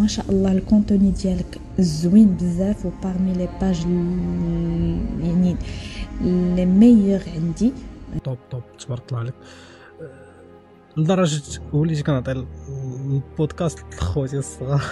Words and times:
ما 0.00 0.06
شاء 0.06 0.30
الله 0.30 0.52
ال 0.52 0.59
contenu 0.59 1.10
ديالك 1.10 1.58
زوين 1.78 2.36
بزاف 2.36 2.86
و 2.86 2.90
parmi 3.02 3.32
les 3.32 3.48
pages 3.60 3.80
يعني 5.20 5.56
les 6.56 6.66
meilleures 6.66 7.20
عندي 7.36 7.72
top 8.24 8.38
top 8.50 8.62
تبارك 8.78 9.02
الله 9.08 9.20
عليك 9.20 9.34
لدرجه 10.96 11.42
وليت 11.72 12.06
كنعطي 12.06 12.46
البودكاست 13.10 13.78
لخوتي 13.92 14.38
الصغار 14.38 14.84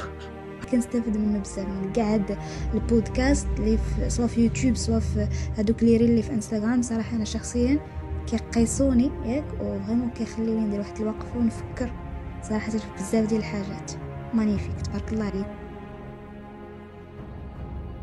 كنستافد 0.73 1.17
منه 1.17 1.39
بزاف 1.39 1.69
من 1.69 1.93
كاع 1.93 2.15
هاد 2.15 2.39
البودكاست 2.75 3.47
اللي 3.59 3.79
في 3.79 4.11
سواء 4.11 4.29
في 4.29 4.45
يوتيوب 4.45 4.77
سواء 4.77 5.01
في 5.01 5.29
هادوك 5.57 5.83
لي 5.83 5.97
ريل 5.97 6.11
اللي 6.11 6.23
في 6.23 6.33
انستغرام 6.33 6.83
صراحة 6.83 7.17
أنا 7.17 7.25
شخصيا 7.25 7.79
كيقيسوني 8.27 9.11
ياك 9.25 9.45
و 9.61 9.79
vraiment 9.87 10.11
كيخليوني 10.11 10.67
ندير 10.67 10.81
واحد 10.81 11.01
الوقفه 11.01 11.39
ونفكر 11.39 11.91
صراحة 12.43 12.71
في 12.71 12.79
بزاف 12.99 13.29
ديال 13.29 13.41
الحاجات 13.41 14.08
magnifiques 14.35 14.81
تبارك 14.87 15.13
الله 15.13 15.25
عليك 15.25 15.47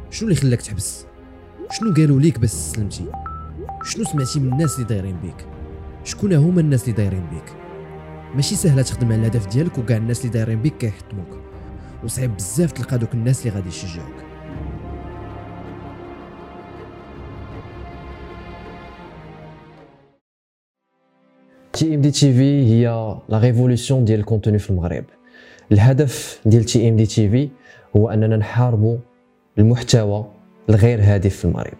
شنو 0.09 0.29
اللي 0.29 0.39
خلاك 0.39 0.61
تحبس؟ 0.61 1.05
شنو 1.71 1.93
قالوا 1.93 2.19
ليك 2.19 2.39
بس 2.39 2.71
سلمتي؟ 2.71 3.05
شنو 3.83 4.03
سمعتي 4.03 4.39
من 4.39 4.53
الناس 4.53 4.75
اللي 4.75 4.87
دايرين 4.87 5.17
بيك؟ 5.17 5.47
شكون 6.03 6.33
هما 6.33 6.61
الناس 6.61 6.83
اللي 6.83 6.93
دايرين 6.93 7.25
بيك؟ 7.31 7.53
ماشي 8.35 8.55
سهله 8.55 8.81
تخدم 8.81 9.07
على 9.07 9.15
الهدف 9.15 9.47
ديالك 9.47 9.77
وكاع 9.77 9.97
الناس 9.97 10.21
اللي 10.21 10.31
دايرين 10.31 10.61
بيك 10.61 10.77
كيحطموك. 10.77 11.39
وصعيب 12.03 12.35
بزاف 12.35 12.71
تلقى 12.71 12.97
دوك 12.97 13.13
الناس 13.13 13.45
اللي 13.45 13.57
غادي 13.57 13.69
يشجعوك. 13.69 14.15
TMDTV 21.73 22.65
هي 22.65 22.87
la 23.29 23.39
révolution 23.39 24.05
ديال 24.05 24.19
ال 24.19 24.24
contenu 24.24 24.59
في 24.59 24.69
المغرب 24.69 25.05
الهدف 25.71 26.41
ديال 26.45 26.63
تي 26.63 26.89
إم 26.89 26.95
دي 26.95 27.05
تي 27.05 27.29
في 27.29 27.49
هو 27.97 28.09
أننا 28.09 28.37
نحاربوا 28.37 28.97
المحتوى 29.59 30.25
الغير 30.69 30.99
هادف 31.01 31.35
في 31.35 31.45
المغرب. 31.45 31.77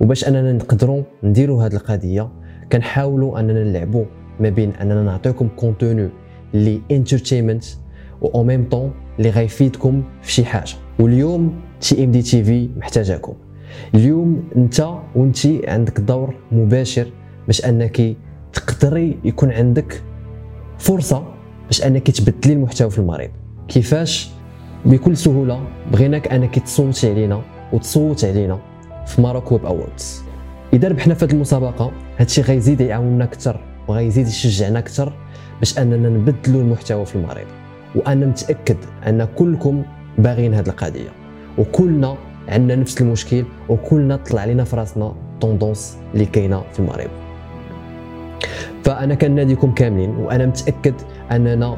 وباش 0.00 0.28
أننا 0.28 0.52
نقدروا 0.52 1.02
نديروا 1.22 1.62
هذه 1.66 1.72
القضية 1.74 2.28
كنحاولوا 2.72 3.40
أننا 3.40 3.64
نلعبوا 3.64 4.04
ما 4.40 4.48
بين 4.48 4.70
أننا 4.70 5.02
نعطيكم 5.02 5.48
contenu 5.56 6.08
لي 6.54 6.80
entertainment 6.90 7.64
و 8.22 8.26
au 8.26 8.44
même 8.44 8.68
temps 8.68 8.92
اللي 9.18 9.30
غيفيدكم 9.30 10.02
في 10.22 10.32
شي 10.32 10.44
حاجة. 10.44 10.74
واليوم 11.00 11.60
تي 11.80 12.04
إم 12.04 12.10
دي 12.10 12.22
تي 12.22 12.44
في 12.44 12.70
محتاجاكم. 12.76 13.34
اليوم 13.94 14.48
أنت 14.56 14.80
وأنت 15.14 15.46
عندك 15.68 16.00
دور 16.00 16.34
مباشر 16.52 17.06
باش 17.46 17.64
أنك 17.64 18.16
تقدري 18.52 19.18
يكون 19.24 19.50
عندك 19.52 20.02
فرصة 20.78 21.33
باش 21.66 21.82
أنك 21.82 22.10
تبدلي 22.10 22.52
المحتوى 22.52 22.90
في 22.90 22.98
المغرب 22.98 23.30
كيفاش؟ 23.68 24.30
بكل 24.84 25.16
سهولة 25.16 25.60
بغيناك 25.92 26.28
أنك 26.32 26.58
تصوتي 26.58 27.10
علينا 27.10 27.42
وتصوت 27.72 28.24
علينا 28.24 28.58
في 29.06 29.22
Maroc 29.22 29.52
Web 29.52 29.66
Awards. 29.66 30.22
إذا 30.72 30.88
ربحنا 30.88 31.14
في 31.14 31.24
هذه 31.24 31.32
المسابقة 31.32 31.92
هادشي 32.18 32.40
غيزيد 32.42 32.80
يعاوننا 32.80 33.24
أكثر 33.24 33.60
وغيزيد 33.88 34.26
يشجعنا 34.26 34.78
أكثر 34.78 35.12
باش 35.60 35.78
أننا 35.78 36.08
نبدلوا 36.08 36.60
المحتوى 36.60 37.06
في 37.06 37.16
المغرب 37.16 37.46
وأنا 37.94 38.26
متأكد 38.26 38.76
أن 39.06 39.24
كلكم 39.24 39.82
باغيين 40.18 40.54
هذه 40.54 40.68
القضية. 40.68 41.10
وكلنا 41.58 42.16
عندنا 42.48 42.76
نفس 42.80 43.00
المشكل 43.00 43.44
وكلنا 43.68 44.16
طلع 44.16 44.40
علينا 44.40 44.64
في 44.64 44.76
راسنا 44.76 45.14
tendance 45.40 45.96
اللي 46.14 46.26
كاينة 46.26 46.62
في 46.72 46.80
المغرب 46.80 47.10
فأنا 48.84 49.14
كناديكم 49.14 49.74
كاملين 49.74 50.10
وأنا 50.10 50.46
متأكد 50.46 50.94
أننا 51.32 51.76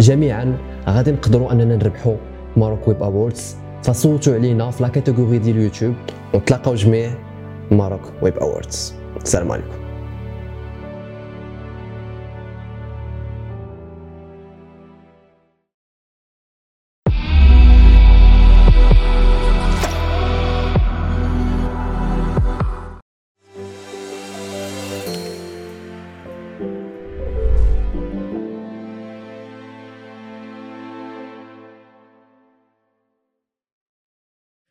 جميعا 0.00 0.58
غادي 0.88 1.12
نقدروا 1.12 1.52
أننا 1.52 1.76
نربحوا 1.76 2.16
Maroc 2.56 2.88
Web 2.88 3.02
Awards. 3.02 3.56
فصوتوا 3.82 4.34
علينا 4.34 4.70
في 4.70 4.82
la 4.82 4.88
catégorie 4.88 5.38
ديال 5.38 5.56
اليوتيوب. 5.56 5.94
وتلاقاو 6.34 6.74
جميع 6.74 7.10
Maroc 7.70 8.12
Web 8.22 8.36
Awards. 8.36 8.94
السلام 9.22 9.52
عليكم. 9.52 9.89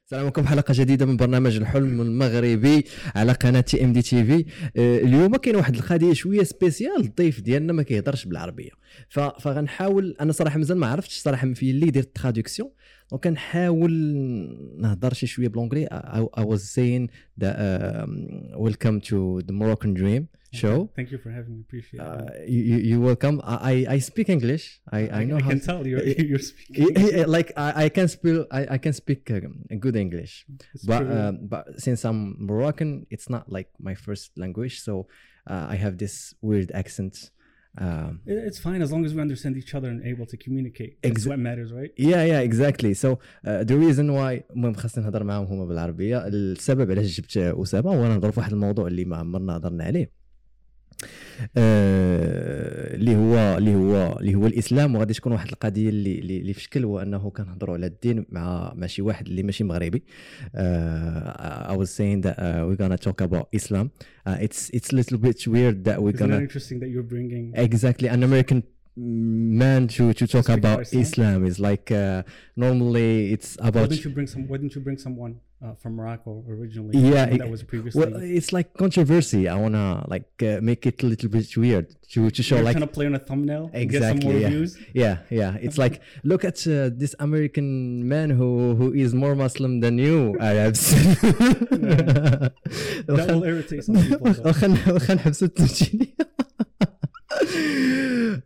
السلام 0.09 0.23
عليكم. 0.23 0.47
حلقة 0.47 0.73
جديدة 0.77 1.05
من 1.05 1.17
برنامج 1.17 1.57
الحلم 1.57 2.01
المغربي 2.01 2.85
على 3.15 3.31
قناة 3.31 3.61
تي 3.61 3.83
ام 3.83 3.93
دي 3.93 4.01
تي 4.01 4.23
في 4.23 4.45
اليوم 4.77 5.35
كاين 5.35 5.55
واحد 5.55 5.75
القضية 5.75 6.13
شوية 6.13 6.43
spécial. 6.43 7.01
الضيف 7.01 7.41
ديالنا 7.41 7.73
ما 7.73 7.83
كيهضرش 7.83 8.25
بالعربية. 8.25 8.69
فغنحاول 9.09 10.15
أنا 10.21 10.31
صراحة 10.31 10.57
مازال 10.57 10.77
ما 10.77 10.87
عرفتش 10.87 11.17
صراحة 11.17 11.53
في 11.53 11.71
اللي 11.71 11.87
يدير 11.87 12.03
ال 12.03 12.09
traduction. 12.09 12.69
وكنحاول 13.11 13.91
نهضر 14.77 15.13
شي 15.13 15.27
شوية 15.27 15.47
ب 15.47 15.51
l'anglais 15.51 15.87
I 16.37 16.41
was 16.41 16.61
saying 16.61 17.09
that 17.41 17.55
um, 17.55 18.09
welcome 18.65 19.93
dream. 19.93 20.38
show. 20.62 20.76
Thank 20.98 21.08
you 21.12 21.18
for 21.24 21.30
having 21.38 21.52
me. 21.56 21.60
Appreciate 21.68 22.00
uh, 22.00 22.26
it. 22.34 22.48
You, 22.48 22.76
you 22.90 22.96
welcome. 23.10 23.36
I, 23.72 23.74
I 23.96 23.98
speak 24.10 24.28
English. 24.36 24.64
I, 24.98 25.00
I, 25.00 25.20
I 25.20 25.24
know 25.28 25.38
I 25.40 25.42
how 25.44 25.50
can 25.50 25.60
tell 25.68 25.80
you're, 25.90 26.04
you're 26.30 26.38
speaking. 26.38 26.86
like 27.36 27.48
I, 27.66 27.84
I 27.84 27.88
can 27.96 28.08
speak 28.14 28.34
I, 28.58 28.60
I 28.76 28.78
can 28.84 28.92
speak 29.02 29.20
uh, 29.30 29.40
good 29.84 29.96
English, 30.04 30.32
It's 30.74 30.84
but 30.90 31.00
true. 31.02 31.18
um, 31.18 31.32
but 31.52 31.64
since 31.86 32.00
I'm 32.08 32.20
Moroccan, 32.50 32.90
it's 33.14 33.28
not 33.34 33.44
like 33.56 33.68
my 33.88 33.94
first 34.06 34.26
language, 34.42 34.74
so 34.86 34.92
uh, 35.52 35.66
I 35.74 35.76
have 35.84 35.94
this 36.04 36.14
weird 36.48 36.70
accent. 36.82 37.14
Um, 37.86 38.12
It- 38.32 38.44
it's 38.48 38.60
fine 38.68 38.80
as 38.86 38.90
long 38.94 39.02
as 39.08 39.10
we 39.16 39.20
understand 39.26 39.54
each 39.62 39.72
other 39.76 39.88
and 39.94 40.00
able 40.12 40.26
to 40.32 40.36
communicate. 40.44 40.92
That's 41.02 41.08
Exa- 41.24 41.28
what 41.30 41.38
matters, 41.48 41.70
right? 41.78 41.92
yeah 42.10 42.22
yeah 42.32 42.40
exactly 42.50 42.92
so 43.04 43.08
uh, 43.48 43.64
the 43.70 43.76
reason 43.84 44.06
why 44.18 44.42
المهم 44.56 44.74
خاصني 44.74 45.04
نهضر 45.04 45.24
معاهم 45.24 45.44
هما 45.46 45.64
بالعربيه 45.66 46.26
السبب 46.26 46.90
علاش 46.90 47.20
جبت 47.20 47.36
اسامه 47.36 47.90
هو 47.94 48.08
نهضر 48.08 48.30
في 48.30 48.40
واحد 48.40 48.52
الموضوع 48.52 48.86
اللي 48.86 49.04
ما 49.04 49.16
عمرنا 49.16 49.56
هضرنا 49.56 49.84
عليه 49.84 50.02
آه، 50.04 50.17
اللي 51.57 53.15
هو 53.15 53.57
اللي 53.57 53.75
هو 53.75 54.17
اللي 54.19 54.35
هو 54.35 54.47
الاسلام 54.47 54.95
وغادي 54.95 55.13
تكون 55.13 55.31
واحد 55.31 55.47
القضية 55.47 55.89
اللي 55.89 56.19
اللي 56.19 56.53
في 56.53 56.61
شكل 56.61 56.83
هو 56.85 56.99
انه 56.99 57.29
كنهضروا 57.29 57.75
على 57.75 57.85
الدين 57.85 58.25
مع 58.29 58.73
مع 58.75 58.87
شي 58.87 59.01
واحد 59.01 59.27
اللي 59.27 59.43
ماشي 59.43 59.63
مغربي 59.63 60.03
uh, 60.55 60.59
I 61.71 61.75
was 61.77 61.89
saying 61.89 62.21
that 62.21 62.37
uh, 62.39 62.65
we're 62.67 62.79
gonna 62.83 62.97
talk 62.97 63.21
about 63.21 63.47
Islam 63.59 63.91
uh, 64.27 64.37
it's 64.45 64.69
it's 64.77 64.89
a 64.93 64.95
little 64.95 65.17
bit 65.17 65.47
weird 65.47 65.77
that 65.87 65.97
we're 66.03 66.19
gonna 66.21 66.39
interesting 66.47 66.79
that 66.79 66.89
you're 66.93 67.09
bringing? 67.15 67.53
exactly 67.55 68.07
an 68.09 68.23
American 68.23 68.63
man 69.63 69.87
to 69.87 70.13
to 70.13 70.25
talk 70.27 70.49
about 70.49 70.81
Islam? 70.81 71.01
Islam 71.01 71.45
is 71.49 71.59
like 71.69 71.87
uh, 71.91 72.23
normally 72.55 73.11
it's 73.33 73.49
Why 73.57 73.67
about 73.69 73.89
didn't 73.89 74.05
you 74.05 74.13
bring 74.17 74.27
some? 74.33 74.41
Why 74.49 74.57
didn't 74.57 74.75
you 74.75 74.81
bring 74.81 74.97
someone 74.97 75.33
uh, 75.61 75.73
from 75.81 75.95
Morocco 75.95 76.43
originally? 76.49 76.97
Yeah, 76.97 77.25
that 77.25 77.41
it- 77.41 77.49
was 77.49 77.63
previously. 77.63 77.99
well 77.99 78.15
it's 78.37 78.51
like 78.53 78.73
controversy 78.75 79.47
I 79.47 79.55
wanna 79.55 80.05
like 80.07 80.29
uh, 80.41 80.59
make 80.61 80.85
it 80.85 81.03
a 81.03 81.05
little 81.05 81.29
bit 81.29 81.47
weird 81.57 81.87
to 82.13 82.29
to 82.31 82.41
show 82.43 82.55
you're 82.55 82.63
like 82.65 82.75
trying 82.77 82.87
to 82.87 82.93
play 82.97 83.05
on 83.05 83.15
a 83.15 83.19
thumbnail 83.19 83.69
and 83.73 83.89
get 83.89 84.01
some 84.01 84.17
Exactly, 84.17 84.31
more 84.31 84.39
yeah. 84.41 84.49
views. 84.49 84.77
yeah 84.93 85.17
yeah 85.29 85.57
it's 85.65 85.77
like 85.77 86.01
look 86.23 86.43
at 86.45 86.57
uh, 86.67 86.89
this 87.01 87.13
american 87.19 88.07
man 88.07 88.29
who 88.29 88.73
who 88.79 88.87
is 88.93 89.13
more 89.13 89.35
muslim 89.35 89.79
than 89.81 89.97
you 89.97 90.35
arabs 90.39 90.83
That 93.09 93.25
will 93.29 93.43
irritate 93.43 93.83
some 93.83 93.95
people. 93.95 94.33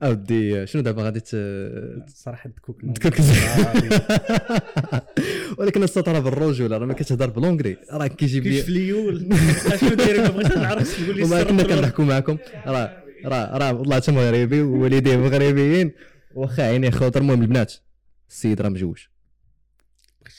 أودي 0.04 0.68
شنو 0.68 0.82
دابا 0.82 1.04
غادي 1.04 1.20
ت 1.20 1.30
صراحة 2.08 2.50
تكوك 2.50 2.82
تكوك 2.96 3.14
ولكن 5.58 5.84
السطره 5.84 6.20
بالرجوله 6.20 6.78
راه 6.78 6.86
ما 6.86 6.94
كتهضر 6.94 7.30
بالونجري 7.30 7.78
راه 7.92 8.08
كيجيب 8.08 8.48
لي 8.48 8.62
فليول 8.62 9.36
شنو 9.80 9.90
داير؟ 9.90 10.22
ما 10.22 10.30
بغيتش 10.30 10.58
نعرف 10.58 11.04
تقول 11.04 11.16
لي 11.16 11.24
السر 11.24 11.50
كنا. 11.50 11.64
كنضحكوا 11.64 12.06
معكم. 12.06 12.38
راه 12.66 13.04
راه 13.26 13.58
راه 13.58 13.74
والله 13.74 13.96
حتى 13.96 14.12
مغربي 14.12 14.62
ووالديه 14.62 15.18
مغربيين. 15.18 15.92
واخا 16.36 16.64
عيني 16.64 16.92
خاطر 16.92 17.22
المهم 17.22 17.42
البنات. 17.42 17.74
السيد 18.30 18.62
راه 18.62 18.70
مجوج. 18.70 18.98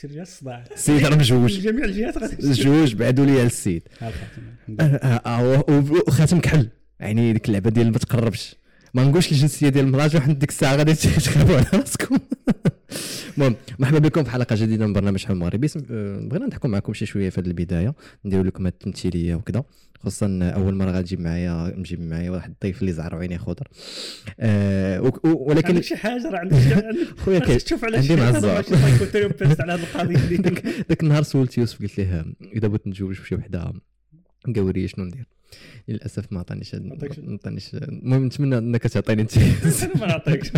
بغيت 0.05 0.21
الصداع 0.21 0.65
السيد 0.75 1.07
راه 1.07 1.17
مجوج. 1.17 1.61
جميع 1.61 1.85
الجهات 1.85 2.45
جوج 2.45 2.95
بعدوا 2.95 3.27
لي 3.27 3.33
على 3.33 3.47
السيد 3.47 3.83
الخاتم. 4.03 4.43
آه، 4.81 5.21
آه، 5.27 5.65
وخاتم 6.09 6.41
كحل. 6.41 6.69
يعني 7.01 7.33
ديك 7.33 7.49
اللعبة 7.49 7.71
ديال 7.71 7.93
ما 7.93 7.99
تقربش. 7.99 8.55
ما 8.95 9.05
نقولش 9.05 9.33
الجنسيه 9.33 9.69
ديال 9.69 9.85
المراه 9.85 10.11
واحد 10.15 10.39
ديك 10.39 10.49
الساعة 10.49 10.77
غادي 10.77 10.95
تخافوا 11.25 11.57
على 11.57 11.67
راسكم. 11.75 12.19
المهم 13.37 13.57
مرحبا 13.79 13.99
بكم 13.99 14.25
في 14.25 14.31
حلقة 14.31 14.57
جديدة 14.57 14.87
من 14.87 14.93
برنامج 14.93 15.25
حلم 15.25 15.39
مغربي 15.39 15.67
آه، 15.91 16.21
بغينا 16.21 16.47
نضحكوا 16.47 16.71
معكم 16.71 16.93
شي 16.93 17.07
شوية 17.07 17.31
في 17.31 17.41
هذه 17.41 17.47
البداية 17.47 17.95
نديروا 18.25 18.45
لكم 18.45 18.67
التمثيلية 18.67 19.35
وكذا 19.35 19.65
خصوصا 20.01 20.39
أول 20.43 20.75
مرة 20.75 20.91
غنجيب 20.91 21.21
معايا 21.21 21.75
نجيب 21.77 22.01
معايا 22.01 22.31
واحد 22.31 22.51
الضيف 22.51 22.81
اللي 22.81 22.93
زعر 22.93 23.17
عينيه 23.17 23.37
خضر. 23.37 23.69
آه 24.41 25.13
ولكن 25.25 25.69
عندك 25.69 25.83
شي 25.83 25.97
حاجة؟ 25.97 26.31
راه 26.31 26.39
عندك 26.39 26.57
خويا 27.25 27.39
كاين 27.39 27.59
تشوف 27.59 27.85
على 27.85 27.97
عندي 27.97 28.09
شي 28.09 28.17
مع 28.17 28.41
psychotherapist 28.63 29.61
على 29.61 29.73
هذه 29.73 29.83
القضية 29.83 30.17
ذاك 30.89 31.01
النهار 31.03 31.23
سولت 31.23 31.59
يوسف 31.59 31.83
قلت 31.83 31.99
له 32.01 32.25
إذا 32.57 32.69
بغيت 32.69 32.87
نتزوج 32.87 33.21
بشي 33.21 33.35
وحده 33.35 33.73
گاورية 34.57 34.89
شنو 34.89 35.05
ندير؟ 35.05 35.34
للأسف 35.89 36.33
ما 36.33 36.41
عطانيش 36.41 36.75
ما 36.75 36.97
عطانيش 37.33 37.75
المهم 37.75 38.25
نتمنى 38.25 38.59
إنك 38.59 38.83
تعطيني 38.83 39.23
انت. 39.23 39.39
ما 40.01 40.07
نعطيكش 40.07 40.51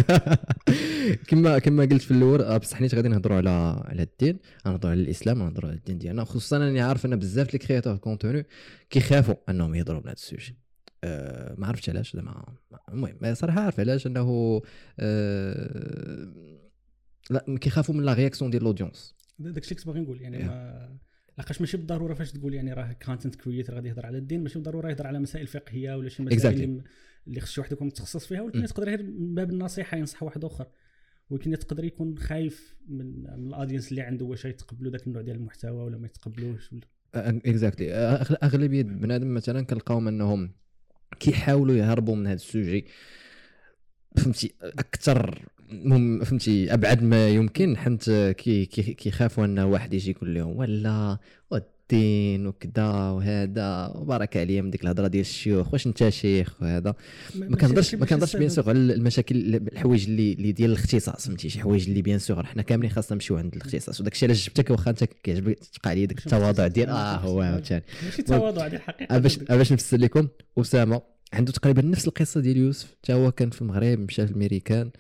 كما 1.29 1.59
كما 1.59 1.85
قلت 1.85 2.03
في 2.03 2.11
الأول 2.11 2.43
آه، 2.43 2.57
بصح 2.57 2.77
حنيت 2.79 2.95
غادي 2.95 3.09
نهضروا 3.09 3.37
على 3.37 3.83
على 3.85 4.03
الدين 4.03 4.39
غنهضروا 4.67 4.91
على 4.93 5.01
الإسلام 5.01 5.43
غنهضروا 5.43 5.71
على 5.71 5.79
الدين 5.79 5.99
ديالنا. 5.99 6.25
خصوصا 6.25 6.57
أني 6.57 6.81
عارف 6.81 7.07
أن 7.07 7.17
بزاف 7.17 7.53
les 7.53 7.59
créateurs 7.59 7.97
contenu 7.97 8.47
كيخافوا 8.91 9.35
أنهم 9.49 9.75
يهضروا 9.75 10.01
بهذا 10.01 10.13
ال 10.13 10.19
sujet. 10.19 10.57
أه 11.05 11.55
ما 11.59 11.67
عرفتش 11.67 11.89
علاش 11.91 12.17
زعما. 12.17 12.45
المهم 12.89 13.35
صراحة 13.35 13.61
عارف 13.61 13.81
علاش 13.81 14.07
أنه 14.07 14.61
أه 14.99 16.33
لا 17.31 17.45
كيخافوا 17.61 17.95
من 17.95 18.05
la 18.05 18.13
réaction 18.13 18.51
ديال 18.51 18.65
l'audience 18.65 19.15
داك 19.39 19.63
الشيء 19.63 19.77
كنت 19.77 19.87
باغي 19.87 20.01
نقول 20.01 20.23
يعني 20.23 20.39
Yeah. 20.39 20.47
ما 20.47 20.97
لاقاش 21.39 21.61
ماشي 21.61 21.77
بالضروره 21.77 22.15
فاش 22.15 22.33
تقول 22.33 22.55
يعني 22.55 22.73
راه 22.73 22.93
content 22.93 23.35
creator 23.35 23.75
غادي 23.75 23.89
يهضر 23.89 24.07
على 24.07 24.19
الدين 24.19 24.43
ماشي 24.43 24.55
بالضروره 24.55 24.91
يهضر 24.91 25.07
على 25.07 25.19
مسائل 25.19 25.47
فقهيه 25.47 25.95
ولا 25.97 26.09
شي 26.09 26.23
مسائل 26.23 26.41
Exactly. 26.41 26.87
اللي, 27.29 27.41
خص 27.41 27.51
شي 27.53 27.61
واحد 27.61 27.73
يكون 27.73 27.87
متخصص 27.87 28.27
فيها 28.27 28.41
ولكن. 28.43 28.65
تقدر 28.65 28.87
غير 28.87 29.03
من 29.03 29.35
باب 29.35 29.51
النصيحة 29.51 29.97
ينصح 29.97 30.23
واحد 30.23 30.45
آخر 30.45 30.67
ولكن 31.31 31.53
يقدر 31.53 31.85
يكون 31.85 32.19
خايف 32.19 32.77
من 32.89 33.23
من 33.23 33.49
ال 33.49 33.54
audience 33.54 33.91
اللي 33.91 34.03
عنده 34.03 34.25
واش 34.25 34.45
يتقبلوا 34.45 34.93
ذاك 34.93 35.07
النوع 35.07 35.23
ديال 35.23 35.37
المحتوى 35.37 35.83
ولا 35.85 35.99
ما 35.99 36.07
يتقبلوش 36.07 36.73
ولا 36.73 36.83
exactly 37.15 37.93
أغلبية 38.43 38.83
بنادم 38.83 39.35
مثلا 39.35 39.63
كنلقاهم 39.63 40.09
أنهم 40.09 40.53
كيحاولوا 41.21 41.75
يهربوا 41.77 42.17
من 42.17 42.27
هذا 42.27 42.35
ال 42.35 42.44
sujet 42.44 42.87
فهمتي 44.17 44.55
أكثر 44.63 45.49
المهم 45.73 46.25
فهمتي 46.25 46.75
أبعد 46.75 47.03
ما 47.03 47.29
يمكن 47.29 47.77
حنت 47.77 48.35
كي 48.39 48.65
كي- 48.67 48.95
كيخافوا 48.95 49.45
أن 49.45 49.59
واحد 49.59 49.95
يجي 49.95 50.11
يقول 50.11 50.35
لهم 50.35 50.57
ولا 50.57 51.19
والدين 51.51 52.47
وكذا 52.47 52.87
وهذا 53.11 53.93
وبارك 53.95 54.37
عليا 54.37 54.63
من 54.63 54.71
ديك 54.71 54.83
الهضرة 54.83 55.07
ديال 55.09 55.21
الشيوخ 55.21 55.73
واش 55.73 55.87
أنت 55.87 56.09
شيخ 56.09 56.63
وهذا؟ 56.63 56.95
ما 57.35 57.57
كنهضرش 57.57 57.95
ما 57.95 58.07
كنهضرش 58.07 58.37
bien 58.37 58.49
sûr 58.49 58.69
على 58.69 58.79
المشاكل 58.79 59.55
الحوايج 59.57 60.05
اللي 60.05 60.33
اللي 60.33 60.53
ديال 60.53 60.71
الاختصاص 60.71 61.27
فهمتي 61.27 61.49
شي 61.49 61.61
حوايج 61.61 61.89
اللي 61.89 62.03
bien 62.03 62.19
sûr 62.19 62.47
حنا 62.47 62.63
كاملين 62.63 62.91
خاصنا 62.91 63.15
نمشيو 63.15 63.37
عند 63.37 63.55
الاختصاص 63.55 64.01
وداك 64.01 64.13
الشيء 64.13 64.29
علاش 64.29 64.47
جبتك 64.47 64.71
واخا 64.71 64.91
أنت 64.91 65.05
كيعجبك 65.05 65.59
تبقى 65.59 65.91
عليا 65.91 66.07
داك 66.07 66.19
التواضع 66.19 66.67
ديال 66.67 66.89
آه 66.89 67.17
هو 67.17 67.41
عاوتاني. 67.41 67.83
ماشي 68.05 68.23
تواضع 68.23 68.67
هذه 68.67 68.75
الحقيقة 68.75 69.19
باش 69.19 69.37
باش 69.39 69.73
نفسر 69.73 69.97
لكم 69.97 70.29
أسامة 70.59 71.03
عنده 71.33 71.53
تقريبا 71.53 71.83
نفس 71.83 72.09
القصة 72.09 72.41
ديال 72.41 72.57
يوسف 72.57 72.95
حتى 73.03 73.13
هو 73.13 73.33
كان 73.33 73.51
في 73.51 73.63
المغرب 73.63 73.99
مشى 73.99 74.27
في 74.27 74.33
الميريكان. 74.33 74.91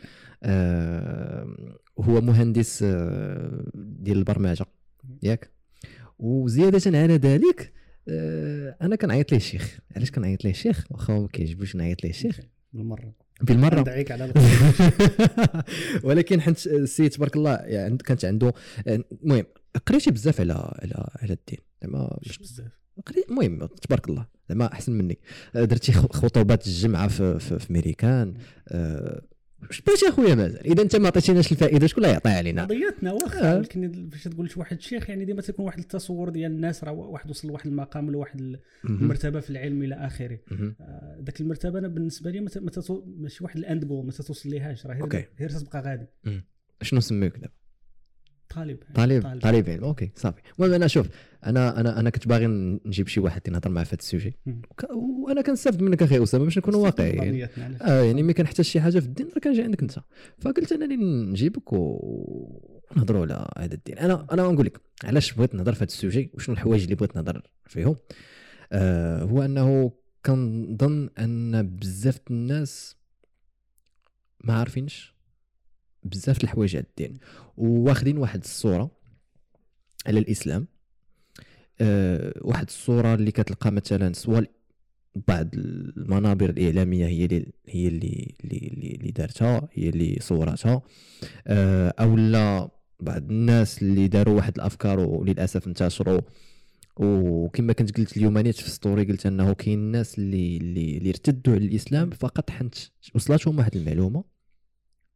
هو 2.00 2.20
مهندس 2.20 2.82
آه 2.82 3.64
ديال 3.74 4.18
البرمجة. 4.18 4.66
ياك؟ 5.22 5.50
وزيادة 6.18 6.98
على 6.98 7.16
ذلك 7.16 7.72
آه 8.08 8.76
أنا 8.82 8.96
كنعيط 8.96 9.32
ليه 9.32 9.38
الشيخ. 9.38 9.78
علاش 9.96 10.10
كنعيط 10.10 10.44
ليه 10.44 10.50
الشيخ؟ 10.50 10.84
واخا 10.90 11.18
ما 11.18 11.28
كيعجبوش 11.28 11.76
نعيط 11.76 12.04
ليه 12.04 12.10
الشيخ. 12.10 12.40
بالمرة. 12.72 13.12
بالمرة. 13.40 13.80
ندعيك 13.80 14.10
على. 14.12 14.32
ولكن 16.04 16.40
حنت 16.40 16.66
السيد 16.66 17.10
تبارك 17.10 17.36
الله 17.36 17.54
يعني 17.54 17.96
كانت 17.96 18.24
عنده 18.24 18.52
المهم 18.88 19.44
قريتي 19.86 20.10
بزاف 20.10 20.40
على 20.40 20.52
على 20.52 21.08
على 21.22 21.32
الدين. 21.32 21.58
زعما 21.82 22.18
مش 22.26 22.38
بزاف. 22.38 22.86
المهم 23.30 23.66
تبارك 23.66 24.08
الله 24.08 24.26
زعما 24.48 24.72
أحسن 24.72 24.92
مني 24.92 25.18
آه، 25.56 25.64
درتي 25.64 25.92
خطوبات 25.92 26.66
الجمعة 26.66 27.08
في 27.08 27.38
في, 27.38 27.58
في 27.58 27.72
ميريكان 27.72 28.34
آه، 29.66 29.68
واش 29.68 29.80
بغيتي 29.80 30.08
اخويا 30.08 30.34
مازال. 30.34 30.66
إذا 30.66 30.82
أنت 30.82 30.96
ما 30.96 31.06
عطيتيناش 31.06 31.52
الفائدة 31.52 31.86
شكون 31.86 32.04
اللي 32.04 32.12
يعطيها 32.12 32.36
علينا؟ 32.36 32.62
قضيتنا 32.64 33.10
آه. 33.10 33.14
واخا 33.14 33.56
ولكن 33.58 34.08
فاش 34.12 34.24
تقول 34.24 34.46
لشي 34.46 34.60
واحد 34.60 34.80
شيخ 34.80 35.10
يعني 35.10 35.24
ديما 35.24 35.42
تكون 35.42 35.64
واحد 35.64 35.78
التصور 35.78 36.28
ديال 36.28 36.52
الناس 36.52 36.84
راه 36.84 36.92
واحد 36.92 37.30
وصل 37.30 37.48
لواحد 37.48 37.66
المقام 37.66 38.08
ولا 38.08 38.18
واحد 38.18 38.40
مهم. 38.40 38.98
المرتبة 38.98 39.40
في 39.40 39.50
العلم 39.50 39.82
إلى 39.82 39.94
آخره. 39.94 40.38
مهم. 40.50 40.76
آه، 40.80 41.20
ذاك 41.24 41.40
المرتبة 41.40 41.78
أنا 41.78 41.88
بالنسبة 41.88 42.30
لي 42.30 42.46
ماشي 43.06 43.44
واحد 43.44 43.56
الاند 43.56 43.84
جول 43.84 44.06
ما 44.06 44.12
توصل 44.12 44.48
ليهاش 44.48 44.86
راه 44.86 45.26
غير 45.40 45.48
تبقى 45.50 45.80
غادي. 45.80 46.06
شنو 46.82 46.98
نسميوك 46.98 47.34
دابا؟ 47.36 47.65
طالب 48.48 48.78
طالب 48.94 49.22
طالب. 49.22 49.46
علم. 49.46 49.84
Okay 49.84 50.10
صافي. 50.16 50.40
المهم 50.58 50.72
أنا 50.74 50.86
شوف 50.86 51.08
أنا 51.46 51.80
أنا 51.80 52.00
أنا 52.00 52.10
كنت 52.10 52.28
باغي 52.28 52.46
نجيب 52.86 53.08
شي 53.08 53.20
واحد 53.20 53.50
نهضر 53.50 53.70
معاه 53.70 53.84
في 53.84 53.90
هذا 53.94 53.98
ال 54.00 54.05
sujet. 54.05 54.36
وك- 54.70 54.90
وأنا 54.90 55.42
كنستافد 55.42 55.82
منك 55.82 56.02
أخي 56.02 56.22
أسامة 56.22 56.44
باش 56.44 56.58
نكونوا 56.58 56.80
واقعيين. 56.84 57.48
آه 57.82 58.02
يعني 58.02 58.22
ملي 58.22 58.32
كنحتاج 58.34 58.64
شي 58.64 58.80
حاجة 58.80 58.98
في 58.98 59.06
الدين 59.06 59.28
راه 59.34 59.38
كنجي 59.40 59.62
عندك 59.62 59.82
أنت. 59.82 59.98
فقلت 60.38 60.72
أنني 60.72 60.96
نجيبك 61.30 61.72
ونهضروا 61.72 63.22
على 63.22 63.48
هذا 63.58 63.74
الدين. 63.74 63.98
أنا 63.98 64.26
أنا 64.32 64.42
نقول 64.42 64.66
لك 64.66 64.80
علاش 65.04 65.32
بغيت 65.32 65.54
نهضر 65.54 65.72
في 65.72 65.78
هذا 65.78 65.84
ال 65.84 65.91
sujet؟ 65.91 66.30
وشنو 66.34 66.54
الحوايج 66.54 66.82
اللي 66.82 66.94
بغيت 66.94 67.16
نهضر 67.16 67.42
فيهم؟ 67.66 67.96
آه 68.72 69.22
هو 69.22 69.42
أنه 69.42 69.92
كنظن 70.26 71.08
أن 71.18 71.62
بزاف 71.76 72.20
الناس 72.30 72.96
ما 74.44 74.54
عارفينش 74.54 75.15
بزاف 76.06 76.44
الحوايج 76.44 76.76
على 76.76 76.84
الدين 76.90 77.18
واخدين 77.56 78.18
واحد 78.18 78.40
الصورة 78.44 78.90
على 80.06 80.18
الإسلام. 80.20 80.66
آه 81.80 82.32
واحد 82.40 82.66
الصورة 82.68 83.14
اللي 83.14 83.30
كتلقى 83.30 83.72
مثلا 83.72 84.12
سواء 84.12 84.50
بعض 85.28 85.48
المنابر 85.54 86.50
الإعلامية 86.50 87.06
هي 87.06 87.24
اللي 87.24 87.52
هي 87.68 87.88
اللي 87.88 88.34
اللي 88.44 88.96
اللي, 88.98 89.10
دارتها 89.10 89.68
هي 89.72 89.88
اللي 89.88 90.18
صورتها. 90.20 90.82
آه، 91.46 91.94
أو 92.00 92.16
لا 92.16 92.68
بعض 93.00 93.30
الناس 93.30 93.82
اللي 93.82 94.08
داروا 94.08 94.34
واحد 94.36 94.56
الأفكار 94.56 95.00
وللأسف 95.00 95.66
انتشروا. 95.66 96.20
وكما 96.96 97.72
كنت 97.72 97.96
قلت 97.98 98.16
اليوم 98.16 98.38
نيت 98.38 98.56
في 98.56 98.70
story 98.70 99.04
قلت 99.04 99.26
أنه 99.26 99.52
كاين 99.52 99.78
الناس 99.78 100.18
اللي 100.18 100.56
اللي, 100.56 100.98
اللي 100.98 101.08
ارتدوا 101.10 101.54
على 101.54 101.64
الإسلام 101.64 102.10
فقط 102.10 102.50
حنت 102.50 102.74
وصلتهم 103.14 103.58
واحد 103.58 103.76
المعلومة. 103.76 104.35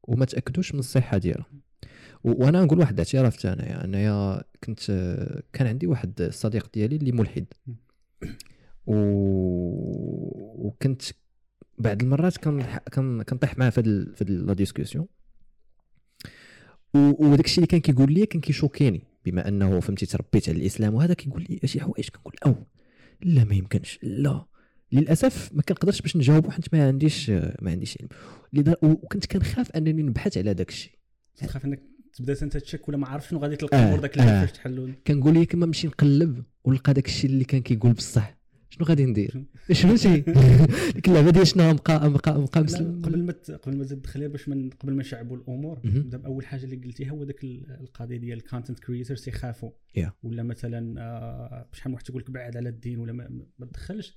وما 0.03 0.25
تأكدوش 0.25 0.73
من 0.75 0.79
الصحة 0.81 1.19
ديالها 1.19 1.47
وأنا 2.25 2.65
نقول 2.65 2.79
واحد 2.79 2.93
الاعتراف 2.93 3.37
تاع 3.37 3.53
انايا 3.53 3.85
أنايا 3.85 4.43
كنت 4.65 4.81
كان 5.53 5.67
عندي 5.67 5.87
واحد 5.87 6.21
الصديق 6.21 6.71
ديالي 6.75 6.97
اللي 6.97 7.13
ملحد. 7.13 7.47
و... 8.87 8.95
وكنت 10.67 11.03
بعض 11.79 12.03
المرات 12.03 12.37
كان 12.37 12.63
كان 12.93 13.23
كنطيح 13.23 13.59
معاه 13.59 13.71
في 13.71 13.81
هاد 13.81 14.13
في 14.17 14.25
la 14.25 14.53
discussion 14.55 15.07
و- 16.95 17.27
وداك 17.27 17.45
الشيء 17.45 17.59
اللي 17.59 17.67
كان 17.67 17.81
كيقول 17.81 18.13
لي 18.13 18.27
كان 18.27 18.41
كي 18.41 18.52
choquer 18.52 18.92
ني 18.92 19.03
بما 19.25 19.49
أنه 19.49 19.81
فهمتي 19.81 20.07
تربيت 20.07 20.49
على 20.49 20.59
الإسلام 20.59 20.95
وهذا 20.95 21.15
كيقول 21.15 21.47
لي 21.51 21.69
شي 21.69 21.81
حوايج؟ 21.81 22.09
كنقول 22.09 22.35
أو 22.47 22.55
لا 23.23 23.45
ما 23.45 23.55
يمكنش 23.55 23.99
لا. 24.03 24.45
للأسف 24.93 25.51
ما 25.53 25.63
كنقدرش 25.63 26.01
باش 26.01 26.17
نجاوبو 26.17 26.51
حيت 26.51 26.75
ما 26.75 26.87
عنديش 26.87 27.31
ما 27.31 27.71
عنديش 27.71 27.99
علم. 28.01 28.09
لذا 28.53 28.77
وكنت 28.83 29.27
كنخاف 29.27 29.71
أنني 29.71 30.03
نبحث 30.03 30.39
على 30.39 30.55
داك 30.55 30.69
الشيء. 30.69 30.93
تخاف 31.37 31.65
إنك 31.65 31.83
تبدأ 32.15 32.37
أنت 32.43 32.57
تشك 32.57 32.89
ولا 32.89 32.97
ما 32.97 33.07
عارف 33.09 33.29
شنو 33.29 33.39
غادي 33.41 33.57
تلقى 33.57 33.77
آه، 33.77 33.81
الأمور 33.83 34.01
ذاك 34.01 34.19
اللي 34.19 34.31
آه. 34.31 34.47
فاش 34.47 34.61
كنقول 35.07 35.35
لك 35.41 35.49
كما 35.49 35.67
نمشي 35.67 35.87
نقلب 35.87 36.45
ونلقى 36.65 36.95
داك 36.95 37.07
الشيء 37.07 37.31
اللي 37.31 37.45
كان 37.45 37.61
كيقول 37.63 37.93
بصح. 37.93 38.41
شنو 38.71 38.87
غادي 38.87 39.05
ندير؟ 39.07 39.45
شنو؟ 39.73 39.97
شي؟ 40.03 40.17
ديك 40.95 41.09
اللعبه 41.09 41.31
ديال 41.31 41.47
شنو؟ 41.47 41.73
مقا 41.73 42.09
لا، 42.57 42.63
مسلم. 42.63 43.03
قبل 43.03 43.23
ما 43.23 43.33
قبل 43.63 43.77
ما 43.77 43.85
تزيد 43.85 44.01
تدخل 44.01 44.29
باش 44.29 44.49
من 44.49 44.71
قبل 44.71 44.93
ما 44.93 45.01
نشعبوا 45.01 45.37
الأمور. 45.37 45.81
نبدا 45.85 46.19
باول 46.19 46.47
حاجة 46.47 46.65
اللي 46.65 46.77
قلتيها 46.77 47.11
هو 47.11 47.25
ذاك 47.25 47.45
ال- 47.45 47.77
القضية 47.81 48.17
ديال 48.17 48.39
ال 48.39 48.44
content 48.44 48.79
creators 48.79 49.29
يخافوا. 49.29 49.71
Yeah. 49.99 50.09
ولا 50.23 50.43
مثلا 50.43 51.01
آه، 51.03 51.69
شحال 51.73 51.91
من 51.91 51.95
واحد 51.95 52.05
تقول 52.07 52.23
لك 52.23 52.31
بعد 52.31 52.57
على 52.57 52.69
الدين 52.69 52.99
ولا 52.99 53.13
ما, 53.13 53.29
ما- 53.29 53.47
ما 53.59 53.67
تدخلش. 53.67 54.15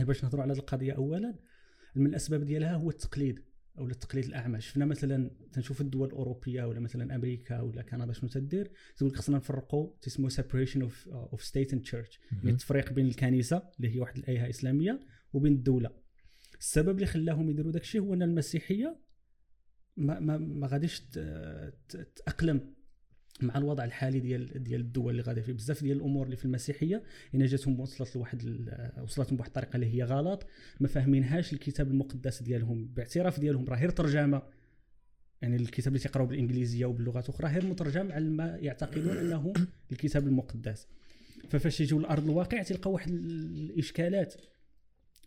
باش 0.00 0.24
نهضروا 0.24 0.42
على 0.42 0.52
هذه 0.52 0.58
القضية 0.58 0.92
اولا 0.92 1.34
من 1.96 2.06
الأسباب 2.06 2.44
ديالها 2.44 2.74
هو 2.74 2.90
التقليد 2.90 3.44
أو 3.78 3.86
التقليد 3.86 4.24
الاعمى 4.24 4.60
شفنا 4.60 4.84
مثلا 4.84 5.30
تنشوف 5.52 5.80
الدول 5.80 6.08
الأوروبية 6.08 6.64
ولا 6.64 6.80
مثلا 6.80 7.14
أمريكا 7.14 7.60
ولا 7.60 7.82
كندا 7.82 8.12
شنو 8.12 8.28
تدير؟ 8.28 8.70
تقول 8.96 9.10
لك 9.10 9.16
خصنا 9.16 9.36
نفرقوا 9.36 9.90
تسمو 10.02 10.28
separation 10.28 10.82
of 10.82 11.08
of 11.08 11.42
state 11.42 11.72
and 11.72 11.82
church 11.82 12.20
يعني 12.32 12.50
التفريق 12.50 12.92
بين 12.92 13.06
الكنيسة 13.06 13.62
اللي 13.76 13.94
هي 13.94 14.00
واحد 14.00 14.18
الايها 14.18 14.50
إسلامية 14.50 15.00
وبين 15.32 15.52
الدولة. 15.52 15.90
السبب 16.58 16.94
اللي 16.94 17.06
خلاهم 17.06 17.50
يديروا 17.50 17.72
داك 17.72 17.82
الشيء 17.82 18.00
هو 18.00 18.14
أن 18.14 18.22
المسيحية 18.22 19.00
ما 19.96 20.20
ما, 20.20 20.38
ما 20.38 20.66
غاديش 20.66 21.00
تأقلم 22.16 22.74
مع 23.42 23.58
الوضع 23.58 23.84
الحالي 23.84 24.20
ديال 24.20 24.62
ديال 24.64 24.80
الدول 24.80 25.10
اللي 25.10 25.22
غادي 25.22 25.42
فيه 25.42 25.52
بزاف 25.52 25.82
ديال 25.82 25.96
الأمور 25.96 26.26
اللي 26.26 26.36
في 26.36 26.44
المسيحية 26.44 27.02
إن 27.34 27.46
جاتهم 27.46 27.80
وصلت 27.80 28.16
لواحد 28.16 28.70
وصلتهم 29.02 29.36
بواحد 29.36 29.48
الطريقة 29.48 29.76
اللي 29.76 29.94
هي 29.94 30.02
غلط 30.02 30.46
ما 30.80 30.88
فاهمينهاش 30.88 31.52
الكتاب 31.52 31.90
المقدس 31.90 32.42
ديالهم. 32.42 32.86
باعتراف 32.86 33.40
ديالهم 33.40 33.64
راه 33.68 33.78
غير 33.78 33.90
ترجمة. 33.90 34.42
يعني 35.42 35.56
الكتاب 35.56 35.88
اللي 35.88 35.98
تيقراو 35.98 36.26
بالإنجليزية 36.26 36.86
وباللغات 36.86 37.28
أخرى 37.28 37.48
غير 37.48 37.66
مترجم 37.66 38.12
على 38.12 38.24
ما 38.24 38.56
يعتقدون 38.56 39.16
أنه 39.16 39.52
الكتاب 39.92 40.26
المقدس. 40.26 40.88
ففاش 41.48 41.80
يجيو 41.80 42.00
لأرض 42.00 42.24
الواقع 42.24 42.62
تلقى 42.62 42.90
واحد 42.90 43.10
الإشكالات. 43.10 44.34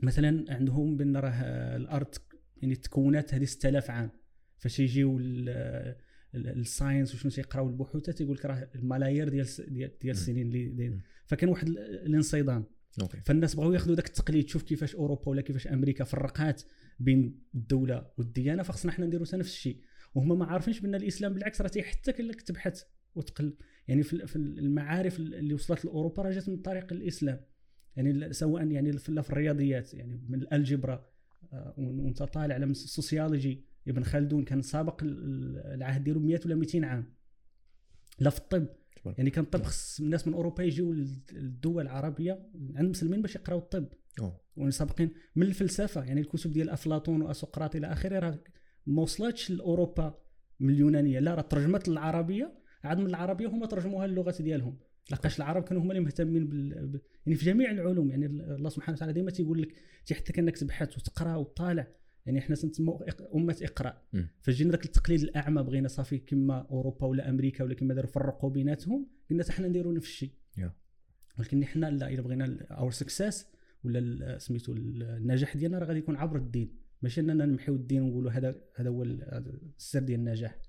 مثلا 0.04 0.54
عندهم 0.54 0.98
بأن 0.98 1.18
راه 1.18 1.32
الأرض 1.76 2.16
يعني 2.58 2.76
تكونات 2.76 3.34
هذه 3.34 3.46
6000 3.46 3.92
عام. 3.92 4.10
فاش 4.58 4.80
يجيو 4.80 5.20
الساينس 6.36 7.16
وشنو 7.16 7.32
تيقراو 7.32 7.68
البحوثات 7.70 8.18
تيقول 8.18 8.36
لك 8.36 8.46
راه 8.46 8.70
الملايير 8.76 9.30
ديال 9.30 9.46
ديال 9.70 10.12
السنين 10.12 10.48
اللي 10.48 10.68
اللي- 10.68 11.02
فكان 11.26 11.50
واحد 11.50 11.68
ال- 11.68 11.80
الانصدام. 12.06 12.66
فالناس 13.26 13.56
بغاو 13.56 13.74
ياخذوا 13.74 13.96
ذاك 13.96 14.08
التقليد 14.08 14.48
شوف 14.50 14.64
كيفاش 14.64 14.96
أوروبا 14.96 15.30
ولا 15.30 15.42
كيفاش 15.42 15.68
أمريكا 15.68 16.04
فرقات 16.04 16.62
بين 17.00 17.40
الدولة 17.56 18.12
والديانة 18.18 18.64
فخصنا 18.64 18.92
حنا 18.92 19.06
نديروا 19.06 19.26
نفس 19.34 19.50
الشيء. 19.54 19.82
وهما 20.16 20.36
ما 20.36 20.46
عارفينش 20.46 20.80
بأن 20.80 20.96
الإسلام 20.96 21.34
بالعكس 21.34 21.62
راه 21.62 21.68
تيحتك 21.68 22.20
انك 22.20 22.42
تبحث 22.42 22.84
وتقل. 23.16 23.58
يعني 23.88 24.04
في 24.04 24.36
المعارف 24.36 25.20
اللي 25.20 25.54
وصلت 25.54 25.86
لأوروبا 25.86 26.24
راه 26.24 26.32
جات 26.32 26.50
من 26.50 26.58
طريق 26.58 26.94
الإسلام. 26.94 27.42
يعني 27.96 28.34
سواء 28.34 28.68
يعني 28.72 28.94
في 28.98 29.10
الرياضيات 29.30 29.94
يعني 29.94 30.22
من 30.30 30.42
الألجبرا 30.42 31.06
آه، 31.54 31.74
وأنت 31.78 32.24
طالع 32.24 32.56
على 32.56 32.66
السوسيولوجي 32.66 33.64
ابن 33.88 34.04
خلدون 34.04 34.44
كان 34.44 34.62
سابق 34.62 35.04
ال- 35.04 35.10
ال- 35.26 35.74
العهد 35.74 36.04
ديالو 36.04 36.20
100 36.20 36.40
ولا 36.46 36.56
200 36.56 36.86
عام. 36.86 37.14
لا 38.20 38.30
في 38.30 38.38
الطب. 38.40 38.68
يعني 39.18 39.30
كان 39.30 39.44
الطب 39.44 39.64
خص 39.64 40.00
الناس 40.00 40.28
من 40.28 40.34
أوروبا 40.34 40.64
يجيو 40.64 40.94
للدول 40.94 41.84
العربية 41.84 42.50
عند 42.76 42.86
المسلمين 42.86 43.22
باش 43.22 43.36
يقراو 43.36 43.60
الطب. 43.60 43.88
وسابقين 44.56 45.12
من 45.36 45.44
الفلسفة. 45.46 46.04
يعني 46.04 46.22
الكتب 46.22 46.52
ديال 46.54 46.70
أفلاطون 46.70 47.22
وأسقراط 47.22 47.76
إلى 47.76 47.88
آخره 47.88 48.20
راه 48.20 48.40
ما 48.86 49.02
وصلتش 49.02 49.52
لأوروبا 49.52 50.18
من 50.60 50.70
اليونانيه 50.74 51.20
لا 51.20 51.36
راه 51.36 51.42
ترجمت 51.42 51.88
للعربيه 51.88 52.58
عاد 52.84 52.98
من 52.98 53.06
العربية 53.06 53.48
هما 53.48 53.66
ترجموها 53.66 54.08
للغات 54.08 54.42
ديالهم. 54.42 54.78
لحقاش 55.12 55.38
العرب 55.38 55.64
كانوا 55.64 55.82
هما 55.82 55.92
اللي 55.92 56.04
مهتمين 56.04 56.48
بال... 56.48 56.88
ب- 56.88 57.02
يعني 57.26 57.38
في 57.38 57.46
جميع 57.46 57.72
العلوم. 57.72 58.10
يعني 58.10 58.26
الله 58.26 58.70
سبحانه 58.70 58.96
وتعالى 58.96 59.14
ديما 59.14 59.32
تيقول 59.32 59.62
لك 59.62 59.74
تيحثك 60.06 60.40
أنك 60.40 60.58
تبحث 60.58 60.98
وتقرأ 60.98 61.36
وتطالع. 61.36 61.88
يعني 62.28 62.40
إحنا 62.40 62.56
تنسموا 62.56 63.00
أمة 63.36 63.58
اقرا 63.62 64.02
مم. 64.14 64.28
فجينا 64.42 64.72
ذاك 64.72 64.86
التقليد 64.86 65.22
الأعمى 65.22 65.64
بغينا 65.64 65.88
صافي 65.88 66.18
كما 66.18 66.68
أوروبا 66.72 67.08
ولا 67.08 67.30
أمريكا 67.30 67.64
ولا 67.64 67.74
كما 67.74 67.94
داروا 67.94 68.10
فرقوا 68.10 68.50
بيناتهم 68.50 69.08
قلنا 69.30 69.44
حتى 69.44 69.52
حنا 69.52 69.68
نديروا 69.68 69.94
نفس 69.94 70.08
الشيء. 70.08 70.32
Yeah. 70.60 70.70
ولكن 71.40 71.66
حنا 71.66 71.86
لا 71.92 72.10
إلا 72.10 72.22
بغينا 72.22 72.66
our 72.72 72.92
success 72.92 73.48
ولا 73.84 74.38
سميتو 74.38 74.74
ال- 74.74 75.04
النجاح 75.04 75.58
ديالنا 75.58 75.80
راه 75.80 75.86
غادي 75.86 76.00
يكون 76.00 76.16
عبر 76.16 76.38
الدين. 76.38 76.76
ماشي 77.02 77.22
أننا 77.22 77.46
نمحيو 77.46 77.76
الدين 77.76 78.02
ونقولوا 78.02 78.32
هذا 78.32 78.56
هذا 78.76 78.90
هو 78.90 79.04
السر 79.04 80.00
ديال 80.00 80.20
النجاح. 80.20 80.60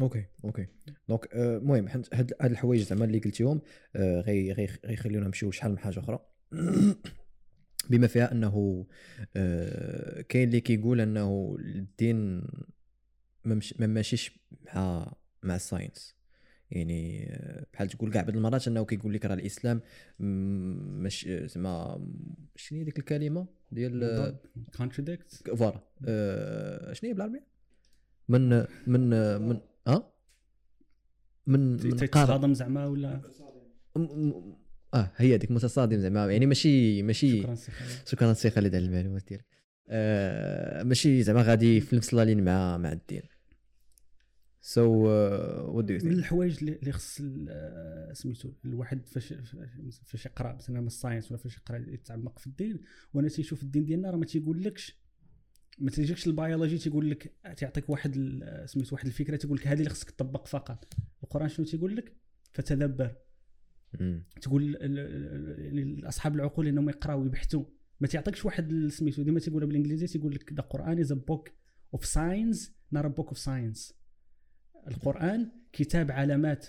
OK 0.00 0.24
OK. 0.44 0.66
donc 1.08 1.28
آه، 1.32 1.56
المهم 1.58 1.88
هاد 2.12 2.32
الحوايج 2.44 2.80
زعما 2.82 3.04
اللي 3.04 3.18
قلتيهم 3.18 3.60
آه، 3.96 4.20
غي 4.20 4.52
غي 4.52 4.68
غيخليونا 4.86 5.26
نمشيو 5.26 5.48
لشحال 5.48 5.72
من 5.72 5.78
حاجة 5.78 5.98
أخرى. 6.00 6.26
بما 7.90 8.06
فيها 8.06 8.32
أنه 8.32 8.86
آه، 9.36 10.20
كاين 10.20 10.48
اللي 10.48 10.60
كيقول 10.60 11.00
أنه 11.00 11.56
الدين 11.58 12.42
ما 13.44 13.60
ماشيش 13.78 14.40
مع 14.74 15.12
مع 15.42 15.56
ال 15.56 15.63
science 15.63 16.16
يعني 16.70 17.26
آه، 17.30 17.66
بحال 17.72 17.88
تقول 17.88 18.12
كاع 18.12 18.22
بعض 18.22 18.36
المرات 18.36 18.68
أنه 18.68 18.84
كيقول 18.84 19.14
لك 19.14 19.24
راه 19.24 19.34
الإسلام 19.34 19.80
مش 20.18 21.28
زعما 21.28 22.06
شنو 22.56 22.78
هي 22.78 22.84
ديك 22.84 22.98
الكلمة 22.98 23.46
ديال 23.72 24.36
contradict 24.76 25.50
voilà 25.50 25.80
آه، 26.04 26.92
شنو 26.92 27.10
هي 27.10 27.14
بالعربية؟ 27.14 27.46
من 28.28 28.48
من 28.86 29.10
من 29.40 29.60
ها؟ 29.86 30.12
من 31.46 31.60
من 31.70 31.78
قارب 31.78 31.98
تيتصادم 31.98 32.54
زعما 32.54 32.86
ولا؟ 32.86 33.20
آه 34.94 35.12
هي 35.16 35.38
ديك 35.38 35.50
متصادم 35.50 35.98
زعما 36.00 36.32
يعني 36.32 36.46
ماشي 36.46 37.02
ماشي 37.02 37.42
شكرا 37.42 37.54
سي 37.54 37.70
خالد. 37.72 38.08
شكرا 38.08 38.32
سي 38.32 38.50
خالد 38.50 38.74
على 38.74 38.84
المعلومات 38.84 39.28
ديالك. 39.28 39.46
آه 39.88 40.82
ماشي 40.82 41.22
زعما 41.22 41.42
غادي 41.42 41.80
في 41.80 41.96
نفس 41.96 42.14
la 42.14 42.23
ligne 42.23 42.44
مع 42.44 42.76
مع 42.76 42.92
الدين. 42.92 43.22
so 44.60 44.90
واحد 45.68 45.94
من 45.94 46.12
الحوايج 46.12 46.58
اللي 46.64 46.92
خص 46.92 47.20
آه، 47.48 48.12
سميتو 48.12 48.52
الواحد 48.64 49.06
فاش 49.06 49.34
فاش 50.04 50.26
يقرأ 50.26 50.52
مثلا 50.54 50.80
من 50.80 50.86
ال 50.86 50.91
science 50.91 51.30
ولا 51.32 51.40
فاش 51.40 51.56
يقرأ 51.56 51.84
يتعمق 51.88 52.38
في 52.38 52.46
الدين 52.46 52.80
وأنا 53.14 53.28
تيشوف 53.28 53.62
الدين 53.62 53.84
ديالنا 53.84 54.10
راه 54.10 54.16
ما 54.16 54.24
تيقولكش 54.24 54.98
ما 55.78 55.90
تيجيكش 55.90 56.26
البيولوجي 56.26 56.78
تيقول 56.78 57.10
لك 57.10 57.32
تعطيك 57.56 57.90
واحد 57.90 58.12
ال- 58.16 58.68
سميتو 58.70 58.94
واحد 58.94 59.06
الفكرة 59.06 59.36
تقول 59.36 59.56
لك 59.58 59.66
هذه 59.66 59.78
اللي 59.78 59.90
خصك 59.90 60.10
تطبق 60.10 60.46
فقط. 60.46 60.94
القرآن 61.22 61.48
شنو 61.48 61.66
تيقول 61.66 61.96
لك؟ 61.96 62.16
فتدبر. 62.52 63.16
تقول 64.40 64.62
ال- 64.62 64.76
ال- 64.82 64.98
ال- 64.98 65.76
يعني 65.76 66.08
اصحاب 66.08 66.34
العقول 66.34 66.68
إنهم 66.68 66.88
يقراو 66.88 67.22
ويبحثوا 67.22 67.64
ما 68.00 68.06
تعطيكش 68.08 68.44
واحد 68.44 68.88
سميتو 68.88 69.22
ديما 69.22 69.40
تيقولها 69.40 69.66
بالإنجليزي 69.66 70.06
تيقول 70.06 70.34
لك 70.34 70.52
the 70.52 70.62
Quran 70.62 70.98
is 70.98 71.12
a 71.12 71.14
book 71.14 71.50
of 71.94 72.06
signs 72.06 72.76
not 72.90 73.08
book 73.08 73.28
of 73.28 73.38
science 73.38 73.94
القرآن 74.88 75.50
كتاب 75.72 76.10
علامات 76.10 76.66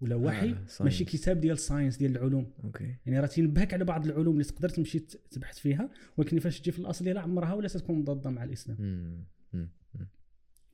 ولا 0.00 0.14
وحي 0.14 0.50
آه،. 0.50 0.66
ماشي 0.80 1.04
كتاب 1.04 1.40
ديال 1.40 1.52
ال 1.52 1.57
science 1.57 1.96
ديال 1.96 2.10
العلوم 2.16 2.52
OK 2.64 2.96
يعني 3.06 3.20
راه 3.20 3.26
تينبهك 3.26 3.74
على 3.74 3.84
بعض 3.84 4.06
العلوم 4.06 4.34
اللي 4.34 4.44
تقدر 4.44 4.68
تمشي 4.68 4.98
تبحث 5.30 5.58
فيها 5.58 5.90
ولكن 6.16 6.38
فاش 6.38 6.60
تجي 6.60 6.72
في 6.72 6.78
الأصل 6.78 7.04
ديالها 7.04 7.22
عمرها 7.22 7.54
ولا 7.54 7.68
تكون 7.68 7.98
مضادة 7.98 8.30
مع 8.30 8.44
الإسلام 8.44 8.76
مم. 8.80 9.24
مم. 9.52 9.68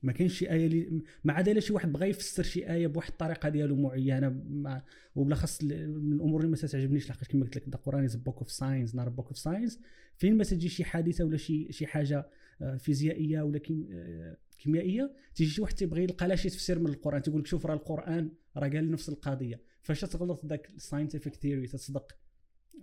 ما 0.05 0.11
كاينش 0.11 0.37
شي 0.39 0.51
آية 0.51 0.67
اللي 0.67 1.01
ما 1.23 1.41
إلا 1.41 1.59
شي 1.59 1.73
واحد 1.73 1.91
بغى 1.91 2.09
يفسر 2.09 2.43
شي 2.43 2.71
آية 2.73 2.87
بواحد 2.87 3.11
الطريقة 3.11 3.49
ديالو 3.49 3.75
معينة 3.75 4.29
مع 4.49 4.83
وبالاخص 5.15 5.63
من 5.63 6.13
الأمور 6.13 6.41
اللي 6.41 6.51
ما 6.51 6.57
تعجبنيش 6.57 7.09
لحقاش 7.09 7.27
كما 7.27 7.43
قلت 7.43 7.55
لك 7.55 7.69
the 7.69 7.77
Quran 7.77 8.03
is 8.03 8.15
book 8.15 8.37
of 8.37 8.51
signs 8.51 8.95
not 8.95 9.09
book 9.09 9.27
of 9.27 9.37
science 9.37 9.79
فين 10.17 10.37
ما 10.37 10.43
تجي 10.43 10.69
شي 10.69 10.83
حادثة 10.83 11.23
ولا 11.23 11.37
شي 11.37 11.71
شي 11.71 11.85
حاجة 11.85 12.29
آه، 12.61 12.77
فيزيائية 12.77 13.41
ولا 13.41 13.59
آه، 13.91 14.37
كيميائية 14.57 15.13
تيجي 15.35 15.49
شي 15.49 15.61
واحد 15.61 15.73
تيبغي 15.73 16.03
يلقى 16.03 16.27
لها 16.27 16.35
شي 16.35 16.49
تفسير 16.49 16.79
من 16.79 16.87
القرآن 16.87 17.21
تيقول 17.21 17.41
لك 17.41 17.47
شوف 17.47 17.65
راه 17.65 17.73
القرآن 17.73 18.31
راه 18.57 18.67
قال 18.69 18.91
نفس 18.91 19.09
القضية. 19.09 19.61
فاش 19.81 20.01
تغلط 20.01 20.45
ذاك 20.45 20.69
ال 20.69 20.75
scientific 20.75 21.35
theory 21.35 21.67
تصدق 21.67 22.15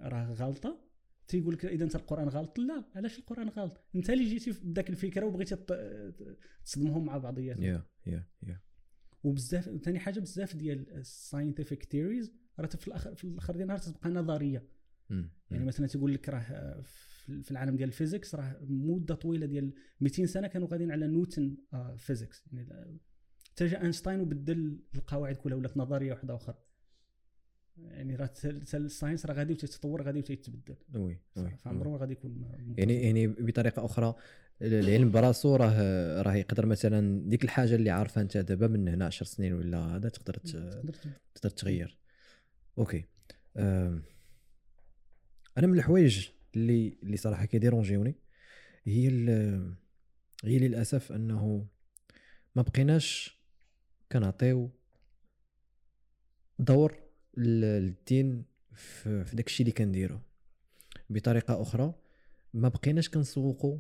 راه 0.01 0.33
غلطة؟ 0.33 0.92
تيقول 1.33 1.55
لك 1.55 1.65
إذا 1.65 1.85
أنت 1.85 1.97
القرآن 1.97 2.29
غلط؟ 2.29 2.59
لا 2.59 2.85
علاش 2.97 3.19
القرآن 3.19 3.49
غلط؟ 3.49 3.81
أنت 3.95 4.11
اللي 4.11 4.25
جيتي 4.25 4.51
بداك 4.65 4.91
الفكرة 4.91 5.27
وبغيتي 5.27 5.57
تصدمهم 6.65 7.05
مع 7.05 7.19
بعضياتهم. 7.19 7.63
yeah 7.65 7.83
yeah 8.07 8.27
yeah 8.43 8.61
وبزاف 9.25 9.65
ثاني 9.85 9.99
حاجة 9.99 10.21
بزاف 10.21 10.57
ديال 10.57 10.91
ال 10.97 11.04
scientific 11.04 11.83
theories 11.85 12.33
راه 12.59 12.67
في 12.67 12.89
الأخر 12.89 13.15
في 13.15 13.25
الآخر 13.25 13.53
ديال 13.53 13.63
النهار 13.63 13.79
تبقى 13.79 14.11
نظرية. 14.11 14.69
مم. 15.11 15.31
يعني 15.51 15.65
مثلا 15.65 15.87
تيقول 15.87 16.15
لك 16.15 16.29
راه 16.29 16.81
في 17.43 17.51
العالم 17.51 17.77
ديال 17.77 17.89
ال 17.89 17.94
physics 17.94 18.35
راه 18.35 18.59
مدة 18.63 19.15
طويلة 19.15 19.47
ديال 19.47 19.75
200 20.01 20.27
سنة 20.27 20.47
كانوا 20.49 20.69
غاديين 20.69 20.93
على 20.93 21.07
نيوتن 21.09 21.57
آه، 21.73 21.97
physics 21.97 22.45
يعني 22.53 22.65
لا- 22.69 22.99
حتى 23.51 23.67
جا 23.67 23.83
أينشتاين 23.83 24.21
وبدل 24.21 24.79
القواعد 24.95 25.37
كلها 25.37 25.57
ولات 25.57 25.77
نظرية 25.77 26.13
واحدة 26.13 26.35
أخرى 26.37 26.59
يعني 27.77 28.17
راه 28.17 28.31
ال 28.75 28.81
science 28.81 29.27
راه 29.27 29.35
غادي 29.35 29.53
وتتطور 29.53 30.03
غادي 30.03 30.19
وتيتبدل 30.19 30.77
oui 30.95 31.19
oui. 31.37 31.57
فعمره 31.57 31.89
ما 31.89 31.97
غادي 31.97 32.13
يكون 32.13 32.43
يعني 32.79 33.03
يعني 33.03 33.27
بطريقة 33.27 33.85
أخرى 33.85 34.15
العلم 34.63 35.11
براسو 35.11 35.57
راه 35.57 36.23
راه 36.23 36.35
يقدر 36.35 36.67
مثلا 36.67 37.29
ديك 37.29 37.45
الحاجة 37.45 37.75
اللي 37.75 37.91
عارفها 37.91 38.23
أنت 38.23 38.37
دابا 38.37 38.67
من 38.67 38.89
هنا 38.89 39.07
10 39.07 39.27
سنين 39.27 39.53
ولا 39.53 39.79
هذا 39.79 40.09
تقدر 40.09 40.35
تقدر 41.35 41.51
تغير. 41.51 41.99
OK. 42.79 43.05
أنا 45.59 45.67
من 45.67 45.75
الحوايج 45.75 46.29
اللي 46.57 46.99
اللي 47.03 47.17
صراحة 47.17 47.45
كيديرونجيوني 47.45 48.15
هي 48.85 49.09
هي 50.45 50.59
للأسف 50.59 51.13
أنه 51.13 51.67
ما 52.57 52.63
بقيناش 52.63 53.39
كنعطيو 54.13 54.71
دور 56.59 57.02
للدين 57.37 58.45
في 58.75 59.25
داك 59.33 59.47
الشيء 59.47 59.67
اللي 59.67 59.73
كنديرو. 59.73 60.19
بطريقة 61.11 61.63
أخرى 61.63 61.95
ما 62.55 62.69
بقيناش 62.69 63.09
كنسوقوا 63.09 63.79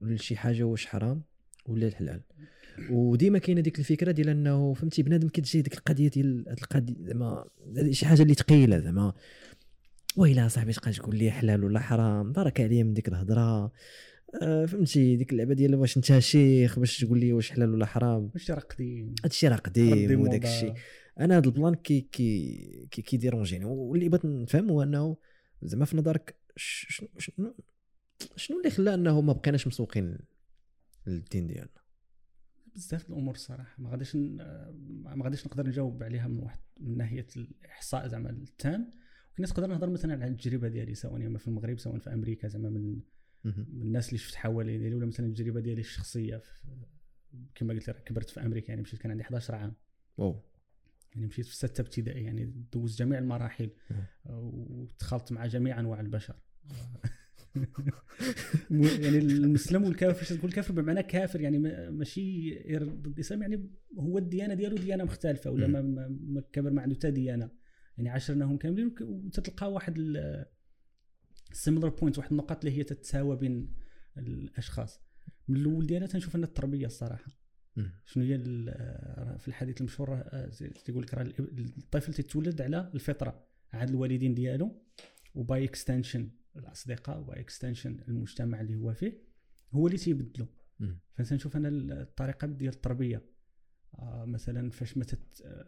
لشي 0.00 0.36
حاجة 0.36 0.62
واش 0.62 0.86
حرام 0.86 1.22
ولا 1.66 1.86
الحلال. 1.86 2.20
وديما 2.90 3.38
كاينة 3.38 3.60
ديك 3.60 3.78
الفكرة 3.78 4.12
ديال 4.12 4.28
أنه 4.28 4.74
فهمتي 4.74 5.02
بنادم 5.02 5.28
كتجي 5.28 5.62
ديك 5.62 5.74
القضية 5.74 6.08
ديال 6.08 6.44
هاد 6.48 6.58
القضية 6.58 6.94
زعما 7.00 7.44
شي 7.90 8.06
حاجة 8.06 8.22
اللي 8.22 8.34
ثقيله 8.34 8.78
زعما. 8.78 9.12
ويلا 10.16 10.48
صاحبي 10.48 10.72
تبقى 10.72 10.92
تقول 10.92 11.16
لي 11.16 11.30
حلال 11.30 11.64
ولا 11.64 11.80
حرام؟ 11.80 12.32
بارك 12.32 12.60
عليا 12.60 12.82
من 12.82 12.94
ديك 12.94 13.08
الهضرة. 13.08 13.72
فهمتي 14.40 15.16
ديك 15.16 15.32
اللعبة 15.32 15.54
ديال 15.54 15.74
واش 15.74 15.96
انت 15.96 16.18
شيخ 16.18 16.78
باش 16.78 17.00
تقول 17.00 17.20
لي 17.20 17.32
واش 17.32 17.50
حلال 17.50 17.74
ولا 17.74 17.86
حرام. 17.86 18.30
واش 18.34 18.50
راه 18.50 18.60
قديم؟ 18.60 19.14
هادشي 19.24 19.48
راه 19.48 19.56
قديم 19.56 20.20
وداك. 20.20 20.44
الشيء 20.44 20.74
أنا 21.20 21.38
هذا 21.38 21.46
ال 21.46 21.52
plan 21.52 21.74
كي 21.74 22.00
كي 22.00 22.88
كي 22.90 23.02
كيديرونجيني 23.02 23.64
واللي 23.64 24.08
بغيت 24.08 24.24
نفهم 24.24 24.70
هو 24.70 24.82
أنه 24.82 25.16
زعما 25.62 25.84
في 25.84 25.96
نظرك 25.96 26.36
شنو 26.56 27.08
شنو 27.18 27.54
شنو 28.36 28.58
اللي 28.58 28.70
خلى 28.70 28.94
أنه 28.94 29.20
ما 29.20 29.32
بقيناش 29.32 29.66
مسوقين 29.66 30.18
للدين 31.06 31.46
ديالنا؟ 31.46 31.68
بزاف 32.74 33.10
الأمور 33.10 33.34
الصراحة. 33.34 33.74
ما 33.78 33.90
غاديش 33.90 34.16
ما 34.16 35.24
غاديش 35.24 35.46
نقدر 35.46 35.66
نجاوب 35.66 36.02
عليها 36.02 36.28
من 36.28 36.38
واحد 36.38 36.58
من 36.80 36.96
ناحية 36.96 37.26
الإحصاء 37.36 38.06
زعما 38.08 38.30
التام. 38.30 38.90
ولكن 39.38 39.52
نقدر 39.52 39.66
نهضر 39.66 39.90
مثلا 39.90 40.12
على 40.12 40.26
التجربة 40.26 40.68
ديالي 40.68 40.94
سواء 40.94 41.20
يما 41.20 41.38
في 41.38 41.48
المغرب 41.48 41.78
سواء 41.78 41.98
في 41.98 42.12
أمريكا 42.12 42.48
زعما. 42.48 42.70
من 42.70 43.00
الناس 43.82 44.08
اللي 44.08 44.18
شفت 44.18 44.34
حوالي 44.34 44.78
ديالي 44.78 44.94
ولا 44.94 45.06
مثلا 45.06 45.26
التجربة 45.26 45.60
ديالي 45.60 45.80
الشخصية 45.80 46.42
كما 47.54 47.72
قلت 47.74 47.88
لك 47.90 48.04
كبرت 48.04 48.30
في 48.30 48.40
أمريكا 48.40 48.68
يعني 48.70 48.82
مشيت 48.82 49.00
كان 49.00 49.10
عندي 49.10 49.22
11 49.22 49.54
عام. 49.54 49.74
واو. 50.18 50.42
يعني 51.14 51.26
مشيت 51.26 51.46
في 51.46 51.56
ستة 51.56 51.80
ابتدائي 51.80 52.24
يعني 52.24 52.44
دوز 52.72 52.96
جميع 52.98 53.18
المراحل 53.18 53.70
مم. 53.90 53.96
ودخلت 54.70 55.32
مع 55.32 55.46
جميع 55.46 55.80
أنواع 55.80 56.00
البشر. 56.00 56.34
يعني 58.70 59.18
المسلم 59.18 59.84
والكافر 59.84 60.36
تقول 60.36 60.52
كافر 60.52 60.72
بمعنى 60.74 61.02
كافر 61.02 61.40
يعني 61.40 61.58
ما- 61.58 61.90
ماشي 61.90 62.54
ضد 62.78 63.06
الإسلام 63.06 63.42
يعني 63.42 63.70
هو 63.98 64.18
الديانة 64.18 64.54
ديالو 64.54 64.76
ديانة 64.76 65.04
مختلفة 65.04 65.50
ولا 65.50 65.66
ما, 65.82 66.42
كبر 66.52 66.70
ما 66.70 66.82
عنده 66.82 66.94
حتى 66.94 67.10
ديانة. 67.10 67.50
يعني 67.98 68.08
عاشرناهم 68.08 68.56
كاملين 68.56 68.94
وتتلقى 69.00 69.72
واحد 69.72 69.98
ال 71.50 71.55
similar 71.55 71.88
point 71.88 72.18
واحد 72.18 72.30
النقاط 72.30 72.64
اللي 72.64 72.78
هي 72.78 72.84
تتساوى 72.84 73.36
بين 73.36 73.74
الأشخاص 74.18 75.00
من 75.48 75.56
الأول 75.56 75.86
ديالها 75.86 76.06
تنشوف 76.06 76.36
أن 76.36 76.44
التربية 76.44 76.86
الصراحة. 76.86 77.26
شنو 78.04 78.24
هي 78.24 78.34
ال- 78.34 79.38
في 79.38 79.48
الحديث 79.48 79.80
المشهور 79.80 80.08
آه، 80.14 80.46
تيقول 80.84 81.02
لك 81.02 81.14
راه 81.14 81.22
الطفل 81.78 82.14
تتولد 82.14 82.60
على 82.60 82.90
الفطرة 82.94 83.46
عاد 83.72 83.88
الوالدين 83.90 84.34
ديالو 84.34 84.82
و 85.34 85.44
by 85.44 85.64
extension 85.64 86.30
الأصدقاء 86.56 87.20
و 87.20 87.27
by 87.27 87.40
extension 87.40 88.00
المجتمع 88.08 88.60
اللي 88.60 88.74
هو 88.76 88.94
فيه 88.94 89.22
هو 89.72 89.86
اللي 89.86 89.98
تيبدلو 89.98 90.46
مم. 90.80 90.98
فنشوف 91.14 91.56
أنا 91.56 91.68
الطريقة 92.02 92.46
ديال 92.46 92.74
التربية 92.74 93.22
آه 93.98 94.24
مثلا 94.24 94.70
فاش 94.70 94.96
ما 94.96 95.04
آه، 95.44 95.66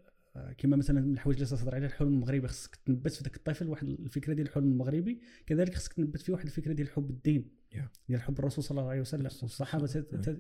كما 0.59 0.77
مثلا 0.77 1.01
من 1.01 1.13
الحوايج 1.13 1.43
اللي 1.43 1.57
تهضر 1.57 1.75
عليها 1.75 1.89
الحلم 1.89 2.09
المغربي 2.09 2.49
خصك 2.49 2.77
تنبت 2.77 3.13
في 3.13 3.25
ذاك 3.25 3.37
الطفل 3.37 3.69
واحد 3.69 3.87
الفكرة 3.89 4.33
ديال 4.35 4.47
الحلم 4.47 4.65
المغربي 4.65 5.21
كذلك 5.47 5.75
خصك 5.75 5.93
تنبت 5.93 6.21
فيه 6.21 6.33
واحد 6.33 6.45
الفكرة 6.45 6.73
ديال 6.73 6.89
حب 6.89 7.11
الدين 7.11 7.59
Yeah. 7.75 7.89
ديال 8.09 8.23
حب 8.23 8.39
الرسول 8.39 8.65
صلى 8.65 8.79
الله 8.81 8.91
عليه 8.91 9.01
وسلم. 9.01 9.29
والصحابه 9.43 9.87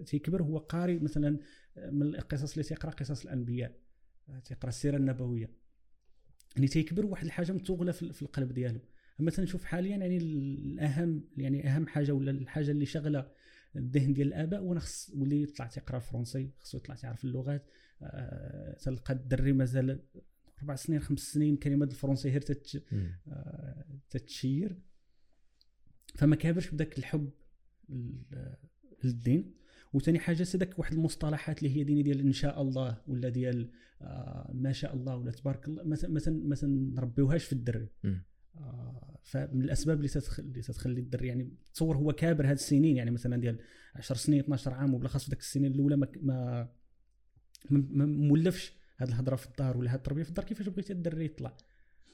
تيكبر 0.06 0.42
هو 0.42 0.58
قارئ 0.58 0.98
مثلا 0.98 1.38
من 1.76 2.02
القصص 2.14 2.52
اللي 2.52 2.64
تيقرأ 2.64 2.90
قصص 2.90 3.24
الأنبياء. 3.24 3.78
آه، 4.28 4.38
تيقرأ 4.38 4.68
السيرة 4.68 4.96
النبوية. 4.96 5.50
يعني 6.56 6.68
تيكبر 6.68 7.06
واحد 7.06 7.24
الحاجة 7.24 7.52
متوغلة 7.52 7.92
في 7.92 8.12
في 8.12 8.22
القلب 8.22 8.52
ديالو. 8.52 8.80
أما 9.20 9.30
تنشوف 9.30 9.64
حاليا 9.64 9.96
يعني 9.96 10.16
الأهم 10.16 11.24
يعني 11.36 11.68
أهم 11.68 11.86
حاجة 11.86 12.12
ولا 12.12 12.30
الحاجة 12.30 12.70
اللي 12.70 12.86
شغلة 12.86 13.30
الذهن 13.76 14.12
ديال 14.12 14.26
الآباء 14.28 14.62
وأنا 14.62 14.80
خص 14.80 15.10
واللي 15.14 15.42
يطلع 15.42 15.66
تيقرأ 15.66 15.96
الفرنسي 15.96 16.50
خصو 16.58 16.78
يطلع 16.78 16.94
تيعرف 16.94 17.24
اللغات. 17.24 17.66
آه، 18.02 18.76
تلقى 18.76 19.14
الدري 19.14 19.52
مازال 19.52 20.02
أربع 20.58 20.74
سنين 20.74 21.00
خمس 21.00 21.20
سنين 21.20 21.56
كلمة 21.56 21.84
الفرنسي 21.86 22.30
غير 22.30 22.40
تتش. 22.40 22.78
آه، 23.28 23.84
تتشير. 24.10 24.78
فما 26.14 26.36
كابرش 26.36 26.70
بداك 26.70 26.98
الحب 26.98 27.30
لل- 27.88 28.56
للدين. 29.04 29.54
وثاني 29.92 30.18
حاجة 30.18 30.42
سدك 30.42 30.78
واحد 30.78 30.92
المصطلحات 30.92 31.58
اللي 31.62 31.76
هي 31.76 31.84
ديني 31.84 32.02
ديال 32.02 32.20
إن 32.20 32.32
شاء 32.32 32.62
الله 32.62 33.02
ولا 33.06 33.28
ديال 33.28 33.70
آه 34.02 34.50
ما 34.54 34.72
شاء 34.72 34.94
الله 34.94 35.16
ولا 35.16 35.30
تبارك 35.30 35.68
الله 35.68 35.82
مثلا 35.84 36.10
مثلا 36.10 36.46
مثلا 36.48 36.70
نربيوهاش 36.94 37.44
في 37.44 37.52
الدري. 37.52 37.88
فمن 39.22 39.62
الأسباب 39.62 39.96
اللي 39.96 40.08
تتخلي 40.08 40.62
تتخلي 40.62 41.00
الدري 41.00 41.28
يعني 41.28 41.52
تصور 41.74 41.96
هو 41.96 42.12
كابر 42.12 42.46
هاد 42.46 42.52
السنين 42.52 42.96
يعني 42.96 43.10
مثلا 43.10 43.40
ديال 43.40 43.58
10 43.94 44.16
سنين 44.16 44.40
12 44.40 44.74
عام 44.74 44.94
وبالأخص 44.94 45.24
في 45.24 45.30
ذاك 45.30 45.40
السنين 45.40 45.72
الأولى 45.72 45.96
ما 45.96 46.68
ما 47.70 48.06
مولفش 48.06 48.72
هاد 48.98 49.08
الهضرة 49.08 49.36
في 49.36 49.46
الدار 49.46 49.76
ولا 49.76 49.90
هاد 49.90 49.96
التربية 49.96 50.22
في 50.22 50.28
الدار. 50.28 50.44
كيفاش 50.44 50.68
بغيتي 50.68 50.92
الدري 50.92 51.24
يطلع؟ 51.24 51.56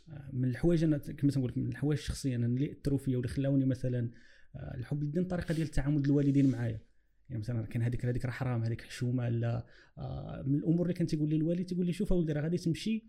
آه، 0.09 0.31
من 0.33 0.49
الحوايج 0.49 0.85
أنا 0.85 0.99
كما 0.99 1.31
تنقول 1.31 1.53
من 1.57 1.69
الحوايج 1.69 1.99
الشخصية 1.99 2.37
أنا 2.37 2.47
اللي 2.47 2.73
أثروا 2.73 2.99
فيا 2.99 3.17
واللي 3.17 3.29
خلاوني 3.29 3.65
مثلا 3.65 4.11
آه، 4.57 4.75
الحب 4.75 5.03
للدين 5.03 5.23
الطريقة 5.23 5.55
ديال 5.55 5.71
ديال 5.71 6.05
الوالدين 6.05 6.51
معايا. 6.51 6.81
يعني 7.29 7.41
مثلا 7.41 7.67
كان 7.67 7.83
هذيك 7.83 8.07
هذيك 8.07 8.25
راه 8.25 8.31
حرام 8.31 8.65
هذيك 8.65 8.83
حشومة 8.83 9.29
لا 9.29 9.67
آه، 9.99 10.43
من 10.47 10.55
الأمور 10.55 10.83
اللي 10.83 10.95
كان 10.95 11.07
تيقول 11.07 11.31
لي 11.31 11.37
الوالد 11.37 11.67
تيقول 11.67 11.87
لي 11.87 11.93
شوف 11.93 12.13
اولدي 12.13 12.33
راه 12.33 12.43
غادي 12.43 12.59
تمشي 12.59 13.05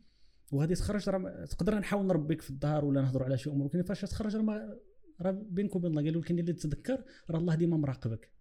وغادي 0.51 0.75
تخرج 0.75 1.09
راه 1.09 1.45
تقدر 1.45 1.79
نحاول 1.79 2.05
نربيك 2.05 2.41
في 2.41 2.49
الدار 2.49 2.85
ولا 2.85 3.01
نهضروا 3.01 3.25
على 3.25 3.37
شي 3.37 3.49
أمور 3.49 3.63
ولكن 3.63 3.83
فاش 3.83 4.01
تخرج 4.01 4.35
راه 4.35 4.79
راه 5.21 5.31
بينك 5.31 5.75
وبين 5.75 5.91
الله 5.91 6.03
قالوا 6.03 6.21
لك 6.21 6.31
اللي 6.31 6.53
تتذكر 6.53 7.03
راه 7.29 7.39
الله 7.39 7.55
ديما 7.55 7.77
مراقبك. 7.77 8.31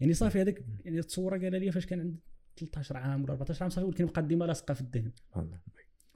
يعني 0.00 0.14
صافي 0.14 0.40
هذاك 0.40 0.64
يعني 0.84 0.98
التصورة 0.98 1.38
قال 1.38 1.52
لي 1.52 1.72
فاش 1.72 1.86
كان 1.86 2.00
عندي 2.00 2.20
13 2.56 2.96
عام 2.96 3.22
ولا 3.22 3.32
14 3.32 3.62
عام 3.62 3.70
صافي 3.70 3.86
ولكن 3.86 4.06
بقى 4.06 4.26
ديما 4.26 4.44
لاصقة 4.44 4.74
في 4.74 4.80
الذهن. 4.80 5.12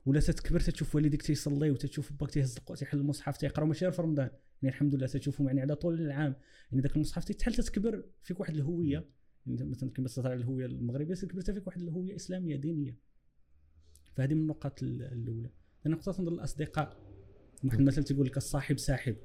ولا 0.07 0.21
تتكبر 0.21 0.61
تتشوف 0.61 0.95
والديك 0.95 1.23
تيصلي 1.23 1.71
وتتشوف 1.71 2.13
باك 2.13 2.31
تيهز 2.31 2.55
تيحل 2.55 2.99
المصحف 2.99 3.37
تيقرأ 3.37 3.65
ماشي 3.65 3.85
غير 3.85 3.93
في 3.93 4.03
رمضان. 4.03 4.31
يعني 4.63 4.75
الحمد 4.75 4.95
لله 4.95 5.07
تتشوفهم 5.07 5.47
يعني 5.47 5.61
على 5.61 5.75
طول 5.77 6.01
العام. 6.01 6.37
يعني 6.71 6.83
ذاك 6.83 6.97
المصحف 6.97 7.25
تتحل 7.25 7.55
تتكبر 7.55 8.05
فيك 8.23 8.41
واحد 8.41 8.55
الهوية. 8.55 9.09
يعني 9.47 9.71
مثلا 9.71 9.91
كما 9.91 10.09
تهضر 10.09 10.31
على 10.31 10.41
الهوية 10.41 10.67
المغربية 10.67 11.15
تكبر 11.15 11.41
فيك 11.41 11.67
واحد 11.67 11.83
الهوية 11.83 12.17
إسلامية 12.17 12.57
دينية. 12.57 13.12
فهذه 14.17 14.35
من 14.35 14.41
النقاط 14.41 14.83
ال- 14.83 15.03
الأولى 15.03 15.51
النقطه 15.87 16.13
تنظر 16.13 16.33
الأصدقاء 16.33 16.97
واحد 17.65 17.79
المثل 17.81 18.05
تيقول 18.05 18.27
لك 18.27 18.37
الصاحب 18.37 18.79
ساحب 18.79 19.17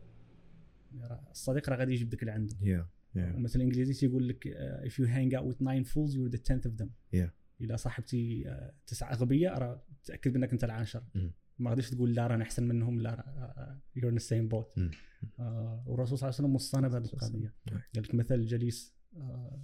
الصديق 1.31 1.69
راه 1.69 1.75
غادي 1.77 1.93
يجيب 1.93 2.09
داك 2.09 2.21
اللي 2.21 2.31
عنده 2.31 2.55
يا 2.61 2.87
يا 3.15 3.33
ومثلا 3.35 3.55
الانجليزي 3.61 3.93
تيقول 3.93 4.27
لك 4.29 4.47
if 4.87 4.91
you 4.93 5.05
hang 5.07 5.37
out 5.39 5.45
with 5.53 5.61
nine 5.61 5.83
fools 5.93 6.11
you're 6.15 6.37
the 6.37 6.41
tenth 6.41 6.65
of 6.71 6.83
them 6.83 6.89
Yeah. 7.15 7.29
إلا 7.61 7.75
صاحبتي 7.75 8.49
آه، 8.49 8.73
تسعة 8.87 9.13
أغبياء 9.13 9.57
راه 9.59 9.83
تأكد 10.03 10.33
بأنك 10.33 10.51
أنت 10.51 10.63
العاشر 10.63 11.03
مم. 11.15 11.31
ما 11.59 11.69
غاديش 11.69 11.89
تقول 11.89 12.13
لا 12.13 12.27
رانا 12.27 12.43
أحسن 12.43 12.67
منهم 12.67 13.01
لا 13.01 13.13
راه 13.15 13.81
you're 13.99 14.11
in 14.13 14.15
the 14.21 14.23
same 14.27 14.51
boat 14.53 14.77
مم. 14.77 14.91
آه 15.39 15.83
والرسول 15.87 16.17
صلى 16.17 16.27
الله 16.29 16.37
عليه 16.37 16.45
وسلم 16.47 16.55
وصانا 16.55 16.87
بهذه 16.87 17.05
القضية. 17.05 17.53
قال 17.69 17.81
لك 18.03 18.15
مثل 18.15 18.35
الجليس 18.35 18.93
آه 19.17 19.61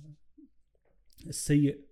السيء 1.28 1.86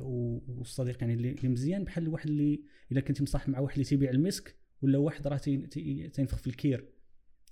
والصديق 0.00 0.96
يعني 1.00 1.14
اللي 1.14 1.48
مزيان 1.48 1.84
بحال 1.84 2.08
واحد 2.08 2.28
اللي 2.28 2.62
إلا 2.92 3.00
كنت 3.00 3.22
مصاحب 3.22 3.50
مع 3.50 3.58
واحد 3.58 3.72
اللي 3.74 3.84
تيبيع 3.84 4.10
المسك 4.10 4.56
ولا 4.82 4.98
واحد 4.98 5.26
راه 5.26 5.36
تي- 5.36 5.66
تي- 5.66 6.08
تينفخ 6.08 6.38
في 6.38 6.46
الكير. 6.46 6.88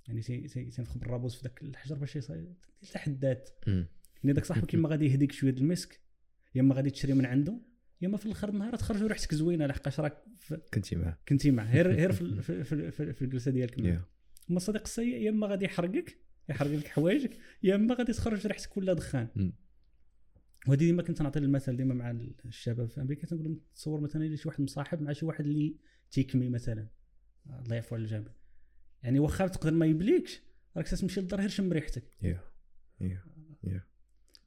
يعني 0.07 0.21
تي- 0.21 0.47
تي- 0.47 0.65
تينفخ 0.65 0.97
بالرابوز 0.97 1.35
في 1.35 1.43
ذاك 1.43 1.61
الحجر 1.61 1.95
باش 1.95 2.15
يصير 2.15 2.53
تحدات. 2.93 3.49
يعني 4.23 4.33
داك 4.33 4.45
صاحبك 4.45 4.75
اما 4.75 4.89
غادي 4.89 5.05
يهديك 5.05 5.31
شوية 5.31 5.53
المسك 5.53 5.99
يا 6.55 6.61
إما 6.61 6.75
غادي 6.75 6.89
تشري 6.89 7.13
من 7.13 7.25
عنده 7.25 7.59
يا 8.01 8.07
إما 8.07 8.17
في 8.17 8.25
الآخر 8.25 8.49
النهار 8.49 8.75
تخرج 8.75 9.03
وريحتك 9.03 9.33
زوينة 9.35 9.65
لحقاش 9.65 9.99
راك 9.99 10.17
كنتي 10.73 10.95
معاه. 10.95 11.17
كنتي 11.29 11.51
معاه. 11.51 11.71
غير 11.73 11.91
غير 11.99 12.11
في 12.11 12.41
في, 12.41 12.63
في, 12.63 12.91
في, 12.91 13.13
في 13.13 13.21
الجلسة 13.21 13.51
ديالك 13.51 13.79
معاه. 13.79 13.91
أما 14.49 14.57
الصديق 14.57 14.81
السيء 14.81 15.21
يا 15.21 15.29
إما 15.29 15.47
غادي 15.47 15.65
يحرقك 15.65 16.17
يحرق 16.49 16.71
لك 16.71 16.87
حوايجك 16.87 17.37
يا 17.63 17.75
إما 17.75 17.95
غادي 17.95 18.13
تخرج 18.13 18.47
ريحتك 18.47 18.69
كلها 18.69 18.93
دخان. 18.93 19.27
وهذه 20.67 20.79
ديما 20.79 21.03
كنت 21.03 21.21
نعطي 21.21 21.39
المثل 21.39 21.77
ديما 21.77 21.93
مع 21.93 22.11
الشباب 22.45 22.89
في 22.89 23.01
أمريكا 23.01 23.27
تنقول 23.27 23.45
لهم 23.45 23.61
تصور 23.75 24.01
مثلا 24.01 24.35
شي 24.35 24.47
واحد 24.47 24.61
مصاحب 24.61 25.01
مع 25.01 25.13
شي 25.13 25.25
واحد 25.25 25.45
اللي 25.45 25.75
تيكمي 26.11 26.49
مثلا. 26.49 26.87
الله 27.47 27.75
يعفو 27.75 27.95
على 27.95 28.03
الجميع. 28.03 28.33
يعني 29.03 29.19
واخا 29.19 29.47
تقدر 29.47 29.71
ما 29.71 29.85
يبليكش 29.85 30.41
راك 30.77 30.87
تمشي 30.87 31.21
للدار 31.21 31.39
غير 31.39 31.49
شم 31.49 31.73
ريحتك. 31.73 32.03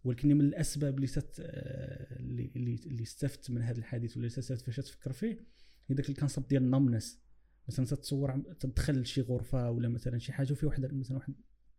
ولكن 0.05 0.29
من 0.29 0.41
الأسباب 0.41 0.97
اللي 0.97 1.07
تت... 1.07 1.41
آه، 1.41 2.17
اللي 2.21 2.51
اللي 2.87 3.03
استفدت 3.03 3.51
من 3.51 3.63
هذا 3.63 3.79
الحديث 3.79 4.17
ولا 4.17 4.27
استفدت 4.27 4.61
فاش 4.61 4.77
تفكر 4.77 5.13
فيه 5.13 5.41
هي 5.89 5.95
ذاك 5.95 6.09
الكونسيبت 6.09 6.51
ديال 6.51 6.63
النمنس 6.63 7.21
مثلا 7.69 7.87
تتصور 7.87 8.43
تدخل 8.61 9.01
لشي 9.01 9.21
غرفة 9.21 9.71
ولا 9.71 9.89
مثلا 9.89 10.19
شي 10.19 10.33
حاجة 10.33 10.53
وفي 10.53 10.67
واحد 10.67 10.95
مثلا 10.95 11.17
واحد 11.17 11.35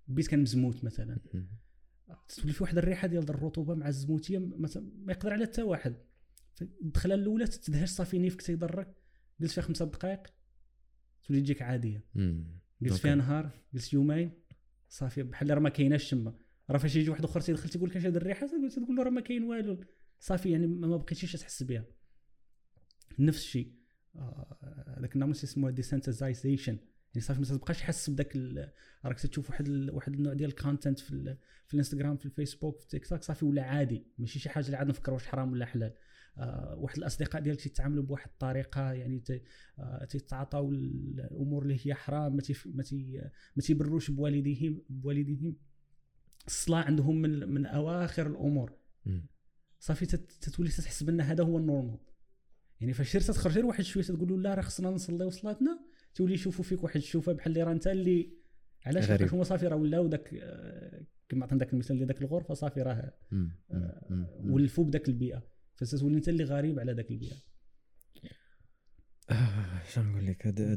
بيت 0.08 0.28
كان 0.28 0.40
مزموت 0.40 0.84
مثلا. 0.84 1.18
تولي 2.28 2.54
في 2.54 2.64
واحد 2.64 2.78
الريحة 2.78 3.08
ديال 3.08 3.30
الرطوبة 3.30 3.76
مع 3.76 3.88
الزموتية 3.88 4.40
مثلا 4.40 4.92
ما 4.98 5.14
يقدر 5.14 5.34
عليها 5.34 5.48
حتى 5.48 5.62
واحد. 5.62 5.96
الدخلة 6.62 7.16
الأولى 7.16 7.48
تتدهش 7.48 7.90
صافي 7.90 8.20
نيفك 8.20 8.42
تيضرك 8.42 8.96
جلس 9.42 9.54
فيها 9.54 9.64
خمسة 9.64 9.86
دقائق 9.86 10.28
تولي 11.28 11.42
تجيك 11.42 11.62
عادية. 11.62 12.04
جلس. 12.82 13.00
فيها 13.00 13.16
نهار 13.16 13.52
جلس 13.74 13.94
يومين 13.94 14.32
صافي 14.90 15.24
بحال 15.24 15.50
راه 15.50 15.60
ما 15.60 15.70
كايناش 15.70 16.10
تما 16.10 16.34
راه 16.70 16.78
فاش 16.78 16.96
يجي 16.96 17.10
واحد 17.10 17.24
آخر 17.24 17.42
تيدخل 17.42 17.70
تيقول 17.70 17.90
لك 17.90 17.98
اش 17.98 18.06
هاد 18.06 18.16
الريحة؟ 18.16 18.48
تقول 18.48 18.72
تقول 18.72 18.96
له 18.96 19.04
راه 19.04 19.10
ما 19.10 19.22
كاين 19.22 19.44
والو. 19.44 19.84
صافي 20.20 20.52
يعني 20.52 20.68
ما 20.68 20.98
بقيتيش 20.98 21.34
تحس 21.34 21.64
بها 21.64 21.86
نفس 23.20 23.40
الشيء. 23.40 23.72
آه، 24.16 24.96
هذاك 24.98 25.16
النمط 25.16 25.36
اسمه 25.36 25.70
desensitization 25.70 26.78
يعني 27.16 27.28
صافي 27.28 27.40
ما 27.40 27.46
تبقاش 27.46 27.82
حاسس 27.82 28.10
بداك 28.10 28.38
راك 29.06 29.20
تشوف 29.20 29.50
واحد 29.50 29.68
ال... 29.68 29.92
واحد 29.92 30.14
النوع 30.14 30.34
ديال 30.34 30.50
ال 30.50 30.56
content 30.56 31.00
في 31.00 31.12
ال... 31.12 31.38
في 31.68 31.74
الإنستغرام 31.74 32.18
في 32.18 32.26
الفيسبوك 32.26 32.80
في 32.80 32.88
تيك 32.88 33.08
توك 33.08 33.24
صافي 33.24 33.46
ولا 33.46 33.64
عادي 33.64 34.08
ماشي 34.18 34.40
شي 34.40 34.50
حاجة 34.50 34.66
اللي 34.66 34.78
عاد 34.78 34.88
نفكر 34.88 35.14
واش 35.14 35.26
حرام 35.28 35.52
ولا 35.52 35.66
حلال. 35.66 35.94
آه 36.38 36.76
واحد 36.78 36.98
الأصدقاء 36.98 37.42
ديالك 37.42 37.62
تيتعاملوا 37.62 38.04
بواحد 38.04 38.30
الطريقة 38.30 38.94
يعني 38.94 39.20
ت... 39.20 39.44
آه 39.80 40.06
تيتعاطاو 40.06 40.72
الأمور 40.72 41.64
اللي 41.64 41.80
هي 41.84 41.94
حرام 41.94 42.36
ما 42.36 42.42
تيف... 42.42 42.68
ما, 42.74 42.84
تي... 42.84 43.22
ما 43.56 43.62
تيبروش 43.62 44.12
بوالديهم 44.12 44.82
بوالديهم. 44.90 45.56
الصلاة 46.48 46.84
عندهم 46.84 47.22
من 47.22 47.50
من 47.50 47.66
أواخر 47.66 48.28
الأمور. 48.28 48.78
صافي 49.80 50.06
تت- 50.06 50.32
تتولي 50.42 50.70
تحس 50.70 51.04
بأن 51.04 51.22
هذا 51.22 51.44
هو 51.44 51.58
ال 51.58 51.63
normal. 51.63 52.00
يعني 52.82 52.94
فاش 52.94 53.12
سير 53.12 53.22
تخرج 53.22 53.54
غير 53.54 53.66
واحد 53.66 53.84
شوية 53.84 54.04
تقول 54.04 54.30
له 54.30 54.38
لا 54.38 54.54
راه 54.54 54.62
خصنا 54.62 54.90
نصليو 54.90 55.30
صلاتنا 55.30 55.85
تولي 56.16 56.34
يشوفوا 56.34 56.64
فيك 56.64 56.84
واحد 56.84 56.96
الشوفه 56.98 57.34
بحال 57.34 57.52
اللي 57.52 57.64
راه 57.64 57.72
انت 57.72 57.88
اللي 57.88 58.30
علاش 58.86 59.04
غريب. 59.12 59.34
هما 59.34 59.44
صافي 59.44 59.68
راه 59.68 59.76
ولاو 59.76 60.08
داك 60.08 60.34
آه، 60.34 61.02
كما 61.30 61.44
عطينا 61.46 61.60
داك 61.60 61.74
المثال 61.74 61.96
ديال 61.98 62.08
داك 62.08 62.22
الغرفة 62.22 62.54
صافي 62.54 62.82
راه. 62.82 63.14
مم. 63.32 63.52
ولفوا 64.54 64.84
بداك 64.86 65.08
البيئة. 65.10 65.44
فتولي 65.76 66.16
انت 66.16 66.30
اللي 66.30 66.44
غريب 66.44 66.80
على 66.80 66.94
داك 66.94 67.12
البيئة. 67.12 67.36
آه، 69.30 69.82
شنو 69.94 70.04
نقول 70.12 70.26
لك؟ 70.26 70.48
هذا 70.48 70.74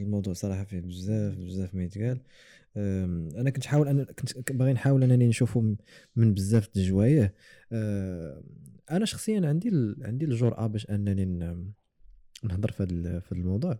الموضوع 0.00 0.32
صراحة 0.32 0.64
فيه 0.64 0.80
بزاف 0.80 1.38
بزاف 1.38 1.74
ما 1.74 1.82
يتقال 1.84 2.20
أنا 3.36 3.50
كنت 3.50 3.64
حاول 3.66 3.88
أنا 3.88 4.04
كنت 4.04 4.52
باغي 4.52 4.72
نحاول 4.72 5.02
أنني 5.02 5.26
نشوفه 5.28 5.60
من- 5.60 5.76
من 6.16 6.34
بزاف 6.34 6.68
د 6.74 6.78
الجوايه 6.78 7.34
أنا 8.90 9.04
شخصيا 9.04 9.46
عندي 9.46 9.68
ال- 9.68 9.96
عندي 10.06 10.24
الجرأة 10.24 10.66
باش 10.66 10.90
أنني 10.90 11.24
نهضر 12.44 12.70
في 12.72 12.82
هذا 12.82 13.22
الموضوع. 13.32 13.78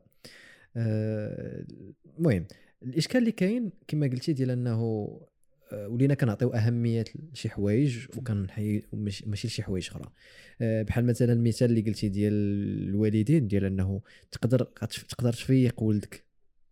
المهم 0.77 2.47
الإشكال 2.83 3.21
اللي 3.21 3.33
كاين 3.33 3.73
كما 3.89 4.07
قلتي 4.07 4.33
ديال 4.33 4.51
أنه 4.51 5.09
أه، 5.73 5.89
ولينا 5.89 6.15
كنعطيو 6.15 6.49
أهمية 6.49 7.05
لشي 7.33 7.49
حوايج 7.49 8.07
وكنحي 8.17 8.83
ماشي 8.93 9.47
لشي 9.49 9.63
حوايج 9.63 9.89
أخرى 9.91 10.13
أه، 10.61 10.83
بحال 10.83 11.05
مثلا 11.07 11.33
المثال 11.33 11.71
اللي 11.71 11.81
قلتي 11.81 12.09
ديال 12.09 12.33
الوالدين 12.89 13.47
ديال 13.49 13.65
أنه 13.65 14.01
تقدر 14.31 14.65
تقدر 15.09 15.33
تفيق 15.33 15.83
ولدك 15.83 16.25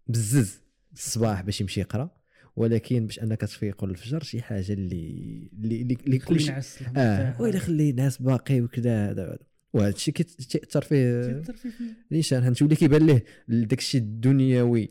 بزز 0.07 0.61
الصباح 0.93 1.41
باش 1.43 1.61
يمشي 1.61 1.81
يقرأ 1.81 2.11
ولكن 2.57 3.07
باش 3.07 3.19
أنك 3.23 3.41
تفيقوا 3.41 3.89
الفجر 3.89 4.23
شي 4.23 4.43
حاجة 4.43 4.73
اللي 4.73 5.51
اللي 5.53 5.97
اللي, 6.07 6.19
كلشي 6.19 6.53
آه 6.97 7.43
ويلي 7.43 7.59
خلي 7.59 7.91
الناس 7.91 8.23
باقي 8.23 8.61
وكذا 8.61 9.11
هذا. 9.11 9.39
وهذا 9.73 9.95
الشيء 9.95 10.15
كيتأثر 10.15 10.83
فيه 10.83 11.43
الإنسان. 12.13 12.55
تولي 12.55 12.77
كيبان 12.77 13.07
ليه 13.07 13.25
داك 13.49 13.79
الشيء 13.79 14.01
الدنيوي 14.01 14.91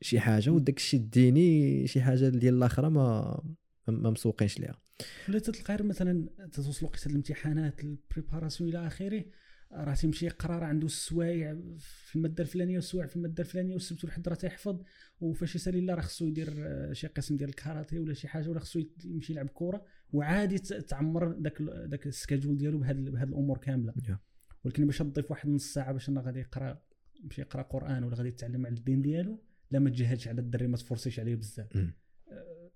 شي 0.00 0.20
حاجة 0.20 0.50
وداك 0.50 0.76
الشيء 0.76 1.00
الديني 1.00 1.86
شي 1.86 2.00
حاجة 2.00 2.28
ديال 2.28 2.54
الاخرى 2.54 2.90
ما 2.90 3.40
ما 3.88 4.10
مسوقينش 4.10 4.58
ليها. 4.60 4.80
ولا 5.28 5.38
تلقى 5.38 5.84
مثلا 5.84 6.28
توصل 6.52 6.86
وقت 6.86 7.06
الامتحانات 7.06 7.84
préparation 7.84 8.70
إلى 8.70 8.86
آخره 8.86 9.24
راه 9.72 9.94
تيمشي 9.94 10.26
يقرا 10.26 10.58
راه 10.58 10.66
عنده 10.66 10.86
السوايع 10.86 11.56
في 11.78 12.16
المادة 12.16 12.42
الفلانية 12.42 12.74
والسوايع 12.74 13.06
في 13.06 13.16
المادة 13.16 13.42
الفلانية 13.42 13.72
والسبت 13.72 14.04
والحد 14.04 14.28
راه 14.28 14.34
تيحفظ 14.34 14.80
وفاش 15.20 15.54
يسالي 15.54 15.80
لا 15.80 15.94
راه 15.94 16.00
خصو 16.00 16.26
يدير 16.26 16.54
آه، 16.58 16.92
شي 16.92 17.06
قسم 17.06 17.36
ديال 17.36 17.48
الكاراتيه 17.48 17.98
ولا 17.98 18.14
شي 18.14 18.28
حاجة 18.28 18.48
ولا 18.48 18.60
خصو 18.60 18.82
يمشي 19.04 19.32
يلعب 19.32 19.48
كره 19.54 19.84
وعادي 20.12 20.58
تعمر 20.58 21.32
داك 21.32 21.60
ال- 21.60 21.90
داك 21.90 22.06
ال 22.06 22.12
schedule 22.12 22.56
ديالو 22.56 22.78
بهاد 22.78 23.04
بهاد 23.04 23.28
الأمور 23.28 23.58
كاملة. 23.58 23.92
Yeah. 23.92 24.16
ولكن 24.64 24.86
باش 24.86 24.98
تضيف 24.98 25.30
واحد 25.30 25.48
نص 25.48 25.72
ساعة 25.74 25.92
باش 25.92 26.08
انه 26.08 26.20
غادي 26.20 26.40
يقرا 26.40 26.82
يمشي 27.24 27.40
يقرأ 27.40 27.62
قرآن 27.62 28.04
ولا 28.04 28.16
غادي 28.16 28.28
يتعلم 28.28 28.66
على 28.66 28.74
الدين 28.74 29.02
ديالو 29.02 29.42
لا 29.70 29.78
ما 29.78 29.90
تجهدش 29.90 30.28
على 30.28 30.40
الدري 30.40 30.66
ما 30.66 30.76
تفرسيش 30.76 31.20
عليه 31.20 31.34
بزاف. 31.34 31.76
مم. 31.76 31.92
آه، 32.28 32.70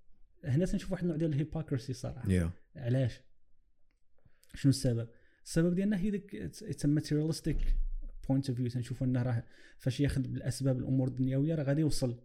هنا 0.45 0.65
تنشوف 0.65 0.91
واحد 0.91 1.03
النوع 1.03 1.17
ديال 1.17 1.29
ال 1.29 1.35
hypocrisy 1.35 1.93
صراحة. 1.93 2.31
يا 2.75 2.81
علاش؟ 2.81 3.21
شنو 4.55 4.69
السبب؟ 4.69 5.07
السبب 5.45 5.75
ديالنا 5.75 5.97
هي 5.97 6.09
ديك 6.11 6.35
it's 6.35 6.85
materialistic 6.85 7.57
point 8.29 8.49
of 8.49 8.57
view 8.57 8.67
تنشوفوا 8.67 9.07
إنه 9.07 9.21
راه 9.23 9.43
فاش 9.77 9.99
ياخذ 9.99 10.21
بالاسباب 10.21 10.79
الأمور 10.79 11.07
الدنيوية 11.07 11.55
راه 11.55 11.63
غادي 11.63 11.81
يوصل 11.81 12.19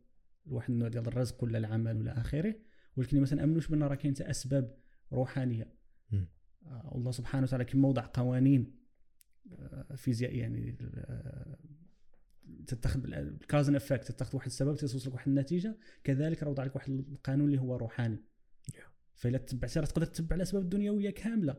لواحد 0.46 0.70
النوع 0.70 0.88
ديال 0.88 1.06
الرزق 1.06 1.44
ولا 1.44 1.58
العمل 1.58 1.96
ولا 1.96 2.20
آخره. 2.20 2.54
ولكن 2.96 3.20
ما 3.20 3.26
تنأمنوش 3.26 3.68
بان 3.68 3.82
راه 3.82 3.94
كاين 3.94 4.14
حتى 4.14 4.30
أسباب 4.30 4.76
روحانية. 5.12 5.76
آه، 6.66 6.92
الله 6.94 7.10
سبحانه 7.10 7.44
وتعالى 7.44 7.64
كما 7.64 7.88
وضع 7.88 8.06
قوانين 8.14 8.76
آه، 9.52 9.94
فيزيائيه 9.94 10.40
يعني 10.40 10.78
آه، 10.80 11.58
تتخذ 12.66 13.00
بال 13.00 13.15
cause 13.15 13.53
and 13.53 13.76
effect 13.76 14.04
تتخذ 14.04 14.36
واحد 14.36 14.46
السبب 14.46 14.76
توصل 14.76 15.08
لك 15.08 15.14
واحد 15.14 15.28
النتيجة 15.28 15.78
كذلك 16.04 16.42
راه 16.42 16.50
وضع 16.50 16.64
لك 16.64 16.76
واحد 16.76 16.90
القانون 16.92 17.46
اللي 17.46 17.60
هو 17.60 17.76
روحاني. 17.76 18.24
فاذا 19.14 19.38
تبعتي 19.38 19.80
راه 19.80 19.86
تقدر 19.86 20.06
تتبع 20.06 20.36
الاسباب 20.36 20.62
الدنيويه 20.62 21.10
كاملة 21.10 21.56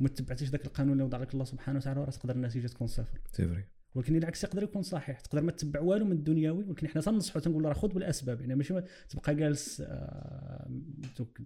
وما 0.00 0.08
تبعتيش 0.08 0.48
ذاك 0.48 0.66
القانون 0.66 0.92
اللي 0.92 1.04
وضع 1.04 1.18
لك 1.18 1.34
الله 1.34 1.44
سبحانه 1.44 1.78
وتعالى 1.78 2.00
راه 2.00 2.10
تقدر 2.10 2.34
النتيجة 2.34 2.66
تكون 2.66 2.86
صفر. 2.86 3.20
c'est 3.32 3.48
vrai 3.48 3.64
ولكن 3.94 4.16
العكس 4.16 4.44
يقدر 4.44 4.62
يكون 4.62 4.82
صحيح 4.82 5.20
تقدر 5.20 5.42
ما 5.42 5.52
تتبع 5.52 5.80
والو 5.80 6.04
من 6.04 6.12
الدنيوي 6.12 6.64
ولكن 6.64 6.88
حنا 6.88 7.02
تنصحوا 7.02 7.40
تنقول 7.40 7.64
راه 7.64 7.72
خذ 7.72 7.88
بالأسباب 7.88 8.40
يعني 8.40 8.54
ماشي 8.54 8.74
ما 8.74 8.84
تبقى 9.08 9.34
جالس 9.34 9.82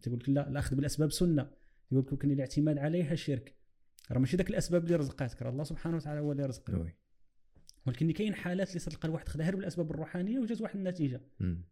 تقول 0.02 0.18
لك 0.18 0.28
لا 0.28 0.48
الاخذ 0.48 0.76
بالأسباب 0.76 1.12
سنة. 1.12 1.50
يقول 1.92 2.06
لك 2.12 2.24
الاعتماد 2.24 2.78
عليها 2.78 3.14
شرك. 3.14 3.54
راه 4.12 4.18
ماشي 4.18 4.36
ذاك 4.36 4.50
الأسباب 4.50 4.84
اللي 4.84 4.96
رزقاتك 4.96 5.42
راه 5.42 5.50
الله 5.50 5.64
سبحانه 5.64 5.96
وتعالى 5.96 6.20
هو 6.20 6.32
اللي 6.32 6.46
رزقك. 6.46 6.74
oui 6.74 6.94
ولكن 7.86 8.10
كاين 8.10 8.34
حالات 8.34 8.68
اللي 8.68 8.80
تلقى 8.80 9.08
الواحد 9.08 9.28
خدها 9.28 9.46
غير 9.46 9.56
بالأسباب 9.56 9.90
الروحانية 9.90 10.38
وجات 10.38 10.60
واحد 10.60 10.76
النتيجة. 10.76 11.20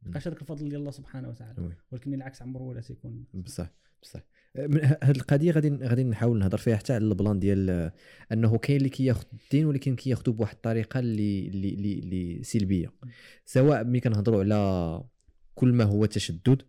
لقاش 0.07 0.29
هذاك 0.29 0.41
الفضل 0.43 0.69
ديال 0.69 0.81
الله 0.81 0.91
سبحانه 0.91 1.29
وتعالى. 1.29 1.63
oui 1.63 1.73
ولكن 1.93 2.15
العكس 2.15 2.43
عمره 2.43 2.63
ولا 2.63 2.81
تيكون 2.81 3.25
بصح 3.35 3.71
بصح. 4.03 4.21
من 4.59 4.85
ه- 4.85 4.99
هاد 5.03 5.17
القضية 5.17 5.53
غادي 5.53 5.69
غادي 5.71 6.05
نحاول 6.05 6.39
نهضر 6.39 6.59
فيها 6.59 6.77
حتى 6.77 6.93
على 6.93 7.05
ال 7.05 7.12
plan 7.12 7.39
ديال 7.39 7.71
آه، 7.71 7.93
أنه 8.33 8.59
كاين 8.59 8.77
اللي 8.77 8.89
كياخذ 8.89 9.25
الدين 9.33 9.67
ولكن 9.67 9.97
كياخذو 9.97 10.33
بواحد 10.33 10.55
الطريقة 10.55 11.01
اللي 11.01 11.49
اللي, 11.49 11.99
اللي 11.99 12.43
سلبية. 12.43 12.93
سواء 13.45 13.85
ملي 13.85 14.01
كنهضروا 14.01 14.41
على 14.41 15.05
كل 15.55 15.73
ما 15.73 15.85
هو 15.85 16.07
تشدد 16.07 16.63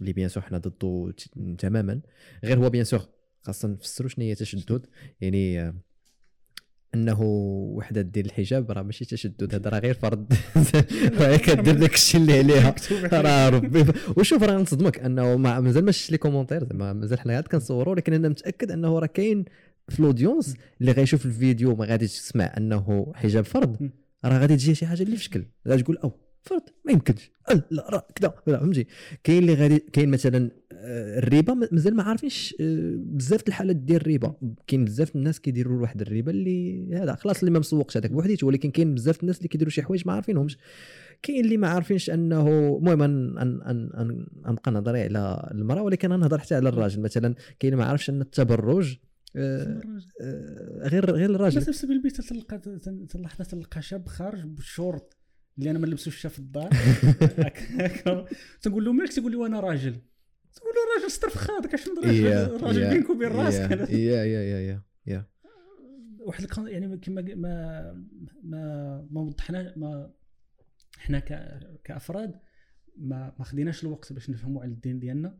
اللي 0.00 0.12
bien 0.12 0.28
sûr 0.28 0.42
حنا 0.42 0.58
ضده 0.58 1.14
تماما. 1.58 2.00
غير 2.44 2.58
هو 2.58 2.70
bien 2.70 2.84
sûr 2.84 3.00
خاصنا 3.42 3.72
نفسروا 3.72 4.08
شنو 4.08 4.24
هي 4.24 4.34
تشدد؟ 4.34 4.86
يعني 5.20 5.60
آه، 5.60 5.74
أنه 6.94 7.22
وحدة 7.22 8.00
دير 8.02 8.24
الحجاب 8.24 8.70
راه 8.70 8.82
ماشي 8.82 9.04
تشدد 9.04 9.54
هذا 9.54 9.70
راه 9.70 9.78
غير 9.78 9.94
فرض. 9.94 10.32
راه 11.20 11.36
كدير 11.36 11.74
داك 11.76 11.94
الشيء 11.94 12.20
اللي 12.20 12.38
عليها. 12.38 12.74
راه 13.12 13.48
ربي. 13.48 13.84
وشوف 14.16 14.42
راه 14.42 14.56
نصدمك 14.58 14.98
أنه 14.98 15.36
ما 15.36 15.60
مازال 15.60 15.84
ما 15.84 15.92
شفتش 15.92 16.10
les 16.10 16.18
commentaires 16.18 16.64
زعما 16.64 16.92
مازال 16.92 17.20
حنا 17.20 17.36
عاد 17.36 17.46
كنصوروا 17.48 17.92
ولكن 17.92 18.12
أنا 18.12 18.28
متأكد 18.28 18.70
أنه 18.70 18.98
راه 18.98 19.06
كاين 19.06 19.44
في 19.88 20.00
ال 20.00 20.06
audience 20.06 20.54
اللي 20.80 20.92
غيشوف 20.92 21.26
الفيديو 21.26 21.76
ما 21.76 21.84
غاديش 21.84 22.12
تسمع 22.20 22.54
أنه 22.56 23.12
حجاب 23.14 23.44
فرض. 23.44 23.90
راه 24.24 24.38
غادي 24.38 24.56
تجي 24.56 24.74
شي 24.74 24.86
حاجة 24.86 25.02
اللي 25.02 25.16
في 25.16 25.24
شكل. 25.24 25.44
غادي 25.68 25.82
تقول 25.82 25.96
oh. 25.98 26.25
فرض 26.46 26.62
ما 26.84 26.92
يمكنش. 26.92 27.30
أه، 27.50 27.62
لا 27.70 27.90
راه 27.90 28.06
كذا 28.14 28.34
لا 28.46 28.58
فهمتي؟ 28.58 28.86
كاين 29.24 29.38
اللي 29.42 29.54
غادي 29.54 29.78
كاين 29.78 30.08
مثلا 30.08 30.50
آه، 30.72 31.18
الربا 31.18 31.54
ما- 31.54 31.68
مازال 31.72 31.96
ما 31.96 32.02
عارفينش 32.02 32.54
آه، 32.60 32.94
بزاف 32.98 33.48
الحالات 33.48 33.76
ديال 33.76 34.00
الربا 34.00 34.34
كاين 34.66 34.84
بزاف 34.84 35.16
الناس 35.16 35.40
كيديروا 35.40 35.80
واحد 35.82 36.00
الربا 36.02 36.30
اللي 36.30 36.86
هذا 36.96 37.14
خلاص 37.14 37.38
اللي 37.38 37.50
ما 37.50 37.58
مسوقش 37.58 37.96
هذاك 37.96 38.10
بوحديته 38.10 38.46
ولكن 38.46 38.70
كاين 38.70 38.94
بزاف 38.94 39.20
الناس 39.22 39.36
اللي 39.38 39.48
كيديروا 39.48 39.70
شي 39.70 39.82
حوايج 39.82 40.02
ما 40.06 40.12
عارفينهمش. 40.12 40.58
كاين 41.22 41.44
اللي 41.44 41.56
ما 41.56 41.68
عارفينش 41.68 42.10
أنه 42.10 42.48
المهم 42.78 43.02
أن 43.02 43.38
أن 43.38 43.60
أن 43.62 43.90
أن 43.94 44.26
نبقى 44.52 44.72
نهضر 44.72 44.96
على 44.96 45.48
المرأة 45.54 45.82
ولكن 45.82 46.08
نهضر 46.08 46.38
حتى 46.38 46.54
على 46.54 46.68
الراجل. 46.68 47.02
مثلا 47.02 47.34
كاين 47.60 47.72
اللي 47.72 47.84
ما 47.84 47.88
عارفش 47.88 48.10
أن 48.10 48.20
التبرج 48.20 48.96
آه، 49.38 49.80
آه، 50.20 50.88
غير 50.88 51.10
غير 51.10 51.30
الراجل. 51.30 51.60
نفس 51.60 51.84
بالبيت 51.84 52.20
تلقى 52.20 52.58
تلحظه 53.08 53.44
تلقى 53.44 53.82
شاب 53.82 54.08
خارج 54.08 54.44
بالشورت 54.44 55.15
اللي 55.58 55.70
أنا 55.70 55.78
ما 55.78 55.86
نلبسوش 55.86 56.26
في 56.26 56.38
الدار. 56.38 56.70
تنقول 58.62 58.84
له 58.84 58.92
مالك 58.92 59.12
تقول 59.12 59.30
لي 59.30 59.36
وأنا 59.36 59.60
راجل؟ 59.60 59.92
تقول 60.54 60.72
له 60.74 60.96
راجل 61.00 61.10
ستر 61.10 61.28
في 61.28 61.38
خاطك 61.38 61.74
اش 61.74 61.86
الراجل 61.88 62.82
يا- 62.82 62.92
بينك 62.92 63.10
وبين 63.10 63.28
راسك. 63.28 63.70
يا. 63.90 64.24
يا 64.24 64.24
يا 64.24 64.60
يا 64.60 64.82
يا 65.06 65.26
واحد 66.18 66.46
يعني 66.68 66.96
كما 66.96 67.22
ما 67.22 67.92
ما 68.42 69.06
ما 69.10 69.20
وضحنا 69.20 69.74
ما 69.76 70.12
إحنا 70.98 71.18
ك- 71.18 71.80
كأفراد 71.84 72.40
ما 72.96 73.34
ما 73.38 73.44
خديناش 73.44 73.84
الوقت 73.84 74.12
باش 74.12 74.30
نفهموا 74.30 74.62
على 74.62 74.72
الدين 74.72 74.98
ديالنا. 74.98 75.38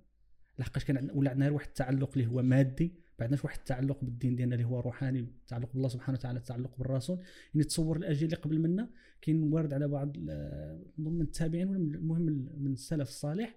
لحقاش 0.59 0.85
كان 0.85 1.11
ولا 1.15 1.31
عندنا 1.31 1.51
واحد 1.51 1.67
التعلق 1.67 2.11
اللي 2.17 2.27
هو 2.27 2.43
مادي. 2.43 3.01
ما 3.19 3.25
عندناش 3.25 3.45
واحد 3.45 3.59
التعلق 3.59 4.05
بالدين 4.05 4.37
ديالنا 4.37 4.55
اللي 4.55 4.67
هو 4.67 4.81
روحاني 4.81 5.21
التعلق 5.21 5.73
بالله 5.73 5.89
سبحانه 5.89 6.19
وتعالى 6.19 6.39
التعلق 6.39 6.79
بالرسول. 6.79 7.19
يعني 7.55 7.67
تصور 7.67 7.97
الأجيال 7.97 8.25
اللي 8.25 8.37
قبل 8.37 8.59
منا 8.59 8.91
كاين 9.23 9.53
وارد 9.53 9.73
على 9.73 9.89
بعض 9.89 10.17
من 10.99 11.21
التابعين 11.21 11.69
ولا 11.69 11.79
المهم 11.79 12.23
من 12.59 12.73
السلف 12.73 13.09
الصالح. 13.09 13.57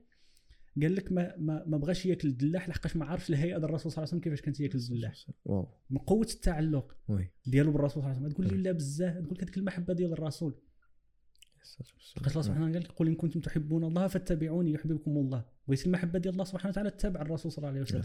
قال 0.81 0.95
لك 0.95 1.11
ما 1.11 1.37
ما, 1.37 1.63
ما 1.67 1.77
بغاش 1.77 2.05
ياكل 2.05 2.27
الدلاح 2.27 2.69
لحقاش 2.69 2.95
ما 2.95 3.05
عارفش 3.05 3.29
الهيئة 3.29 3.57
ديال 3.57 3.63
الرسول 3.63 3.91
صلى 3.91 3.97
الله 3.97 4.09
عليه 4.09 4.09
وسلم 4.09 4.19
كيفاش 4.19 4.41
كانت 4.41 4.59
ياكل 4.59 4.77
الدلاح. 4.77 5.13
واو. 5.45 5.67
من 5.89 5.97
قوة 5.97 6.27
التعلق 6.33 6.97
ديالو 7.45 7.71
بالرسول 7.71 8.03
صلى 8.03 8.11
الله 8.11 8.17
عليه 8.17 8.27
وسلم. 8.27 8.45
تقول 8.45 8.57
لي 8.57 8.63
لا 8.63 8.71
بزاف 8.71 9.13
تقول 9.13 9.37
لك 9.37 9.43
هذيك 9.43 9.57
المحبة 9.57 9.93
ديال 9.93 10.13
الرسول. 10.13 10.55
لقاش 12.17 12.31
الله 12.31 12.41
سبحانه 12.41 12.65
وتعالى 12.65 12.85
قال 12.85 12.95
قل 12.95 13.07
إن 13.07 13.15
كنتم 13.15 13.39
تحبون 13.39 13.83
الله 13.83 14.07
فاتبعوني 14.07 14.71
يحببكم 14.71 15.17
الله. 15.17 15.45
بغيتي 15.67 15.85
المحبه 15.85 16.19
ديال 16.19 16.33
الله 16.33 16.43
سبحانه 16.43 16.69
وتعالى 16.69 16.89
تتبع 16.91 17.21
الرسول 17.21 17.51
صلى 17.51 17.57
الله 17.57 17.69
عليه 17.69 17.81
وسلم. 17.81 18.01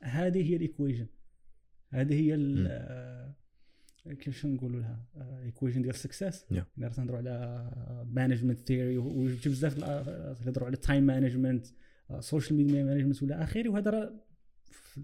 هذه 0.00 0.50
هي 0.50 0.56
ال 0.56 0.61
equation. 0.61 1.06
هذه 1.90 2.14
هي. 2.14 2.36
آه، 2.68 3.34
كيفاش 4.06 4.46
نقولوا 4.46 4.80
لها؟ 4.80 5.06
equation 5.44 5.82
ديال 5.82 5.94
ال 5.94 6.00
success. 6.00 6.44
يعني 6.78 6.94
تنهضروا 6.94 7.18
على 7.18 7.70
management 8.12 8.60
theory 8.60 8.98
وجبت 8.98 9.48
بزاف 9.48 9.74
تهضروا 10.38 10.66
على 10.66 10.76
time 10.76 11.02
management 11.02 11.66
social 12.20 12.56
media 12.56 12.84
management 12.84 13.22
ولا 13.22 13.42
آخره. 13.42 13.68
وهذا 13.68 13.90
راه 13.90 14.12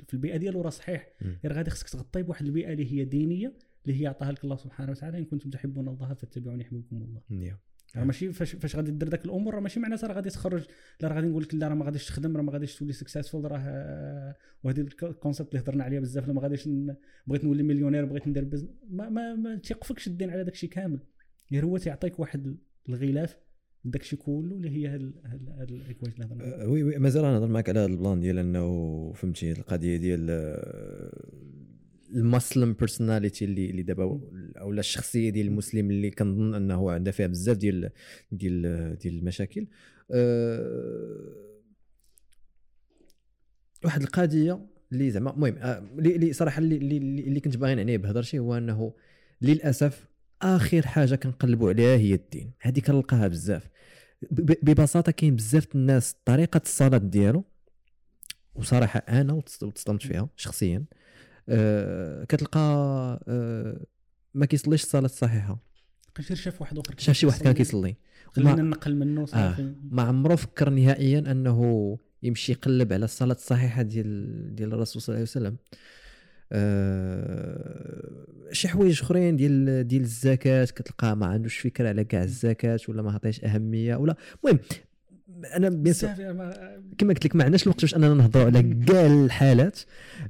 في 0.09 0.15
البيئة 0.15 0.37
ديالو 0.37 0.61
راه 0.61 0.71
صحيح. 0.71 1.09
غير 1.23 1.53
غادي 1.53 1.71
خصك 1.71 1.89
تغطي 1.89 2.23
بواحد 2.23 2.47
البيئة 2.47 2.73
اللي 2.73 2.93
هي 2.93 3.05
دينية 3.05 3.53
اللي 3.87 4.03
هي 4.03 4.07
عطاها 4.07 4.33
لك 4.33 4.45
الله 4.45 4.57
سبحانه 4.57 4.91
وتعالى 4.91 5.19
إن 5.19 5.25
كنتم 5.25 5.51
تحبون 5.51 5.89
الله 5.89 6.15
فاتبعوني 6.15 6.63
يحببكم 6.63 6.97
الله 6.97 7.21
يا. 7.31 7.59
راه 7.97 8.05
ماشي 8.05 8.33
فاش 8.33 8.57
فاش 8.57 8.77
غادي 8.77 8.91
دير 8.91 9.09
داك 9.09 9.25
الأمور 9.25 9.55
راه 9.55 9.61
ماشي 9.61 9.81
معناتها 9.81 10.07
راه 10.07 10.15
غادي 10.15 10.31
تخرج 10.31 10.65
لا 11.01 11.09
راه 11.09 11.15
غادي 11.15 11.27
نقول 11.27 11.43
لك 11.43 11.55
لا 11.55 11.69
راه 11.69 11.75
ما 11.75 11.85
غاديش 11.85 12.07
تخدم 12.07 12.37
راه 12.37 12.43
ما 12.43 12.53
غاديش 12.53 12.77
تولي 12.77 12.93
successful 12.93 13.51
راه 13.51 13.59
آه، 13.59 14.37
وهذه 14.65 14.81
ال 15.03 15.08
concept 15.08 15.49
اللي 15.55 15.63
هضرنا 15.65 15.85
عليها 15.85 16.01
بزاف 16.01 16.27
لا 16.27 16.33
ما 16.33 16.43
غاديش 16.43 16.69
بغيت 17.27 17.45
نولي 17.45 17.63
millionaire 17.63 18.05
بغيت 18.05 18.29
ندير 18.29 18.45
business 18.45 18.71
ما 18.91 19.09
ما, 19.09 19.35
ما 19.35 19.57
تيقفكش 19.57 20.07
الدين 20.07 20.31
على 20.31 20.45
داك 20.45 20.55
الشيء 20.55 20.71
كامل 20.71 21.01
غير 21.53 21.65
هو 21.65 21.79
تيعطيك 21.79 22.21
واحد 22.21 22.57
الغلاف 22.89 23.37
داك 23.85 24.03
الشيء 24.03 24.19
كله 24.19 24.57
اللي 24.57 24.71
هي 24.71 24.87
هاد 24.89 25.71
ال 25.71 25.75
equation 25.75 26.13
اللي 26.13 26.25
هضرنا. 26.25 26.63
أه، 26.63 26.69
oui 26.69 26.83
oui 26.83 26.99
مازال 26.99 27.23
نهضر 27.23 27.47
معك 27.47 27.69
على 27.69 27.81
هذا 27.81 27.87
ال 27.87 27.93
plan 27.93 28.21
ديال 28.21 28.39
إنه 28.39 29.13
فهمتي 29.13 29.53
القضية 29.53 29.97
ديال 29.97 30.27
آه، 30.31 31.33
المسلم 32.15 32.73
بيرسوناليتي 32.73 33.45
اللي 33.45 33.71
اللي 33.71 33.83
دابا 33.83 34.21
أو 34.61 34.73
الشخصية 34.73 35.31
ديال 35.31 35.47
المسلم 35.47 35.91
اللي 35.91 36.11
كنظن 36.11 36.55
أنه 36.55 36.91
عندها 36.91 37.13
فيها 37.13 37.27
بزاف 37.27 37.57
ديال 37.57 37.91
ديال 38.33 38.97
ديال 38.99 39.19
المشاكل. 39.19 39.67
أه، 40.11 41.53
واحد 43.85 44.03
القضية 44.03 44.67
اللي 44.93 45.11
زعما 45.11 45.31
المهم 45.35 45.57
آه، 45.59 45.79
اللي 45.99 46.17
اللي 46.17 46.33
صراحة 46.33 46.59
اللي 46.59 46.77
اللي, 46.97 47.41
كنت 47.41 47.57
باغي 47.57 47.75
نعنيه 47.75 47.97
بهضر 47.97 48.23
شي 48.23 48.39
هو 48.39 48.57
أنه 48.57 48.95
للأسف 49.43 50.07
آخر 50.43 50.87
حاجة 50.87 51.15
كنقلبوا 51.15 51.69
عليها 51.69 51.97
هي 51.97 52.15
الدين. 52.15 52.51
هذه 52.61 52.81
كنلقاها 52.81 53.29
بزاف. 53.29 53.69
ببساطة 54.31 55.13
كاين 55.13 55.37
بزاف 55.37 55.75
الناس 55.75 56.17
طريقة 56.25 56.61
الصلاة 56.65 56.99
ديالو 56.99 57.45
وصراحة 58.55 58.99
أنا 59.09 59.33
وتص- 59.41 59.63
وتصدمت 59.63 60.03
فيها 60.07 60.29
شخصيا. 60.37 60.85
أه 61.49 62.25
كتلقى 62.25 62.61
أه 63.29 63.87
ما 64.35 64.47
كيصليش 64.47 64.83
الصلاة 64.83 65.05
الصحيحة. 65.05 65.59
غير 66.29 66.39
شاف 66.39 66.61
واحد 66.61 66.79
آخر 66.79 66.95
شاف 66.99 67.17
شي 67.17 67.27
واحد 67.27 67.43
كان 67.43 67.53
كيصلي. 67.53 67.97
خلينا 68.33 68.63
ننقل 68.63 68.97
منه 68.97 69.27
صافي 69.27 69.63
آه. 69.63 69.75
ما 69.91 70.03
عمره 70.03 70.35
فكر 70.35 70.71
نهائيا 70.71 71.19
أنه 71.19 71.99
يمشي 72.23 72.53
يقلب 72.53 72.93
على 72.93 73.05
الصلاة 73.05 73.35
الصحيحة 73.35 73.83
ديال 73.83 74.55
ديال 74.55 74.75
الرسول 74.75 75.03
صلى 75.03 75.15
الله 75.15 75.19
عليه 75.19 75.31
وسلم. 75.31 75.57
أه 76.53 78.27
شي 78.53 78.69
حوايج 78.69 79.01
أخرين 79.01 79.37
ديال 79.37 79.87
ديال 79.89 80.03
الزكاة 80.03 80.65
كتلقى 80.65 81.17
ما 81.17 81.27
عندوش 81.27 81.59
فكرة 81.59 81.89
على 81.89 82.05
كاع 82.05 82.23
الزكاة 82.23 82.81
ولا 82.89 83.03
ما 83.03 83.13
عطيش 83.13 83.45
أهمية 83.45 83.97
ولا. 83.97 84.17
المهم 84.45 84.61
أنا 85.45 85.69
bien 85.69 85.95
sûr 85.95 86.11
كما 86.99 87.13
قلت 87.13 87.25
لك 87.27 87.37
ما 87.37 87.45
عندناش 87.45 87.63
الوقت 87.63 87.81
باش 87.81 87.95
اننا 87.95 88.15
نهضروا 88.15 88.45
على 88.47 88.63
كاع 88.87 89.07
الحالات 89.07 89.81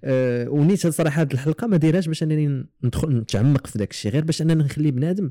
أه 0.04 0.48
ونيت 0.48 0.86
صراحة 0.86 1.20
هاد 1.20 1.32
الحلقة 1.32 1.66
ما 1.66 1.76
دايرهاش 1.76 2.06
باش 2.08 2.22
أنني 2.22 2.66
ندخل 2.84 3.16
نتعمق 3.16 3.66
في 3.66 3.78
داك 3.78 3.90
الشيء 3.90 4.12
غير 4.12 4.24
باش 4.24 4.42
أننا 4.42 4.54
نخلي 4.54 4.90
بنادم 4.90 5.30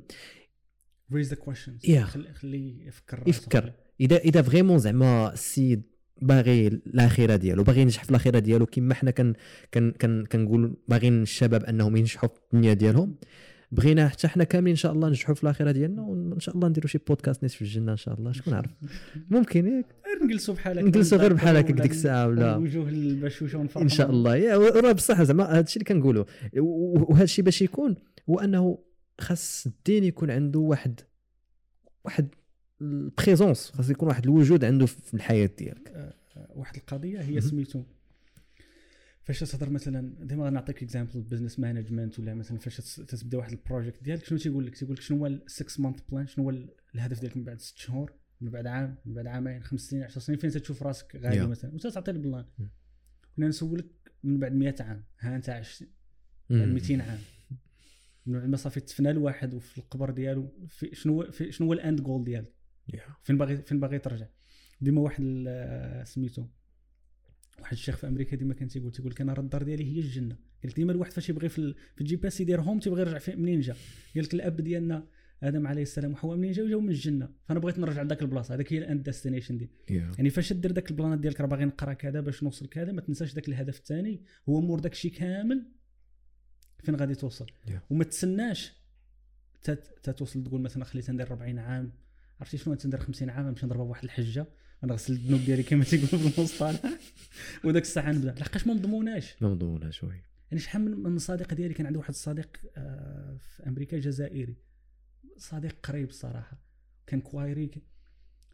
questions 1.36 1.88
Yeah. 1.88 1.98
خلي 2.00 2.34
خليه 2.34 2.88
يفكر. 2.88 3.24
يفكر 3.28 3.74
اذا 4.02 4.18
إذا 4.18 4.42
vraiment 4.42 4.80
زعما 4.80 5.34
السيد 5.34 5.82
باغي 6.22 6.68
الاخره 6.68 7.36
ديالو 7.36 7.64
باغي 7.64 7.82
ينجح 7.82 8.04
في 8.04 8.10
الاخره 8.10 8.40
ديالو 8.40 8.66
كما 8.66 8.94
حنا 8.94 9.12
كن 9.12 9.34
كن 9.74 9.92
كن 10.02 10.26
كنقول 10.32 10.78
باغيين 10.88 11.22
الشباب 11.22 11.64
أنهم 11.64 11.96
ينجحوا 11.96 12.30
في 12.30 12.40
الدنيا 12.54 12.74
ديالهم 12.74 13.16
بغينا 13.72 14.08
حتى 14.10 14.28
حنا 14.28 14.44
كاملين 14.44 14.72
إن 14.72 14.76
شاء 14.76 14.92
الله 14.92 15.08
ننجحوا 15.08 15.36
في 15.36 15.44
الاخره 15.44 15.72
ديالنا 15.72 16.02
وإن 16.02 16.40
شاء 16.40 16.56
الله 16.56 16.68
نديروا 16.68 16.88
شي 16.88 16.98
بودكاست 17.08 17.44
ناس 17.44 17.56
في 17.56 17.62
الجنة 17.62 17.92
إن 17.92 17.98
شاء 17.98 18.14
الله. 18.20 18.32
شكون 18.32 18.54
عارف؟ 18.54 18.72
ممكن 19.32 19.68
ياك. 19.68 19.86
نجلسوا 20.26 20.54
بحال 20.56 20.80
هكا 20.80 20.88
نجلسوا 20.88 21.18
غير 21.18 21.34
بحال 21.34 21.58
هكا 21.58 21.74
ولا 21.74 21.82
ديك 21.82 21.92
الساعة 21.92 22.28
ولا- 22.28 22.56
الوجوه 22.56 22.90
البشوشه 22.90 23.58
ونفرحوا. 23.58 23.82
إن 23.82 23.90
شاء 23.90 24.10
الله. 24.10 24.36
يا 24.36 24.58
راه 24.58 24.92
بصح 24.92 25.22
زعما 25.24 25.44
هذا 25.44 25.60
الشيء 25.60 25.84
اللي 25.84 25.94
كنقولوا. 25.94 26.26
وهذا 26.58 27.24
الشيء 27.24 27.46
باش 27.46 27.62
يكون 27.62 27.96
هو 28.30 28.40
أنه 28.40 28.78
خاص 29.22 29.66
الدين 29.68 30.04
يكون 30.04 30.32
عنده 30.32 30.60
واحد 30.60 31.00
واحد 32.06 32.28
ال 32.82 32.92
présence 32.92 33.72
خاص 33.72 33.90
يكون 33.90 34.08
واحد 34.08 34.24
الوجود 34.24 34.66
عنده 34.66 34.86
في 34.86 35.14
الحياة 35.14 35.50
ديالك. 35.58 36.14
واحد 36.56 36.76
القضية 36.76 37.20
هي. 37.22 37.42
سميتو 37.42 37.84
فاش 39.24 39.40
تهضر 39.40 39.70
مثلا 39.70 40.26
ديما 40.26 40.46
غنعطيك 40.46 40.84
example 40.84 41.22
business 41.22 41.60
management 41.60 42.20
ولا 42.20 42.34
مثلا 42.34 42.58
فاش 42.58 42.78
تبدا 42.96 43.38
واحد 43.38 43.52
ال 43.52 43.58
project 43.58 44.04
ديالك 44.04 44.26
شنو 44.26 44.38
تيقول 44.38 44.66
لك؟ 44.68 44.78
تيقول 44.78 44.96
لك 44.96 45.02
شنو 45.02 45.18
هو 45.18 45.28
ال 45.28 45.44
6 45.48 45.84
month 45.84 46.00
plan 46.12 46.28
شنو 46.28 46.44
هو 46.46 46.50
ال- 46.50 46.70
الهدف 46.96 47.20
ديالك 47.20 47.38
من 47.38 47.44
بعد 47.44 47.60
6 47.62 47.78
شهور؟ 47.80 48.14
من 48.42 48.52
بعد 48.52 48.68
عام؟ 48.68 48.98
من 49.06 49.14
بعد 49.14 49.28
عامين؟ 49.28 49.64
خمس 49.64 49.82
سنين؟ 49.82 50.04
10 50.04 50.22
سنين؟ 50.22 50.40
فين 50.40 50.50
تشوف 50.52 50.84
راسك 50.84 51.16
غادي 51.16 51.40
Yeah. 51.40 51.44
مثلا؟ 51.50 51.74
وتعطي 51.74 52.12
ال 52.12 52.17
plan. 52.17 52.46
كنا 53.36 53.48
نسولك 53.48 53.86
من 54.24 54.40
بعد 54.40 54.52
100 54.54 54.76
عام. 54.80 55.04
ها 55.20 55.36
أنت 55.36 55.50
عشت. 55.50 55.84
بعد 56.50 56.68
200 56.68 57.02
عام. 57.02 57.20
من 58.26 58.40
بعد 58.40 58.50
ما 58.50 58.58
صافي 58.58 58.80
تفنى 58.80 59.10
الواحد 59.12 59.54
وفي 59.54 59.78
القبر 59.78 60.12
ديالو 60.12 60.66
في 60.68 60.96
شنو 60.96 61.32
في 61.32 61.52
شنو 61.52 61.68
هو 61.68 61.74
ال 61.74 61.81
end 61.81 62.02
goal 62.02 62.24
ديالك؟ 62.24 62.54
فين 63.24 63.38
باغي 63.38 63.58
فين 63.58 63.80
باغي 63.80 64.00
ترجع؟ 64.00 64.28
ديما 64.82 65.02
واحد 65.02 65.24
ال- 65.24 66.08
سميتو 66.08 66.46
واحد 67.62 67.74
الشيخ 67.74 67.96
في 67.98 68.08
أمريكا 68.08 68.36
ديما 68.38 68.54
كان 68.54 68.68
تيقول 68.68 68.92
تيقول 68.92 69.12
لك 69.12 69.22
أنا 69.22 69.34
راه 69.34 69.42
الدار 69.42 69.64
ديالي 69.64 69.96
هي 69.96 70.00
الجنة. 70.00 70.38
لك 70.64 70.76
ديما 70.76 70.92
الواحد 70.92 71.12
فاش 71.12 71.30
يبغي 71.30 71.50
في, 71.50 71.74
في 71.96 72.02
ال 72.02 72.16
GPS 72.16 72.42
يدير 72.42 72.62
home 72.62 72.80
تيبغي 72.80 73.02
يرجع 73.02 73.36
منين 73.36 73.60
جا؟ 73.62 73.74
قال 74.16 74.24
لك 74.24 74.34
الأب 74.34 74.62
ديالنا 74.62 75.08
آدم 75.44 75.68
عليه 75.68 75.82
السلام 75.82 76.12
وحواء 76.14 76.38
منين 76.38 76.52
جاو 76.52 76.68
جاو 76.68 76.80
من 76.82 76.90
الجنة. 76.90 77.30
فأنا 77.46 77.60
بغيت 77.60 77.80
نرجع 77.80 78.02
لذاك 78.02 78.22
البلاصة. 78.22 78.56
هذاك 78.56 78.74
هي 78.74 78.78
ال 78.78 78.84
end 78.84 79.04
destination 79.04 79.58
دي 79.58 79.70
يعني 80.18 80.30
فاش 80.30 80.54
دير 80.54 80.72
داك 80.72 80.92
ال 80.92 80.96
planات 80.96 81.20
ديالك 81.20 81.42
راه 81.42 81.48
باغي 81.48 81.66
نقرا 81.66 81.94
كذا 81.94 82.20
باش 82.22 82.44
نوصل 82.44 82.68
كذا 82.68 82.92
ما 82.92 83.02
تنساش 83.02 83.34
داك 83.34 83.48
الهدف 83.48 83.78
الثاني. 83.78 84.24
هو 84.50 84.62
مور 84.62 84.80
داك 84.80 84.92
الشيء 84.92 85.12
كامل 85.12 85.66
فين 86.84 86.96
غادي 86.96 87.16
توصل. 87.16 87.46
Yeah. 87.46 87.72
وما 87.90 88.04
تسناش 88.04 88.74
تت- 89.64 89.94
تتوصل 90.04 90.44
تقول 90.44 90.62
مثلا 90.62 90.84
خليت 90.84 91.10
ندير 91.12 91.28
40 91.28 91.60
عام. 91.60 91.92
عرفتي 92.40 92.58
شنو؟ 92.58 92.74
تندير 92.76 93.00
50 93.00 93.30
عام 93.30 93.48
نمشي 93.48 93.66
نضربها 93.66 93.86
بواحد 93.86 94.04
الحجة. 94.04 94.46
أنا 94.84 94.94
غسل 94.94 95.14
الذنوب 95.14 95.40
ديالي 95.42 95.64
كما 95.64 95.84
تيقول 95.84 96.08
في 96.08 96.38
المصطلح. 96.40 96.82
وداك 97.66 97.82
الساعة 97.82 98.12
نبدأ. 98.12 98.32
لحقاش 98.40 98.68
ما 98.68 98.74
مضموناش 98.74 99.42
ما 99.44 99.50
مضمونها 99.50 99.92
شوي 99.92 100.24
يعني 100.52 100.60
شحال 100.64 101.04
من 101.04 101.18
صديق 101.18 101.54
ديالي 101.54 101.74
كان 101.74 101.86
عندي 101.86 101.98
واحد 101.98 102.10
الصديق 102.10 102.58
آه، 102.78 103.38
في 103.38 103.68
أمريكا 103.68 103.98
جزائري. 104.00 104.56
صديق 105.38 105.76
قريب 105.84 106.10
الصراحة. 106.10 106.58
كان 107.08 107.22
كوايري 107.22 107.72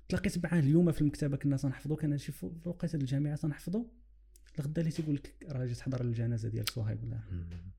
تلاقيت 0.10 0.46
معاه 0.46 0.60
اليوم 0.60 0.92
في 0.92 1.02
المكتبة 1.02 1.38
كنا 1.38 1.58
تنحفظو 1.58 1.96
كان 1.96 2.18
شي 2.18 2.32
في 2.32 2.52
وقيتة 2.66 2.96
الجامعة 2.96 3.36
تنحفظو 3.36 3.88
الغدا 4.60 4.82
اللي 4.82 4.92
تيقول 4.92 5.16
لك 5.16 5.36
راه 5.50 5.66
جيت 5.66 5.78
تحضر 5.78 6.02
الجنازه 6.02 6.50
ديال 6.50 6.66
صهيب. 6.70 7.04
الله 7.04 7.16
يرحمه. 7.16 7.72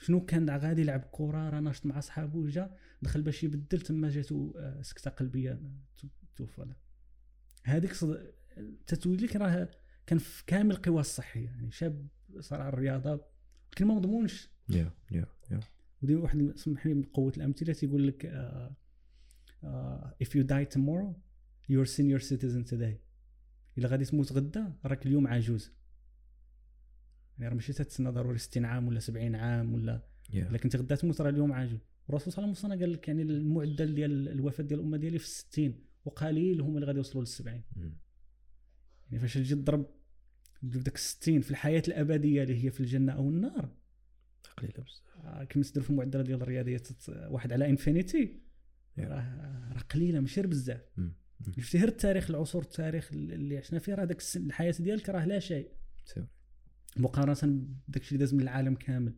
شنو 0.00 0.24
كان 0.24 0.50
غادي 0.50 0.80
يلعب 0.80 1.04
كرة 1.12 1.50
راه 1.50 1.60
ناشط 1.60 1.86
مع 1.86 2.00
صحابو 2.00 2.46
جا 2.48 2.76
دخل 3.02 3.22
باش 3.22 3.44
يبدل 3.44 3.80
تما 3.80 4.08
جاتو 4.08 4.52
آه، 4.58 4.82
سكتة 4.82 5.10
قلبية 5.10 5.60
تو- 5.98 6.08
توفى. 6.36 6.66
هذيك 7.66 7.92
صد... 7.92 8.32
تتولي 8.86 9.26
لك 9.26 9.36
راه 9.36 9.68
كان 10.06 10.18
في 10.18 10.44
كامل 10.46 10.70
القوى 10.70 11.00
الصحية 11.00 11.44
يعني 11.46 11.70
شاب 11.70 12.06
صار 12.40 12.60
على 12.60 12.68
الرياضة 12.68 13.20
لكن 13.72 13.86
ما 13.86 13.94
مضمونش. 13.94 14.50
يا 14.68 14.90
يا 15.10 15.26
يا. 15.50 15.60
ودي 16.02 16.14
واحد 16.14 16.52
سمح 16.56 16.86
لي 16.86 16.94
من 16.94 17.02
قوه 17.02 17.32
الأمثلة 17.36 17.72
تيقول 17.72 18.08
لك 18.08 18.26
آه 18.26 18.76
آه 19.64 20.14
if 20.24 20.26
you 20.26 20.42
die 20.42 20.76
tomorrow 20.76 21.14
you're 21.72 21.88
senior 21.96 22.20
citizen 22.20 22.70
today. 22.70 22.94
إلا 23.78 23.88
غادي 23.88 24.04
تموت 24.04 24.32
غدا 24.32 24.72
راك 24.84 25.06
اليوم 25.06 25.26
عجوز. 25.26 25.72
يعني 27.38 27.48
راه 27.48 27.54
ماشي 27.54 27.72
تتسنى 27.72 28.08
ضروري 28.10 28.38
60 28.38 28.64
عام 28.64 28.88
ولا 28.88 29.00
70 29.00 29.34
عام 29.34 29.74
ولا 29.74 30.02
يا. 30.32 30.48
الا 30.48 30.58
كنت 30.58 30.76
غدا 30.76 30.94
تموت 30.94 31.20
راه 31.20 31.30
اليوم 31.30 31.52
عاجل 31.52 31.78
الرسول 32.08 32.32
صلى 32.32 32.44
الله 32.44 32.56
عليه 32.56 32.66
وسلم 32.66 32.80
قال 32.80 32.92
لك 32.92 33.08
يعني 33.08 33.22
المعدل 33.22 33.94
ديال 33.94 34.28
الوفاة 34.28 34.64
ديال 34.64 34.80
الأمة 34.80 34.96
ديالي 34.96 35.18
في 35.18 35.24
الستين. 35.24 35.85
وقليل 36.06 36.60
هم 36.60 36.74
اللي 36.74 36.86
غادي 36.86 36.98
يوصلوا 36.98 37.22
للسبعين 37.22 37.62
مم. 37.76 37.96
يعني 39.10 39.18
فاش 39.18 39.34
تجي 39.34 39.54
تضرب 39.54 39.86
تجيب 40.62 40.82
داك 40.82 40.94
الستين 40.94 41.40
في 41.40 41.50
الحياة 41.50 41.82
الأبدية 41.88 42.42
اللي 42.42 42.64
هي 42.64 42.70
في 42.70 42.80
الجنة 42.80 43.12
أو 43.12 43.28
النار 43.28 43.74
قليله 44.56 44.74
بزاف 44.84 45.16
آه، 45.24 45.44
كما 45.44 45.62
تدير 45.62 45.82
في 45.82 45.90
المعادلة 45.90 46.22
ديال 46.22 46.42
الرياضيات 46.42 46.88
واحد 47.08 47.52
على 47.52 47.70
infinity. 47.70 48.40
راه 48.98 49.72
راه 49.72 49.80
قليلة 49.80 50.20
ماشي 50.20 50.42
بزاف. 50.42 50.80
شفتي 51.58 51.78
غير 51.78 51.88
التاريخ 51.88 52.30
العصور 52.30 52.62
التاريخ 52.62 53.12
اللي 53.12 53.58
عشنا 53.58 53.78
فيه 53.78 53.94
راه 53.94 54.04
داك 54.04 54.22
الحياة 54.36 54.74
ديالك 54.80 55.08
راه 55.08 55.24
لا 55.24 55.38
شيء. 55.38 55.70
مقارنة 56.96 57.66
بداك 57.88 58.02
الشيء 58.02 58.12
اللي 58.12 58.18
داز 58.18 58.34
من 58.34 58.40
العالم 58.40 58.74
كامل 58.74 59.14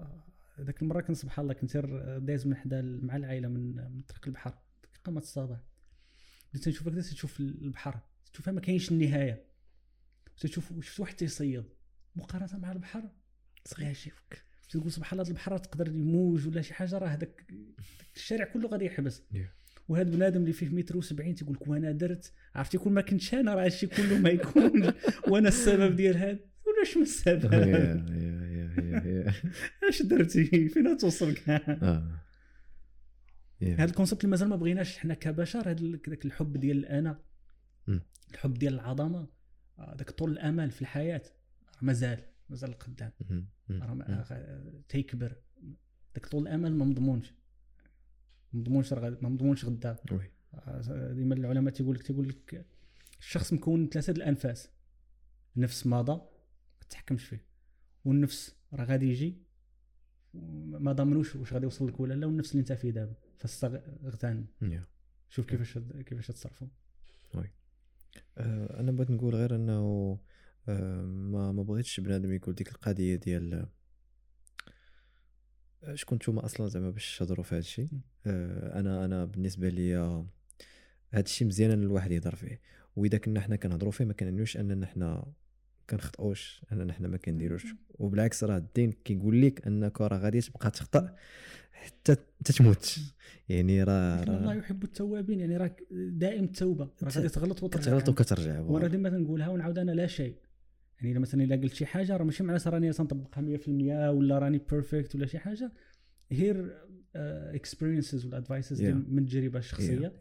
آه، 0.00 0.24
ذاك 0.60 0.82
المرة 0.82 1.00
كنت 1.00 1.16
سبحان 1.16 1.42
الله 1.42 1.54
كنت 1.54 1.76
دايز 2.22 2.46
من 2.46 2.56
حدا 2.56 2.82
مع 2.82 3.16
العائلة 3.16 3.48
من 3.48 3.92
من 3.92 4.02
طريق 4.02 4.26
البحر 4.26 4.58
قامت 5.04 5.22
الصباح 5.22 5.58
بديت 6.54 6.68
تشوف 6.68 7.40
البحر 7.40 8.00
تشوف 8.32 8.48
ما 8.48 8.60
كاينش 8.60 8.90
النهاية. 8.90 9.44
تشوف 10.40 10.72
شفت 10.80 11.00
واحد 11.00 11.14
تيصيد 11.14 11.64
مقارنة 12.16 12.58
مع 12.58 12.72
البحر؟ 12.72 13.02
لا 13.78 13.92
شيء 13.92 14.12
تقول 14.70 14.92
سبحان 14.92 15.20
الله 15.20 15.30
البحر 15.30 15.58
تقدر 15.58 15.88
يموج 15.88 16.48
ولا 16.48 16.62
شي 16.62 16.74
حاجة 16.74 16.98
راه 16.98 17.08
هذاك 17.08 17.46
الشارع 18.16 18.44
كله 18.44 18.68
غادي 18.68 18.84
يحبس. 18.84 19.22
Yeah. 19.32 19.36
وهذا 19.88 20.10
بنادم 20.10 20.40
اللي 20.40 20.52
فيه 20.52 20.68
متر 20.68 21.02
و70 21.02 21.38
تيقول 21.38 21.54
لك 21.54 21.68
وأنا 21.68 21.92
درت 21.92 22.32
عرفتي 22.54 22.78
كون 22.78 22.92
ما 22.92 23.00
كنتش 23.00 23.34
أنا 23.34 23.54
راه 23.54 23.64
هادشي 23.64 23.86
كله 23.86 24.18
ما 24.18 24.30
يكونش. 24.30 24.94
وأنا 25.28 25.48
السبب 25.48 25.96
ديال 25.96 26.16
هذا 26.16 26.38
ولا 26.66 26.84
شنو 26.84 27.02
السبب؟ 27.02 27.54
اش 29.88 30.02
درتي؟ 30.02 30.68
فين 30.68 30.96
توصل 30.96 31.36
آه. 33.62 33.64
يا. 33.64 33.74
هذا 33.74 33.84
الكونسيبت 33.84 34.20
اللي 34.20 34.30
مازال 34.30 34.48
ما 34.48 34.56
بغيناش 34.56 34.98
حنا 34.98 35.14
كبشر 35.14 35.70
هذا 35.70 35.86
ذاك 36.08 36.24
الحب 36.24 36.56
ديال 36.56 36.76
الأنا 36.78 37.20
مم. 37.86 38.00
الحب 38.30 38.54
ديال 38.54 38.74
العظمة 38.74 39.26
آه، 39.78 39.94
ذاك 39.98 40.10
طول 40.10 40.30
الأمل 40.32 40.70
في 40.70 40.82
الحياة 40.82 41.22
مازال 41.82 42.22
مازال. 42.48 42.74
مم. 43.68 43.82
راه 43.82 44.22
غ- 44.22 44.80
تيكبر 44.88 45.36
ذاك 46.14 46.26
طول 46.26 46.42
الأمل 46.42 46.74
ما 46.74 46.84
مضمونش 46.84 47.34
ما 48.52 48.60
مضمونش 48.60 48.92
ما 48.92 49.28
مضمونش 49.28 49.64
غدا. 49.64 49.96
آه، 50.54 51.12
ديما 51.12 51.34
العلماء 51.34 51.72
تيقول 51.74 51.94
لك 51.96 52.02
تيقول 52.02 52.28
لك 52.28 52.66
الشخص 53.20 53.52
مكون 53.52 53.80
من 53.80 53.88
ثلاثة 53.88 54.10
الأنفاس 54.10 54.68
النفس 55.56 55.86
ماضى 55.86 56.12
ما 56.12 56.86
تحكمش 56.90 57.24
فيه 57.24 57.44
والنفس 58.04 58.54
راه 58.72 58.84
غادي 58.84 59.06
يجي 59.10 59.36
ما 60.34 60.92
ضامنوش 60.92 61.36
واش 61.36 61.52
غادي 61.52 61.64
يوصل 61.64 61.88
لك 61.88 62.00
ولا 62.00 62.14
لا 62.14 62.26
والنفس 62.26 62.52
اللي 62.52 62.60
انت 62.60 62.72
فيه 62.72 62.90
دابا 62.90 63.14
فاستغتان 63.40 64.46
يا. 64.62 64.84
شوف 65.30 65.46
كيفاش 65.46 65.78
كيفاش 65.78 66.26
تصرفوا 66.26 66.68
آه، 68.38 68.80
أنا 68.80 68.92
بغيت 68.92 69.10
نقول 69.10 69.34
غير 69.34 69.54
إنه 69.54 70.18
آه، 70.68 71.02
ما 71.02 71.52
ما 71.52 71.62
بغيتش 71.62 72.00
بنادم 72.00 72.32
يقول 72.32 72.54
ديك 72.54 72.68
القضية 72.68 73.16
ديال 73.16 73.66
آه، 75.84 75.94
شكون 75.94 76.16
نتوما 76.16 76.44
أصلا 76.44 76.68
زعما 76.68 76.90
باش 76.90 77.18
تهضروا 77.18 77.44
في 77.44 77.88
آه، 78.26 78.80
أنا 78.80 79.04
أنا 79.04 79.24
بالنسبة 79.24 79.68
لي 79.68 79.96
هذا 81.10 81.24
الشيء 81.24 81.48
مزيان 81.48 81.70
إن 81.70 81.82
الواحد 81.82 82.10
يهضر 82.10 82.34
فيه. 82.34 82.60
وإذا 82.96 83.18
كنا 83.18 83.40
حنا 83.40 83.56
كنهضروا 83.56 83.92
فيه 83.92 84.04
ما 84.04 84.12
كنعنيوش 84.12 84.56
أننا 84.56 84.86
حنا 84.86 85.32
كنخطئوش 85.90 86.64
اننا 86.72 86.92
حنا 86.92 87.08
ما 87.08 87.16
كنديروش. 87.16 87.66
وبالعكس 87.98 88.44
راه 88.44 88.56
الدين 88.56 88.92
كيقول 88.92 89.42
لك 89.42 89.66
أنك 89.66 90.00
راه 90.00 90.18
غادي 90.18 90.40
تبقى 90.40 90.70
تخطا 90.70 91.16
حتى 91.72 92.16
تموت 92.44 92.98
يعني 93.48 93.82
راه 93.84 94.22
الله 94.22 94.54
يحب 94.54 94.84
التوابين. 94.84 95.40
يعني 95.40 95.56
راك 95.56 95.82
دائم 95.90 96.44
التوبة. 96.44 96.90
راه 97.02 97.10
غادي 97.10 97.28
تغلط 97.28 97.62
وترجع. 97.62 97.84
كتغلط 97.84 98.08
وكترجع 98.08 98.60
وأنا 98.60 98.88
ديما 98.88 99.08
تنقولها 99.08 99.48
ونعاود 99.48 99.78
أنا 99.78 99.90
لا 99.92 100.06
شيء. 100.06 100.36
يعني 101.02 101.18
مثلا 101.18 101.44
إلا 101.44 101.56
قلت 101.56 101.74
شي 101.74 101.86
حاجة 101.86 102.16
راه 102.16 102.24
ماشي 102.24 102.42
معناتها 102.42 102.70
راني 102.70 102.92
تنطبقها 102.92 103.42
100% 103.42 103.68
ولا 104.10 104.38
راني 104.38 104.60
perfect 104.70 105.14
ولا 105.14 105.26
شي 105.26 105.38
حاجة. 105.38 105.72
غير 106.32 106.76
experiences 107.14 108.26
ولا 108.26 108.36
advices 108.36 108.82
Yeah. 108.82 108.84
من 108.84 109.18
التجربه 109.18 109.58
الشخصيه 109.58 110.12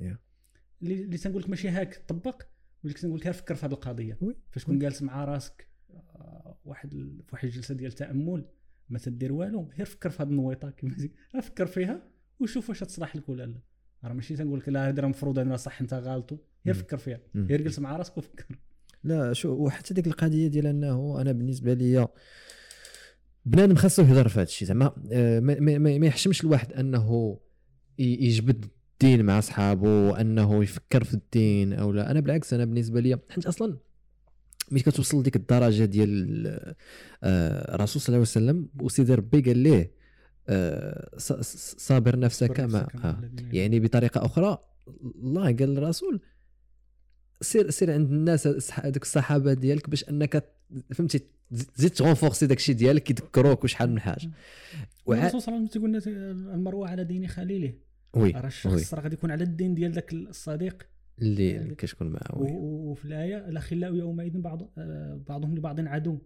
اللي 0.82 1.18
تنقول 1.18 1.42
لك 1.42 1.50
ماشي 1.50 1.70
هاك 1.70 2.04
طبق. 2.08 2.42
ولكن 2.84 3.00
تنقول 3.00 3.20
لك 3.20 3.32
فكر 3.32 3.56
في 3.56 3.66
هذه 3.66 3.72
القضية. 3.72 4.18
فاش 4.52 4.64
تكون 4.64 4.80
جالس 4.80 5.02
مع 5.02 5.26
راسك 5.26 5.68
آه، 5.90 6.58
واحد 6.66 6.90
في 6.92 7.30
واحد 7.34 7.46
الجلسه 7.48 7.76
ديال 7.76 7.92
تأمل 7.92 8.46
ما 8.90 9.00
تدير 9.00 9.34
والو 9.34 9.70
غير 9.78 9.86
فكر 9.86 10.10
في 10.10 10.24
هذه 10.24 10.30
النويطة 10.30 10.74
غير 11.34 11.42
فكر 11.42 11.66
فيها 11.66 12.04
وشوف 12.40 12.70
واش 12.70 12.80
تصلح 12.80 13.16
لك 13.16 13.30
ولا 13.30 13.46
لا. 13.46 13.60
راه 14.04 14.14
ماشي 14.14 14.36
تنقول 14.36 14.60
لك 14.60 14.70
لا 14.70 14.90
هذا 14.90 15.00
راه 15.00 15.06
المفروض 15.06 15.40
أنا 15.40 15.58
صح 15.58 15.82
انت 15.82 15.94
غلط 15.94 16.34
غير. 16.66 16.76
فكر 16.76 16.98
فيها. 16.98 17.20
غير 17.36 17.62
جلس 17.62 17.80
مع 17.80 17.98
راسك 17.98 18.18
وفكر. 18.18 18.46
لا 19.04 19.34
شو 19.34 19.50
وحتى 19.54 19.94
ديك 19.94 20.08
القضية 20.08 20.48
ديال 20.48 20.68
أنه 20.68 21.22
أنا 21.22 21.32
بالنسبة 21.32 21.74
لي 21.74 22.08
بنادم 23.46 23.76
خاصو 23.76 24.02
يهضر 24.02 24.28
في 24.28 24.36
هذا 24.36 24.44
الشيء. 24.44 24.68
زعما 24.68 24.96
آه، 25.12 25.40
ما, 25.40 25.60
ما, 25.60 25.78
ما 25.98 26.08
يحشمش 26.08 26.44
الواحد 26.44 26.74
أنه 26.74 27.40
يجبد 28.00 28.66
الدين 29.04 29.26
مع 29.26 29.40
صحابه 29.40 30.10
وأنه 30.10 30.64
يفكر 30.64 31.04
في 31.04 31.14
الدين 31.14 31.74
أو 31.74 31.92
لا. 31.92 32.12
أنا 32.12 32.20
بالعكس 32.20 32.54
أنا 32.54 32.66
بالنسبة 32.66 33.00
لي 33.00 33.20
حيت 33.30 33.46
أصلا 33.46 33.78
ملي 34.72 34.84
كتوصل 34.84 35.20
لديك 35.20 35.36
الدرجة 35.36 35.86
ديال 35.86 36.48
آه، 37.24 37.76
الرسول 37.76 38.02
صلى 38.02 38.08
الله 38.08 38.18
عليه 38.18 38.22
وسلم 38.22 38.70
وسيدي 38.82 39.14
ربي 39.14 39.42
قال 39.42 39.58
ليه 39.58 39.92
آه، 40.50 41.10
صابر 41.78 42.20
نفسك 42.20 42.60
مع 42.60 42.88
آه. 43.04 43.30
يعني 43.52 43.80
بطريقة 43.80 44.26
أخرى 44.26 44.58
الله 45.16 45.44
قال 45.44 45.70
للرسول 45.70 46.22
سير 47.42 47.70
سير 47.70 47.94
عند 47.94 48.12
الناس 48.12 48.48
هذوك 48.74 49.04
الصحابة 49.04 49.54
ديالك 49.54 49.90
باش 49.90 50.10
أنك 50.10 50.50
فهمتي 50.94 51.22
تزيد 51.76 51.92
تغونفورسي 51.92 52.48
داك 52.48 52.58
الشيء 52.58 52.76
ديالك 52.76 53.10
يذكروك 53.10 53.64
وشحال 53.64 53.90
من 53.90 54.00
حاجة. 54.00 54.30
وع... 55.06 55.18
الرسول 55.18 55.42
صلى 55.42 55.56
الله 55.56 55.60
عليه 55.60 55.70
وسلم 55.70 56.02
تيقول 56.02 56.14
لنا 56.14 56.56
المروه 56.56 56.90
على 56.90 57.04
دين 57.04 57.28
خليله. 57.28 57.74
وي 58.14 58.32
راه 58.32 58.48
الشخص 58.48 58.94
راه 58.94 59.02
غادي 59.02 59.14
يكون 59.16 59.32
على 59.32 59.44
الدين 59.44 59.76
ديال 59.76 59.92
ذاك 59.92 60.14
الصديق 60.14 60.88
اللي 61.22 61.76
كتكون 61.76 62.08
معاه 62.10 62.38
وفي 62.42 63.06
الآية 63.06 63.50
الاخلاء 63.50 63.96
يومئذ 63.96 64.38
بعض 64.42 64.72
آه، 64.78 65.22
بعضهم 65.28 65.56
لبعض 65.56 65.80
عدو 65.80 66.20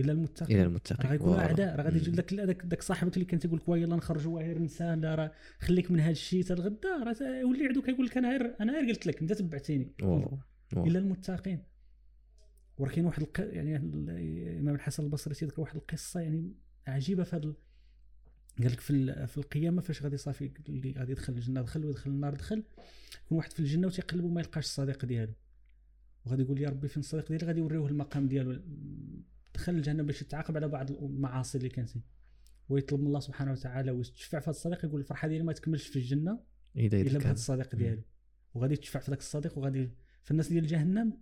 الا 0.00 0.12
المتقين. 0.12 0.56
إلى 0.56 0.62
راه 0.62 0.68
المتقين 0.68 1.10
غيكونوا 1.10 1.32
والله. 1.32 1.46
أعداء. 1.46 1.76
راه 1.76 1.82
غادي 1.82 1.96
يجي 1.96 2.10
مم. 2.10 2.16
داك 2.16 2.34
داك 2.34 2.62
داك 2.64 2.82
صاحبك 2.82 3.14
اللي 3.14 3.24
كان 3.24 3.40
تيقول 3.40 3.58
لك 3.58 3.68
يلا 3.68 3.96
نخرجوا 3.96 4.40
غير 4.42 4.58
نسى 4.58 4.96
لا 4.96 5.14
راه 5.14 5.32
خليك 5.58 5.90
من 5.90 6.00
هذا 6.00 6.10
الشيء 6.10 6.44
حتى 6.44 6.52
الغدا 6.52 6.88
راه 7.04 7.16
يولي 7.40 7.66
عدو 7.66 7.82
كيقول 7.82 8.06
لك 8.06 8.16
أنا 8.16 8.30
غير 8.30 8.56
أنا 8.60 8.72
غير 8.72 8.88
قلت 8.88 9.06
لك 9.06 9.20
أنت 9.20 9.32
تبعتيني. 9.32 9.92
الا 10.76 10.98
المتقين. 10.98 11.62
وراه 12.78 12.90
كاين 12.90 13.06
واحد 13.06 13.22
الق... 13.22 13.40
يعني 13.40 13.76
ال- 13.76 14.10
الامام 14.10 14.74
الحسن 14.74 15.04
البصري 15.04 15.34
تيذكر 15.34 15.60
واحد 15.62 15.76
القصة 15.76 16.20
يعني 16.20 16.52
عجيبة 16.86 17.22
في 17.24 17.36
هذا 17.36 17.54
قال 18.58 18.72
لك 18.72 18.80
في 18.80 19.26
في 19.26 19.38
القيامة 19.38 19.80
فاش 19.82 20.02
غادي 20.02 20.16
صافي 20.16 20.50
اللي 20.68 20.92
غادي 20.98 21.12
يدخل 21.12 21.32
الجنة 21.32 21.62
دخل 21.62 21.84
ويدخل 21.84 22.10
النار 22.10 22.34
دخل 22.34 22.62
يكون 23.26 23.38
واحد 23.38 23.52
في 23.52 23.60
الجنة 23.60 23.86
وتيقلب 23.86 24.24
وما 24.24 24.40
يلقاش 24.40 24.64
الصديق 24.64 25.04
ديالو. 25.04 25.32
وغادي 26.26 26.42
يقول 26.42 26.60
يا 26.60 26.68
ربي 26.68 26.88
فين 26.88 27.00
الصديق 27.00 27.28
ديالي؟ 27.28 27.46
غادي 27.46 27.58
يوريوه 27.60 27.88
المقام 27.88 28.28
ديالو. 28.28 28.62
دخل 29.54 29.74
الجنة 29.74 30.02
باش 30.02 30.22
يتعاقب 30.22 30.56
على 30.56 30.68
بعض 30.68 30.90
المعاصي 30.90 31.58
اللي 31.58 31.68
كانت. 31.68 31.90
ويطلب 32.68 33.00
من 33.00 33.06
الله 33.06 33.20
سبحانه 33.20 33.52
وتعالى 33.52 33.90
ويتشفع 33.90 34.38
في 34.38 34.44
هذا 34.44 34.50
الصديق 34.50 34.84
يقول 34.84 35.00
الفرحة 35.00 35.28
ديالي 35.28 35.44
ما 35.44 35.52
تكملش 35.52 35.86
في 35.86 35.96
الجنة 35.96 36.40
إلا 37.02 37.18
بهذا 37.18 37.32
الصديق 37.32 37.74
ديالو. 37.76 38.02
وغادي 38.54 38.76
تشفع 38.76 39.00
في 39.00 39.10
ذاك 39.10 39.20
الصديق 39.20 39.58
وغادي 39.58 39.90
فالناس 40.22 40.48
ديال 40.48 40.66
جهنم 40.66 41.18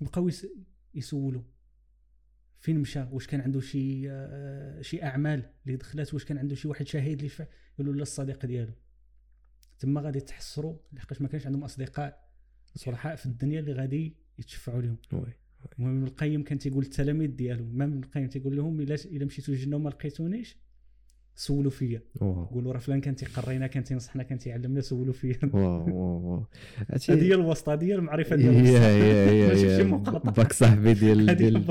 بقاو 0.00 0.28
يس- 0.28 0.46
يسولوا 0.94 1.42
فين 2.62 2.78
مشى؟ 2.78 3.06
واش 3.10 3.26
كان 3.26 3.40
عنده 3.40 3.60
شي 3.60 4.10
آه، 4.10 4.82
شي 4.82 5.02
أعمال 5.02 5.50
اللي 5.66 5.76
دخلات؟ 5.76 6.14
واش 6.14 6.24
كان 6.24 6.38
عنده 6.38 6.54
شي 6.54 6.68
واحد 6.68 6.86
شهيد 6.86 7.12
اللي 7.12 7.26
يشفع 7.26 7.46
يقولوا 7.74 7.94
لا 7.94 8.02
الصديق 8.02 8.46
ديالو. 8.46 8.72
تما 9.78 10.00
غادي 10.00 10.20
تحسروا 10.20 10.76
لحقاش 10.92 11.22
ما 11.22 11.28
كانش 11.28 11.46
عندهم 11.46 11.64
أصدقاء 11.64 12.28
صلحاء 12.74 13.16
في 13.16 13.26
الدنيا 13.26 13.60
اللي 13.60 13.72
غادي 13.72 14.16
يتشفعوا 14.38 14.82
لهم. 14.82 14.96
المهم 15.78 15.96
ابن 15.96 16.06
القيم 16.06 16.42
كان 16.42 16.58
تيقول 16.58 16.84
للتلاميذ 16.84 17.30
ديالو 17.30 17.64
الامام 17.64 17.92
ابن 17.92 18.02
القيم 18.04 18.28
تيقول 18.28 18.56
لهم 18.56 18.80
إلا 18.80 18.94
إلا 18.94 19.24
مشيتوا 19.24 19.54
للجنة 19.54 19.76
وما 19.76 19.88
لقيتونيش 19.88 20.56
سولوا 21.34 21.70
فيا. 21.70 22.02
قولوا 22.20 22.72
راه 22.72 22.78
فلان 22.78 23.00
كان 23.00 23.16
تيقرينا 23.16 23.66
كان 23.66 23.84
تينصحنا 23.84 24.22
كان 24.22 24.38
تيعلمنا 24.38 24.80
سولوا 24.80 25.12
فيا. 25.12 25.38
هذه 27.10 27.22
هي 27.22 27.34
الوسطى 27.34 27.72
هذه 27.72 27.84
هي 27.84 27.94
المعرفة 27.94 28.36
يا 28.36 28.50
ديال 28.50 28.66
يا 28.66 29.32
يا 29.32 29.48
ماشي 29.48 29.76
شي. 29.76 29.82
باك 30.30 30.52
صاحبي 30.52 30.94
ديال 30.94 31.36
ديال. 31.36 31.64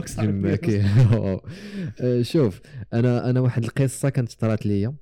آه، 2.02 2.22
شوف 2.22 2.62
أنا 2.94 3.30
أنا 3.30 3.40
واحد 3.40 3.64
القصة 3.64 4.10
كانت 4.10 4.34
طرات 4.34 4.66
ليا. 4.66 4.94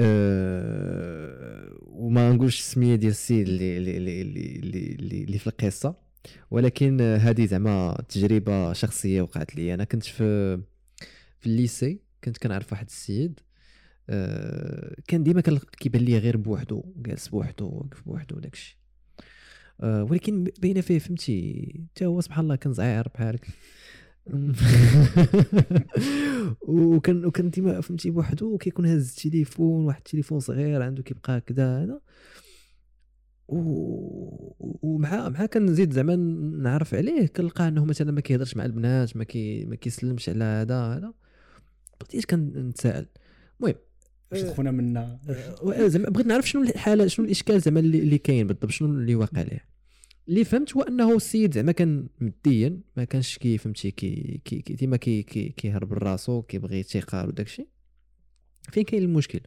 أه 0.00 1.76
وما 1.82 2.32
نقولش 2.32 2.60
السمية 2.60 2.94
ديال 2.94 3.10
السيد 3.10 3.48
اللي 3.48 3.78
اللي 3.78 3.96
اللي 3.96 4.22
اللي, 4.22 4.96
اللي, 4.96 5.24
اللي 5.24 5.38
في 5.38 5.46
القصة. 5.46 5.94
ولكن 6.50 7.00
هذه 7.00 7.46
زعما 7.46 8.02
تجربة 8.08 8.72
شخصية 8.72 9.22
وقعت 9.22 9.56
لي 9.56 9.74
أنا 9.74 9.84
كنت 9.84 10.02
في 10.04 10.56
في 11.40 11.46
الليسي. 11.46 12.11
كنت 12.24 12.38
كنعرف 12.38 12.72
واحد 12.72 12.86
السيد 12.86 13.40
أه 14.10 14.96
كان 15.08 15.22
ديما 15.22 15.40
كيبان 15.80 16.02
لي 16.02 16.18
غير 16.18 16.36
بوحدو 16.36 16.84
جالس 16.96 17.28
بوحدو 17.28 17.68
واقف 17.68 18.02
بوحدو 18.06 18.36
وداكشي 18.36 18.78
أه 19.80 20.04
ولكن 20.04 20.44
باينه 20.60 20.80
فيه 20.80 20.98
فهمتي؟ 20.98 21.80
حتى 21.90 22.06
هو 22.06 22.20
سبحان 22.20 22.44
الله 22.44 22.56
كان 22.56 22.72
زعير 22.72 23.08
بحالك. 23.14 23.46
وكان 26.68 27.24
وكان 27.24 27.50
ديما 27.50 27.80
فهمتي 27.80 28.10
بوحدو 28.10 28.54
وكيكون 28.54 28.86
هاز 28.86 29.08
التليفون 29.08 29.84
واحد 29.84 29.98
التليفون 29.98 30.40
صغير 30.40 30.82
عنده 30.82 31.02
كيبقى 31.02 31.38
هكذا 31.38 31.82
هذا. 31.82 32.00
ومع 33.48 35.28
مع 35.28 35.46
كنزيد 35.46 35.92
زعما 35.92 36.16
نعرف 36.62 36.94
عليه 36.94 37.26
كنلقى 37.26 37.68
انه 37.68 37.84
مثلا 37.84 38.12
ما 38.12 38.20
كيهضرش 38.20 38.56
مع 38.56 38.64
البنات 38.64 39.16
ما 39.16 39.24
كي 39.24 39.64
ما 39.64 39.76
كيسلمش 39.76 40.28
على 40.28 40.44
هذا 40.44 40.80
هذا. 40.80 41.14
بديت 42.02 42.24
كنتسائل 42.24 43.06
المهم 43.60 43.74
باش 44.30 44.42
تخونا 44.42 44.70
منا؟ 44.70 45.18
آه، 45.62 45.86
زعما 45.86 46.10
بغيت 46.10 46.26
نعرف 46.26 46.48
شنو 46.48 46.62
الحاله 46.62 47.06
شنو 47.06 47.26
الإشكال 47.26 47.60
زعما 47.60 47.80
اللي, 47.80 48.18
كاين 48.18 48.46
بالضبط 48.46 48.70
شنو 48.70 48.88
اللي 48.88 49.14
واقع 49.14 49.42
ليه 49.42 49.72
اللي 50.28 50.44
فهمت 50.44 50.76
هو 50.76 50.82
أنه 50.82 51.16
السيد 51.16 51.54
زعما 51.54 51.72
كان 51.72 52.06
ماديا 52.20 52.80
ما 52.96 53.04
كانش 53.04 53.38
كي 53.38 53.58
فهمتي 53.58 53.90
كي 53.90 54.40
كي 54.44 54.60
كي 54.60 54.74
ديما 54.74 54.96
كي 54.96 55.22
كي 55.22 55.48
كيهرب 55.48 55.92
راسو 55.92 56.42
كيبغي 56.42 56.80
يتيقال 56.80 57.28
وداك 57.28 57.46
الشيء 57.46 57.68
فين 58.70 58.84
كاين 58.84 59.02
المشكل؟ 59.02 59.40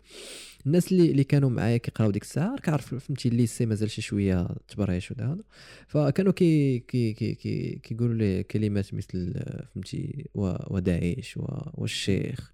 الناس 0.65 0.91
اللي 0.91 1.11
اللي 1.11 1.23
كانوا 1.23 1.49
معايا 1.49 1.77
كيقراو 1.77 2.11
ديك 2.11 2.23
الساعة 2.23 2.55
كعرف 2.57 2.95
فهمتي 2.95 3.29
ال 3.29 3.35
lycée 3.35 3.65
مازال 3.65 3.89
شي 3.91 4.01
شوية 4.01 4.47
تبريش 4.67 5.11
ودا 5.11 5.25
هذا. 5.25 5.43
فكانوا 5.87 6.31
كي 6.31 6.79
كي 6.79 7.13
كي 7.13 7.35
كي 7.35 7.79
كيقولوا 7.83 8.15
لي 8.15 8.43
كلمات 8.43 8.93
مثل 8.93 9.33
فهمتي 9.73 10.25
وداعش 10.35 11.39
والشيخ 11.73 12.53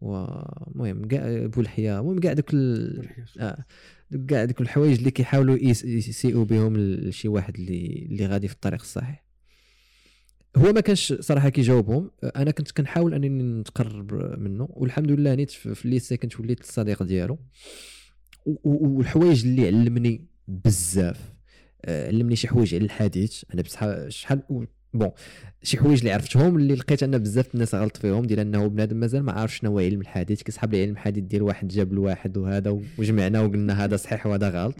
ومهم 0.00 1.04
كاع 1.08 1.46
بولحية 1.46 2.00
المهم 2.00 2.20
كاع 2.20 2.32
دوك. 2.32 2.50
آه 2.54 3.64
دوك 4.10 4.30
كاع 4.30 4.44
دوك 4.44 4.60
الحوايج 4.60 4.98
اللي 4.98 5.10
كيحاولوا 5.10 5.56
يس- 5.60 5.84
يسيئوا 5.84 6.44
بهم 6.44 6.76
لشي 6.76 7.28
واحد 7.28 7.54
اللي 7.54 8.06
اللي 8.10 8.26
غادي 8.26 8.48
في 8.48 8.54
الطريق 8.54 8.80
الصحيح. 8.80 9.27
هو 10.56 10.72
ما 10.72 10.80
كانش 10.80 11.12
صراحة 11.12 11.48
كيجاوبهم. 11.48 12.10
أنا 12.36 12.50
كنت 12.50 12.70
كنحاول 12.70 13.14
أنني 13.14 13.60
نتقرب 13.60 14.38
منه 14.38 14.68
والحمد 14.70 15.10
لله 15.10 15.34
نيت 15.34 15.50
في 15.50 15.84
ال 15.84 15.89
lycée 15.89 16.16
كنت 16.16 16.40
وليت 16.40 16.60
الصديق 16.60 17.02
ديالو. 17.02 17.38
والحوايج 18.64 19.46
اللي 19.46 19.66
علمني 19.66 20.24
بزاف. 20.48 21.32
آه، 21.84 22.06
علمني 22.06 22.36
شي 22.36 22.48
حوايج 22.48 22.74
على 22.74 22.84
الحديث. 22.84 23.44
أنا 23.54 23.62
بصح 23.62 24.08
شحال 24.08 24.42
bon 24.94 25.10
شي 25.62 25.78
حوايج 25.78 25.98
اللي 25.98 26.12
عرفتهم 26.12 26.56
اللي 26.56 26.74
لقيت 26.74 27.02
أن 27.02 27.18
بزاف 27.18 27.54
الناس 27.54 27.74
غلط 27.74 27.96
فيهم 27.96 28.24
ديال 28.24 28.40
أنه 28.40 28.66
بنادم 28.66 28.96
مازال 28.96 29.22
ما 29.22 29.32
عارف 29.32 29.56
شنو 29.56 29.70
هو 29.70 29.78
علم 29.78 30.00
الحديث. 30.00 30.42
كيسحب 30.42 30.72
لي 30.74 30.82
علم 30.82 30.92
الحديث 30.92 31.24
ديال 31.24 31.42
واحد 31.42 31.68
جاب 31.68 31.92
لواحد 31.92 32.36
وهذا 32.36 32.80
وجمعنا 32.98 33.40
وقلنا 33.40 33.84
هذا 33.84 33.96
صحيح 33.96 34.26
وهذا 34.26 34.48
غلط. 34.50 34.76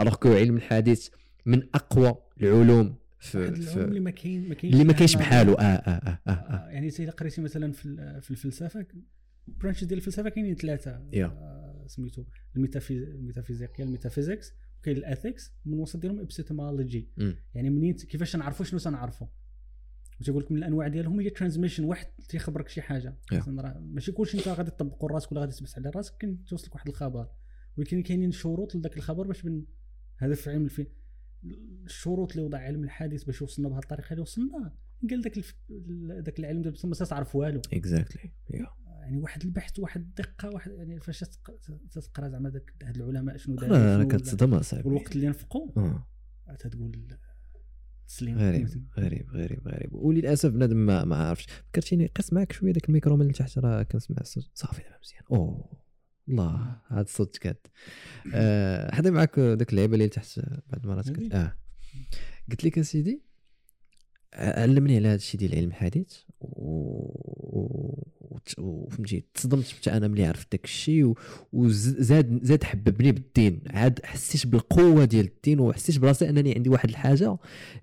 alors 0.00 0.14
que 0.14 0.32
علم 0.32 0.56
الحديث 0.56 1.08
من 1.46 1.62
أقوى 1.74 2.14
العلوم 2.40 3.01
في, 3.22 3.34
العلوم 3.34 3.84
اللي 3.84 3.94
في 3.94 4.00
ما 4.00 4.10
كاين 4.10 4.48
ما 4.48 4.54
كاينش 4.54 4.74
اللي 4.74 4.84
ما 4.84 4.92
كاينش. 4.92 5.16
بحاله 5.16 5.52
آه 5.52 5.62
آه 5.62 5.90
آه, 5.90 6.18
آه, 6.26 6.30
آه. 6.30 6.32
آه، 6.32 6.68
يعني 6.68 6.88
اذا 6.88 7.10
قريتي 7.10 7.40
مثلا 7.40 7.72
في 7.72 8.20
في 8.22 8.30
الفلسفة 8.30 8.86
branches 9.46 9.84
ديال 9.84 9.98
الفلسفة 9.98 10.28
كاينين 10.28 10.54
ثلاثة. 10.54 10.90
آه، 11.14 11.84
سميتو 11.86 12.24
الميتافيز 12.56 13.02
الميتافيزيقيا 13.02 13.84
ال 13.84 13.90
metaphysics 13.90 14.52
وكاين 14.80 14.96
ال 14.96 15.04
ethics 15.04 15.52
ومن 15.66 15.74
الوسط 15.74 15.96
ديالهم 15.96 16.20
ابستيمولوجي. 16.20 17.08
يعني 17.54 17.70
منين 17.70 17.94
كيفاش 17.94 18.36
نعرفوا 18.36 18.64
شنو 18.64 18.78
تنعرفوا 18.78 19.26
وتيقول 20.20 20.42
لك 20.42 20.52
من 20.52 20.58
الأنواع 20.58 20.88
ديالهم 20.88 21.20
هي 21.20 21.30
transmission 21.30 21.84
واحد 21.84 22.06
تيخبرك 22.28 22.68
شي 22.68 22.82
حاجة 22.82 23.16
راه 23.32 23.78
ماشي 23.80 24.12
كلشي 24.12 24.38
انت 24.38 24.48
غادي 24.48 24.70
تطبقوا 24.70 25.08
راسك 25.08 25.32
ولا 25.32 25.40
غادي 25.40 25.52
تبحث 25.52 25.78
على 25.78 25.90
راسك 25.90 26.16
كاين 26.16 26.44
توصلك 26.44 26.74
واحد 26.74 26.88
الخبر 26.88 27.28
ولكن 27.76 28.02
كاينين 28.02 28.32
شروط 28.32 28.74
لذاك 28.74 28.96
الخبر 28.96 29.26
باش 29.26 29.46
هذا 30.16 30.34
في 30.34 30.50
علم 30.50 30.64
الفي 30.64 30.86
الشروط 31.44 32.30
اللي 32.32 32.42
وضع 32.42 32.58
علم 32.58 32.84
الحديث 32.84 33.24
باش 33.24 33.42
وصلنا 33.42 33.68
بهذه 33.68 33.82
الطريقة 33.82 34.10
اللي 34.10 34.22
وصلنا. 34.22 34.72
قال 35.10 35.22
ذاك 35.22 35.36
الف... 35.38 35.54
ذاك 36.24 36.38
العلم 36.38 36.62
ما 36.84 36.94
تعرف 36.94 37.36
والو. 37.36 37.60
exactly 37.72 38.32
يعني 38.50 39.18
واحد 39.18 39.42
البحث 39.42 39.78
واحد 39.78 40.00
الدقة 40.00 40.50
واحد 40.54 40.70
يعني 40.72 41.00
فاش 41.00 41.20
تق- 41.20 41.58
تقرا 41.90 42.28
زعما 42.28 42.50
ذاك 42.50 42.74
هاد 42.82 42.96
العلماء 42.96 43.36
شنو 43.36 43.56
داروا 43.56 43.76
ولا- 43.96 44.04
كتصدم 44.04 44.54
أصاحبي. 44.54 44.88
والوقت 44.88 45.16
اللي 45.16 45.28
نفقوا 45.28 45.70
آه. 45.76 46.06
تقول 46.56 47.18
تسليم. 48.08 48.38
غريب 48.38 48.68
غريب 48.98 49.30
غريب 49.30 49.68
غريب. 49.68 49.92
وللأسف 49.94 50.50
بنادم 50.50 50.76
ما, 50.76 51.04
ما 51.04 51.16
عارفش. 51.16 51.46
فكرتيني 51.46 52.06
قس 52.06 52.32
معك 52.32 52.52
شوية 52.52 52.72
داك 52.72 52.88
الميكرو 52.88 53.16
من 53.16 53.32
تحت 53.32 53.58
راه 53.58 53.82
كنسمع 53.82 54.16
الصوت 54.20 54.50
صافي 54.54 54.82
دابا 54.82 54.98
مزيان. 55.02 55.22
أوه. 55.32 55.81
الله 56.28 56.76
هذا 56.88 57.00
الصوت 57.00 57.36
كاد 57.36 57.56
آه 58.34 58.94
حدا 58.94 59.10
معك 59.10 59.38
داك 59.40 59.70
اللعيبة 59.70 59.94
اللي 59.94 60.08
تحت 60.08 60.40
بعض 60.72 60.80
المرات 60.84 61.08
هذه؟ 61.08 61.16
قلت 61.16 61.34
آه. 61.34 61.56
قلت 62.50 62.64
لك 62.64 62.78
اسيدي 62.78 63.22
علمني 64.34 64.96
على 64.96 65.08
هذا 65.08 65.14
الشيء 65.14 65.40
ديال 65.40 65.52
العلم 65.52 65.68
الحديث 65.68 66.12
و- 66.40 68.02
وفهمتي 68.58 69.24
تصدمت 69.34 69.66
حتى 69.68 69.92
أنا 69.92 70.08
ملي 70.08 70.24
عرفت 70.26 70.52
داك 70.52 70.64
الشيء 70.64 71.04
و- 71.04 71.16
وزاد 71.52 72.44
زاد 72.44 72.64
حببني 72.64 73.12
بالدين. 73.12 73.62
عاد 73.70 74.00
حسيت 74.04 74.46
بالقوة 74.46 75.04
ديال 75.04 75.26
الدين 75.26 75.60
وحسيت 75.60 75.98
براسي 75.98 76.28
أنني 76.28 76.54
عندي 76.54 76.68
واحد 76.70 76.88
الحاجة 76.88 77.36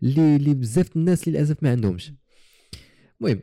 اللي 0.03 0.35
اللي 0.35 0.53
بزاف 0.53 0.95
الناس 0.95 1.27
للأسف 1.27 1.63
ما 1.63 1.71
عندهمش. 1.71 2.13
المهم 3.21 3.41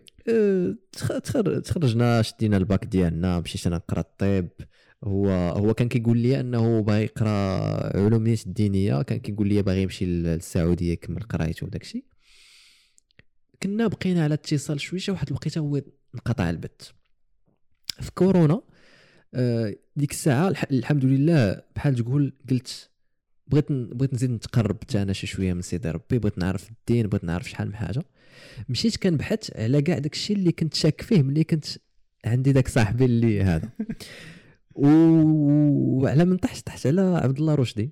تخر- 0.92 1.58
تخرجنا 1.60 2.22
شدينا 2.22 2.56
الباك 2.56 2.84
ديالنا 2.84 3.40
مشيت 3.40 3.66
أنا 3.66 3.76
نقرا 3.76 4.00
الطب. 4.00 4.48
هو 5.04 5.28
هو 5.30 5.74
كان 5.74 5.88
كيقول 5.88 6.18
لي 6.18 6.40
أنه 6.40 6.80
باغي 6.82 7.02
يقرأ 7.04 7.96
علوم 7.96 8.22
نيت 8.24 8.46
الدينية 8.46 9.02
كان 9.02 9.18
كيقول 9.18 9.48
لي 9.48 9.62
باغي 9.62 9.82
يمشي 9.82 10.06
للسعودية 10.06 10.92
يكمل 10.92 11.22
قرايته 11.22 11.66
وداك 11.66 11.82
الشيء 11.82 12.04
كنا 13.62 13.86
بقينا 13.86 14.24
على 14.24 14.34
اتصال 14.34 14.80
شوية 14.80 15.00
واحد 15.08 15.26
الوقيته 15.28 15.58
هو 15.58 15.80
انقطع 16.14 16.50
البث 16.50 16.90
في 18.00 18.10
كورونا 18.14 18.62
آه، 19.34 19.74
ديك 19.96 20.10
الساعة 20.10 20.48
الح- 20.48 20.64
الحمد 20.70 21.04
لله 21.04 21.62
بحال 21.76 21.94
تقول 21.94 22.32
قلت 22.50 22.90
بغيت 23.46 23.66
بغيت 23.70 24.14
نزيد 24.14 24.30
نتقرب 24.30 24.76
حتى 24.82 25.02
أنا 25.02 25.12
شي 25.12 25.26
شوية 25.26 25.52
من 25.52 25.62
سيدي 25.62 25.90
ربي 25.90 26.18
بغيت 26.18 26.38
نعرف 26.38 26.70
الدين 26.70 27.06
بغيت 27.06 27.24
نعرف 27.24 27.48
شحال 27.50 27.68
من 27.68 27.74
حاجة. 27.76 28.02
مشيت 28.68 28.96
كنبحث 28.96 29.56
على 29.56 29.82
كاع 29.82 29.98
داك 29.98 30.12
الشيء 30.12 30.36
اللي 30.36 30.52
كنت 30.52 30.74
شاك 30.74 31.00
فيه 31.02 31.22
ملي 31.22 31.44
كنت 31.44 31.64
عندي 32.24 32.52
داك 32.52 32.68
صاحبي 32.68 33.04
اللي 33.04 33.42
هذا. 33.42 33.68
وعلى 34.76 36.24
من 36.24 36.36
طحت 36.36 36.66
طحت 36.66 36.86
على 36.86 37.00
عبد 37.00 37.38
الله 37.38 37.54
رشدي. 37.54 37.90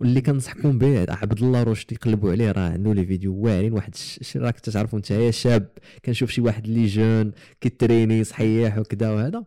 واللي 0.00 0.20
كنصحكم 0.20 0.78
به 0.78 1.06
عبد 1.08 1.42
الله 1.42 1.62
رشدي 1.62 1.96
قلبوا 1.96 2.30
عليه 2.30 2.52
راه 2.52 2.70
عنده 2.70 2.94
لي 2.94 3.06
فيديو 3.06 3.34
واعرين. 3.34 3.72
واحد 3.72 3.94
راك 4.36 4.60
تعرفوا 4.60 4.98
نتايا 4.98 5.30
شاب 5.30 5.68
كنشوف 6.04 6.30
شي 6.30 6.40
واحد 6.40 6.64
اللي 6.64 6.86
جون 6.86 7.32
كيتريني 7.60 8.24
صحيح 8.24 8.78
وكذا 8.78 9.10
وهذا 9.10 9.44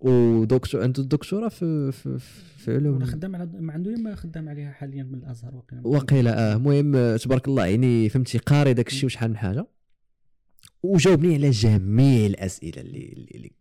ودكتور 0.00 0.82
عنده 0.82 1.02
الدكتوراه 1.02 1.48
في 1.48 1.92
في, 1.92 2.18
في 2.56 2.74
علوم. 2.74 3.04
خدام 3.04 3.36
على 3.36 3.50
ما 3.60 3.72
عنده 3.72 3.96
ما 3.96 4.14
خدام 4.14 4.48
عليها 4.48 4.70
حاليا 4.72 5.02
من 5.02 5.14
الأزهر 5.14 5.56
وقيلا 5.56 5.86
وقيله 5.86 6.30
آه. 6.30 6.56
المهم 6.56 7.16
تبارك 7.16 7.48
الله 7.48 7.66
يعني 7.66 8.08
فهمتي 8.08 8.38
قاري 8.38 8.74
داك 8.74 8.88
الشيء 8.88 9.04
وشحال 9.04 9.30
من 9.30 9.36
حاجة. 9.36 9.66
وجاوبني 10.82 11.34
على 11.34 11.50
جميع 11.50 12.26
الأسئلة 12.26 12.80
اللي 12.82 13.26
اللي, 13.34 13.52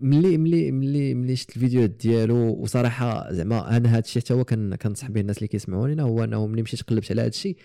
ملي 0.00 0.38
ملي 0.38 0.72
ملي 0.72 1.14
ملي 1.14 1.36
شفت 1.36 1.56
الفيديوهات 1.56 1.90
ديالو 1.90 2.36
وصراحة 2.36 3.32
زعما 3.32 3.76
أنا 3.76 3.88
هذا 3.88 3.98
الشيء 3.98 4.22
حتى 4.22 4.34
هو 4.34 4.44
كنصح 4.82 5.10
به 5.10 5.20
الناس 5.20 5.38
اللي 5.38 5.48
كيسمعوني 5.48 6.02
هو 6.02 6.24
إنه 6.24 6.46
ملي 6.46 6.62
مشيت 6.62 6.82
قلبت 6.82 7.10
على 7.10 7.20
هذا 7.20 7.28
الشيء 7.28 7.56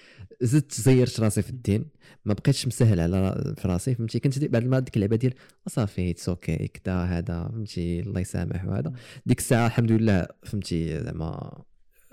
زدت 0.42 0.74
زيرت 0.74 1.20
راسي 1.20 1.42
في 1.42 1.50
الدين 1.50 1.86
ما 2.26 2.34
بقيتش 2.34 2.68
مسهل 2.68 3.00
على 3.00 3.54
في 3.58 3.68
راسي 3.68 3.96
فهمتي؟ 3.96 4.20
كنت 4.20 4.46
بعد 4.46 4.66
ما 4.66 4.80
ديك 4.80 4.96
اللعبة 4.96 5.16
ديال 5.16 5.34
صافي 5.68 6.12
it's 6.12 6.30
okay 6.30 6.68
كدا 6.68 6.94
هذا 7.04 7.50
فهمتي؟ 7.54 8.00
الله 8.00 8.20
يسامح 8.20 8.66
وهذا. 8.66 8.94
ديك 9.26 9.40
الساعة 9.40 9.68
الحمد 9.68 9.92
لله 9.92 10.28
فهمتي؟ 10.44 11.04
زعما 11.04 11.62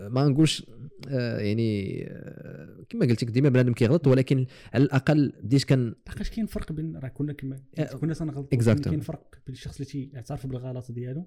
ما 0.00 0.28
نقولش 0.28 0.66
آه، 1.10 1.38
يعني 1.38 2.02
آه، 2.10 2.84
كما 2.88 3.06
قلت 3.06 3.22
لك 3.24 3.30
ديما 3.30 3.48
بنادم 3.48 3.72
كيغلط 3.72 4.06
ولكن 4.06 4.46
على 4.74 4.84
الأقل 4.84 5.32
بديت 5.42 5.64
كان 5.64 5.94
لحقاش 6.06 6.30
كاين 6.30 6.46
فرق 6.46 6.72
بين 6.72 6.96
راه 6.96 7.08
كنا 7.08 7.32
كما 7.32 7.56
آه، 7.78 7.84
كنا 7.84 8.14
تنغلطوا. 8.14 8.58
كاين 8.74 9.00
فرق 9.00 9.34
بين 9.46 9.54
الشخص 9.54 9.80
اللي 9.80 10.06
تيعترف 10.06 10.46
بالغلط 10.46 10.92
ديالو 10.92 11.26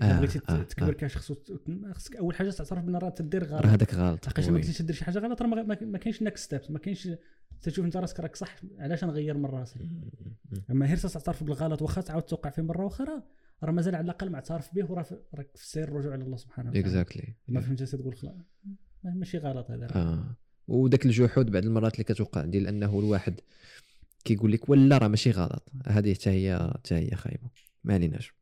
بغيتي 0.00 0.38
تكبر. 0.38 0.92
كشخص 0.92 1.32
خصك 1.92 2.16
أول 2.16 2.34
حاجة 2.34 2.50
تعترف 2.50 2.84
بان 2.84 2.96
راه 2.96 3.08
تدير 3.10 3.44
غلط 3.44 3.66
هذاك 3.66 3.94
غلط 3.94 4.26
لحقاش 4.26 4.48
ما. 4.48 4.58
كنتيش 4.58 4.78
تدير 4.78 4.96
شي 4.96 5.04
حاجة 5.04 5.18
غلط 5.18 5.42
راه 5.42 5.48
ما- 5.48 5.98
كاينش 5.98 6.22
next 6.22 6.44
steps 6.44 6.70
ما 6.70 6.78
كاينش 6.78 7.08
تشوف 7.62 7.84
أنت 7.84 7.96
راسك 7.96 8.20
راك 8.20 8.36
صح 8.36 8.56
علاش 8.78 9.04
نغير 9.04 9.36
من 9.36 9.44
راسي 9.46 9.90
أما 10.70 10.86
غير 10.86 10.96
تعترف 10.96 11.44
بالغلط 11.44 11.82
واخا 11.82 12.00
تعاود 12.00 12.22
توقع 12.22 12.50
فيه 12.50 12.62
مرة 12.62 12.86
أخرى 12.86 13.22
راه 13.64 13.72
مازال 13.72 13.94
على 13.94 14.04
الأقل 14.04 14.30
معترف 14.30 14.74
به 14.74 14.90
وراه 14.90 15.06
راك 15.34 15.56
في 15.56 15.68
سير 15.68 15.84
الرجوع 15.84 16.14
إلى 16.14 16.24
الله 16.24 16.36
سبحانه 16.36 16.70
وتعالى. 16.70 16.86
exactly 16.86 17.34
ما 17.48 17.60
فهمتش 17.60 17.90
تقول 17.90 18.16
ماشي 19.04 19.38
غلط 19.38 19.70
هذا 19.70 19.88
آه. 19.94 20.36
وداك 20.68 21.06
الجحود 21.06 21.50
بعض 21.50 21.64
المرات 21.64 21.94
اللي 21.94 22.04
كتوقع 22.04 22.44
ديال 22.44 22.66
أنه 22.66 22.98
الواحد 22.98 23.40
كيقول 24.24 24.52
لك 24.52 24.68
ولا 24.68 24.98
راه 24.98 25.08
ماشي 25.08 25.30
غلط. 25.30 25.68
هذه 25.86 26.14
حتى 26.14 26.30
هي 26.30 26.70
حتى 26.74 26.94
هي 26.94 27.10
خايبة. 27.10 27.50
ما 27.84 27.94
عليناش 27.94 28.34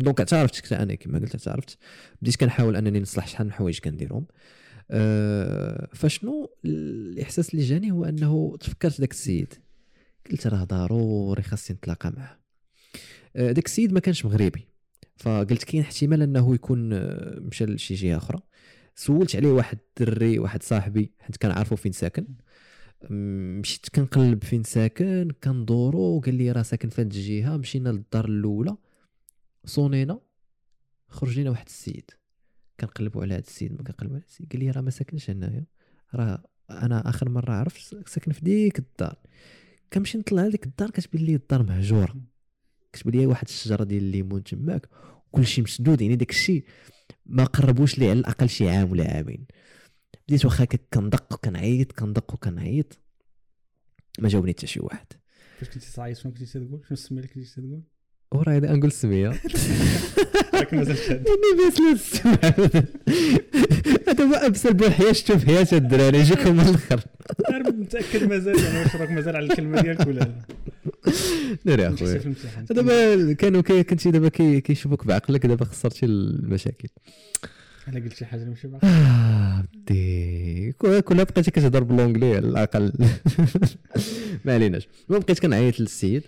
donc 0.00 0.20
اعترفت 0.20 0.66
حتى 0.66 0.76
أنا 0.76 0.94
كما 0.94 1.18
قلت 1.18 1.48
اعترفت. 1.48 1.78
بديت 2.22 2.36
كنحاول 2.36 2.76
أنني 2.76 3.00
نصلح 3.00 3.26
شحال 3.26 3.46
من 3.46 3.52
حوايج 3.52 3.78
كنديرهم. 3.78 4.26
أه 4.90 5.88
فشنو 5.94 6.56
الإحساس 6.64 7.54
اللي 7.54 7.64
جاني 7.64 7.90
هو 7.90 8.04
أنه 8.04 8.56
تفكرت 8.60 9.00
داك 9.00 9.10
السيد. 9.10 9.54
قلت 10.30 10.46
راه 10.46 10.64
ضروري 10.64 11.42
خاصني 11.42 11.76
نتلاقى 11.76 12.12
معاه. 12.16 12.45
داك 13.34 13.66
السيد 13.66 13.92
ما 13.92 14.00
كانش 14.00 14.24
مغربي. 14.24 14.66
فقلت 15.16 15.64
كاين 15.64 15.82
احتمال 15.82 16.22
أنه 16.22 16.54
يكون 16.54 16.92
آه، 16.92 17.38
مشى 17.40 17.64
لشي 17.64 17.94
جهة 17.94 18.16
أخرى. 18.16 18.38
سولت 18.94 19.36
عليه 19.36 19.50
واحد 19.50 19.78
الدري 20.00 20.38
واحد 20.38 20.62
صاحبي 20.62 21.12
حيت 21.20 21.36
كنعرفو 21.36 21.76
فين 21.76 21.92
ساكن. 21.92 22.26
مشيت 23.10 23.88
كنقلب 23.88 24.44
فين 24.44 24.62
ساكن 24.62 25.30
كندورو 25.44 26.20
قال 26.20 26.34
لي 26.34 26.52
راه 26.52 26.62
ساكن 26.62 26.88
في 26.88 27.00
هاد 27.00 27.12
الجهة. 27.12 27.56
مشينا 27.56 27.88
للدار 27.88 28.24
الأولى. 28.24 28.76
صونينا 29.64 30.20
خرج 31.08 31.36
لينا 31.36 31.50
واحد 31.50 31.66
السيد. 31.66 32.10
كنقلبوا 32.80 33.22
على 33.22 33.34
هاد 33.34 33.44
السيد 33.46 33.72
ما 33.72 33.82
كنقلبوا 33.82 34.16
على 34.16 34.24
السيد. 34.24 34.52
قال 34.52 34.60
لي 34.60 34.70
راه 34.70 34.80
ما 34.80 34.90
ساكنش 34.90 35.30
هنايا. 35.30 35.64
راه 36.14 36.44
أنا 36.70 37.08
آخر 37.08 37.28
مرة 37.28 37.52
عرفت 37.52 38.08
ساكن 38.08 38.32
في 38.32 38.40
ديك 38.40 38.78
الدار. 38.78 39.18
كنمشي 39.92 40.18
نطلع 40.18 40.46
لديك 40.46 40.66
الدار 40.66 40.90
كتبان 40.90 41.24
لي 41.24 41.34
الدار 41.34 41.62
مهجورة. 41.62 42.16
كتبان 42.96 43.20
لي 43.20 43.26
واحد 43.26 43.48
الشجرة 43.48 43.84
ديال 43.84 44.02
الليمون 44.02 44.44
تماك 44.44 44.88
كلشي 45.32 45.62
مسدود 45.62 46.00
يعني 46.00 46.16
داك 46.16 46.30
الشيء 46.30 46.64
ما 47.26 47.44
قربوش 47.44 47.98
لي 47.98 48.10
على 48.10 48.18
الأقل 48.18 48.48
شي 48.48 48.68
عام 48.68 48.90
ولا 48.90 49.16
عامين. 49.16 49.46
بديت 50.28 50.44
واخا 50.44 50.64
كندق 50.64 51.32
وكنعيط 51.32 51.92
كندق 51.92 52.34
وكنعيط 52.34 52.98
ما 54.18 54.28
جاوبني 54.28 54.52
حتى 54.52 54.66
شي 54.66 54.80
واحد. 54.80 55.06
فاش 55.58 55.68
كنتي 55.68 55.90
صايد 55.90 56.16
شنو 56.16 56.32
كنتي 56.32 56.46
تقول؟ 56.46 56.68
شنو 56.68 56.92
السمية 56.92 57.20
اللي 57.20 57.32
كنتي 57.34 57.54
تقول؟ 57.54 57.82
وراه 58.32 58.52
هذا 58.56 58.72
نقول 58.72 58.86
السميه 58.86 59.28
راك 60.54 60.74
مازال 60.74 60.96
شاد. 60.96 61.26
إني 61.28 61.64
باس 61.64 61.80
لا 61.80 61.94
تسمع 61.94 62.38
هذا 64.08 64.24
هو 64.24 64.34
ابسل 64.34 64.74
بوحيه 64.74 65.12
شفتو 65.12 65.38
في 65.38 65.46
حياتي 65.46 65.76
الدراري 65.76 66.22
جاكم 66.22 66.52
من 66.56 66.60
الآخر 66.60 67.00
متأكد 67.72 68.24
مازال 68.24 68.58
يعني 68.58 68.78
واش 68.78 68.96
راك 68.96 69.10
مازال 69.10 69.36
على 69.36 69.46
الكلمة 69.46 69.80
ديالك 69.82 70.06
ولا 70.06 70.18
لا؟ 70.20 70.32
ناري 71.64 71.88
أخويا. 71.88 72.34
دابا 72.70 73.32
كانوا 73.32 73.60
كنتي 73.62 74.10
دابا 74.10 74.28
كي- 74.28 74.60
كيشوفوك 74.60 75.06
بعقلك 75.06 75.46
دابا 75.46 75.64
خسرتي 75.64 76.06
المشاكل. 76.06 76.88
أنا 77.88 78.00
قلت 78.00 78.14
شي 78.16 78.24
حاجة 78.24 78.44
ماشي 78.44 78.68
باغي 78.68 78.80
آه 78.84 79.64
بدي 79.74 80.72
كلها 81.02 81.24
بقيتي 81.24 81.50
كتهضر 81.50 81.82
بالونجلي 81.82 82.36
على 82.36 82.38
الأقل. 82.48 82.92
ما 84.44 84.54
عليناش. 84.54 84.88
المهم 85.08 85.22
بقيت 85.22 85.38
كنعيط 85.38 85.80
للسيد. 85.80 86.22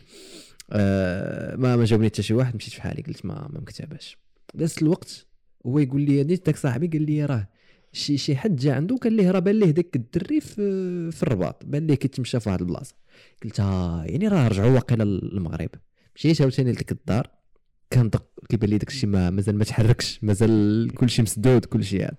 آه 0.71 1.57
ما 1.57 1.77
ما 1.77 1.85
جاوبني 1.85 2.09
حتى 2.09 2.23
شي 2.23 2.35
واحد 2.35 2.57
مشيت 2.57 2.75
في 2.75 2.83
حالي 2.83 3.03
قلت 3.03 3.27
ما 3.27 3.49
ما 3.53 3.61
مكتباش 3.61 4.19
نفس 4.55 4.83
الوقت 4.83 5.27
هو 5.67 5.79
يقول 5.79 6.01
لي 6.01 6.25
داك 6.25 6.57
صاحبي 6.57 6.87
قال 6.87 7.03
لي 7.03 7.25
راه 7.25 7.49
شي 7.93 8.17
شي 8.19 8.37
حد 8.37 8.57
جا 8.57 8.75
عنده 8.75 8.97
قال 8.97 9.13
ليه 9.13 9.31
راه 9.31 9.39
بان 9.39 9.59
ليه 9.59 9.71
داك 9.71 9.97
الدري 9.97 10.41
في 10.41 11.11
في 11.11 11.23
الرباط 11.23 11.65
بان 11.67 11.87
ليه 11.87 11.95
كيتمشى 11.95 12.41
في 12.41 12.49
واحد 12.49 12.61
البلاصة. 12.61 12.95
قلت 13.45 13.61
آه 13.61 14.05
يعني 14.05 14.29
راه 14.29 14.49
رجعوا 14.49 14.71
واقيلا 14.71 15.05
للمغرب. 15.05 15.71
مشيت 16.17 16.41
عاوتاني 16.41 16.73
لديك 16.73 16.93
الدار 16.93 17.31
كندق 17.93 18.27
كيبان 18.49 18.71
لي 18.71 18.79
داك 18.79 18.89
الشيء 18.89 19.09
ما 19.11 19.31
مازال 19.31 19.59
ما 19.59 19.65
تحركش 19.65 20.25
مازال 20.25 20.91
كلشي 20.95 21.23
مسدود 21.23 21.65
كلشي 21.65 22.05
هذا. 22.05 22.17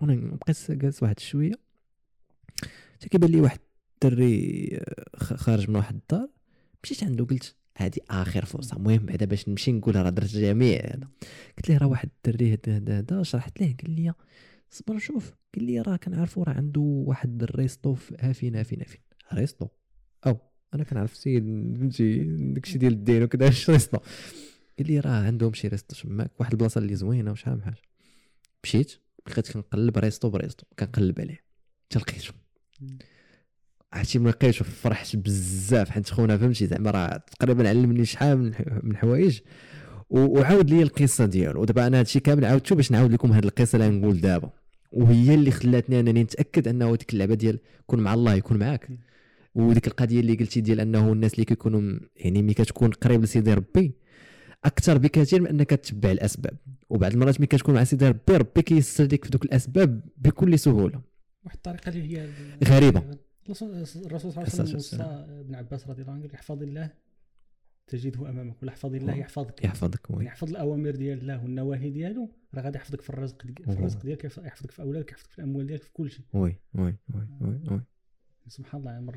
وأنا 0.00 0.14
بقيت 0.14 0.70
جالس 0.70 1.02
واحد 1.02 1.20
شوية 1.20 1.52
حتى 2.94 3.08
كيبان 3.08 3.30
لي 3.30 3.40
واحد 3.40 3.58
الدري 3.94 4.68
آه، 4.74 5.16
خارج 5.36 5.70
من 5.70 5.76
واحد 5.76 5.94
الدار. 5.94 6.28
مشيت 6.84 7.04
عنده 7.04 7.24
قلت 7.24 7.56
هذه 7.76 7.98
آخر 8.10 8.44
فرصة. 8.44 8.76
المهم 8.76 9.06
بعدا 9.06 9.26
باش 9.26 9.48
نمشي 9.48 9.72
نقول 9.72 9.96
راه 9.96 10.10
درت 10.10 10.28
جميع 10.28 10.80
هذا. 10.84 11.08
قلت 11.56 11.70
له 11.70 11.78
راه 11.78 11.86
واحد 11.86 12.08
الدري 12.26 12.58
هذا 12.68 12.98
هذا 12.98 13.22
شرحت 13.22 13.60
له 13.60 13.74
قال 13.82 13.90
لي 13.90 14.12
صبر 14.70 14.98
شوف 14.98 15.34
قال 15.54 15.64
لي 15.64 15.80
راه 15.80 15.96
كنعرفو 15.96 16.42
راه 16.42 16.52
عنده 16.52 16.80
واحد 16.80 17.42
ال 17.42 17.51
resto 17.51 17.94
في 17.94 18.16
هافين 18.20 18.56
هافين 18.56 18.80
هافين. 18.80 19.00
resto 19.32 19.68
أو 20.26 20.38
أنا 20.74 20.84
كنعرف 20.84 21.12
السيد 21.12 21.44
فهمتي 21.78 22.24
داكشي 22.24 22.78
ديال 22.78 22.92
الدين 22.92 23.22
وكذا 23.22 23.48
resto 23.68 23.98
قال 24.78 24.86
لي 24.86 25.00
راه 25.00 25.10
عندهم 25.10 25.52
شي 25.52 25.68
resto 25.68 25.96
تماك 25.96 26.40
واحد 26.40 26.52
البلاصة 26.52 26.78
اللي 26.78 26.94
زوينة 26.94 27.30
وشحال 27.30 27.54
من 27.54 27.62
حاجة. 27.62 27.82
مشيت 28.64 28.92
بقيت 29.26 29.52
كنقلب 29.52 29.98
resto 29.98 30.30
ب 30.30 30.36
resto 30.36 30.66
كنقلب 30.78 31.20
عليه. 31.20 31.44
حتى 31.90 31.98
لقيتو 31.98 32.32
عرفتي 33.92 34.18
ملي 34.18 34.30
لقيتو 34.30 34.64
فرحت 34.64 35.16
بزاف 35.16 35.90
حيت 35.90 36.10
خونا 36.10 36.38
فهمتي 36.38 36.66
زعما 36.66 36.90
راه 36.90 37.24
تقريبا 37.38 37.68
علمني 37.68 38.04
شحال 38.04 38.38
من 38.38 38.52
من 38.82 38.96
حوايج. 38.96 39.40
وعاود 40.10 40.70
لي 40.70 40.82
القصة 40.82 41.26
ديالو. 41.26 41.60
ودابا 41.60 41.86
أنا 41.86 41.98
هادشي 41.98 42.20
كامل 42.20 42.44
عاودتو 42.44 42.74
باش 42.74 42.92
نعاود 42.92 43.12
لكم 43.12 43.32
هاد 43.32 43.44
القصة 43.44 43.76
اللي 43.76 43.98
نقول 43.98 44.20
دابا. 44.20 44.50
وهي 44.92 45.34
اللي 45.34 45.50
خلاتني 45.50 46.00
انني 46.00 46.22
نتأكد 46.22 46.68
أنه 46.68 46.96
ديك 46.96 47.12
اللعبة 47.12 47.34
ديال 47.34 47.58
كون 47.86 48.00
مع 48.00 48.14
الله 48.14 48.34
يكون 48.34 48.58
معاك. 48.58 48.88
وديك 49.54 49.86
القضية 49.86 50.20
اللي 50.20 50.34
قلتي 50.34 50.60
ديال 50.60 50.80
أنه 50.80 51.12
الناس 51.12 51.34
اللي 51.34 51.44
كيكونوا 51.44 52.00
يعني 52.16 52.42
ملي 52.42 52.54
كتكون 52.54 52.90
قريب 52.90 53.22
لسيدي 53.22 53.54
ربي 53.54 53.94
أكثر 54.64 54.98
بكثير 54.98 55.40
من 55.40 55.46
أنك 55.46 55.70
تتبع 55.70 56.10
الأسباب. 56.10 56.56
وبعض 56.90 57.12
المرات 57.12 57.40
ملي 57.40 57.46
كتكون 57.46 57.74
مع 57.74 57.84
سيدي 57.84 58.08
ربي 58.08 58.36
ربي 58.36 58.62
كيسر 58.62 59.04
لك 59.04 59.24
في 59.24 59.30
دوك 59.30 59.44
الأسباب 59.44 60.00
بكل 60.16 60.58
سهولة. 60.58 61.00
واحد 61.44 61.56
الطريقة 61.56 61.88
اللي 61.88 62.18
هي 62.18 62.28
غريبة. 62.64 63.02
الرسول 63.50 63.86
صلى 63.86 64.28
الله 64.28 64.38
عليه 64.38 64.48
وسلم. 64.48 64.76
وصى 64.76 64.96
ابن 65.40 65.54
عباس 65.54 65.88
رضي 65.88 66.02
الله 66.02 66.12
عنه 66.12 66.28
احفظ 66.34 66.62
الله 66.62 66.90
تجده 67.86 68.28
أمامك 68.30 68.62
ولا 68.62 68.70
احفظ 68.72 68.94
الله. 68.94 69.14
يحفظك. 69.16 69.64
يحفظك 69.64 70.10
oui. 70.10 70.24
يحفظ 70.24 70.48
الأوامر 70.50 70.90
ديال 70.90 71.18
الله 71.18 71.42
والنواهي 71.42 71.90
ديالو 71.90 72.30
راه 72.54 72.62
غادي 72.62 72.76
يحفظك 72.78 73.00
في 73.00 73.10
الرزق 73.10 73.46
دي- 73.46 73.54
في. 73.64 73.70
الرزق 73.72 74.02
ديالك 74.02 74.24
يحفظ- 74.24 74.44
يحفظك 74.46 74.70
في 74.70 74.82
أولادك 74.82 75.12
يحفظك 75.12 75.30
في 75.30 75.38
الأموال 75.38 75.66
ديالك 75.66 75.82
في 75.82 75.90
كل 75.92 76.10
شيء. 76.10 76.24
oui 76.32 76.56
oui 76.74 76.84
oui 77.14 77.26
oui 77.40 77.60
oui. 77.70 77.80
سبحان 78.48 78.80
الله 78.80 78.90
عمر 78.92 79.14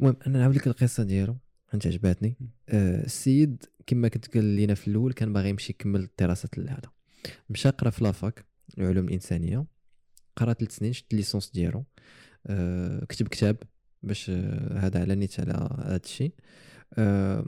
المهم 0.00 0.16
أنا 0.26 0.38
نعاود 0.38 0.54
لك 0.56 0.66
القصة 0.66 1.02
ديالو 1.02 1.36
انت 1.74 1.86
عجباتني 1.86 2.36
آه 2.68 3.04
السيد 3.04 3.64
كما 3.86 4.08
كنت 4.08 4.34
قال 4.34 4.44
لينا 4.44 4.74
في 4.74 4.88
الأول 4.88 5.12
كان 5.12 5.32
باغي 5.32 5.48
يمشي 5.48 5.72
يكمل 5.72 6.00
الدراسات 6.00 6.58
هذا. 6.58 6.90
مشى 7.50 7.68
قرا 7.68 7.90
في 7.90 8.04
la 8.04 8.20
fac 8.20 8.44
العلوم 8.78 9.08
الإنسانية 9.08 9.64
قرأ 10.36 10.52
ثلاث 10.52 10.76
سنين 10.76 10.92
شد 10.92 11.04
ال 11.12 11.17
licence 11.17 11.50
ديالو. 11.50 11.84
كتب 13.08 13.28
كتاب 13.28 13.56
باش 14.02 14.30
آه 14.30 14.78
هذا 14.78 15.00
على 15.00 15.14
نيت 15.14 15.40
على 15.40 15.68
هذا 15.84 16.00
الشيء. 16.04 16.32
آه 16.98 17.44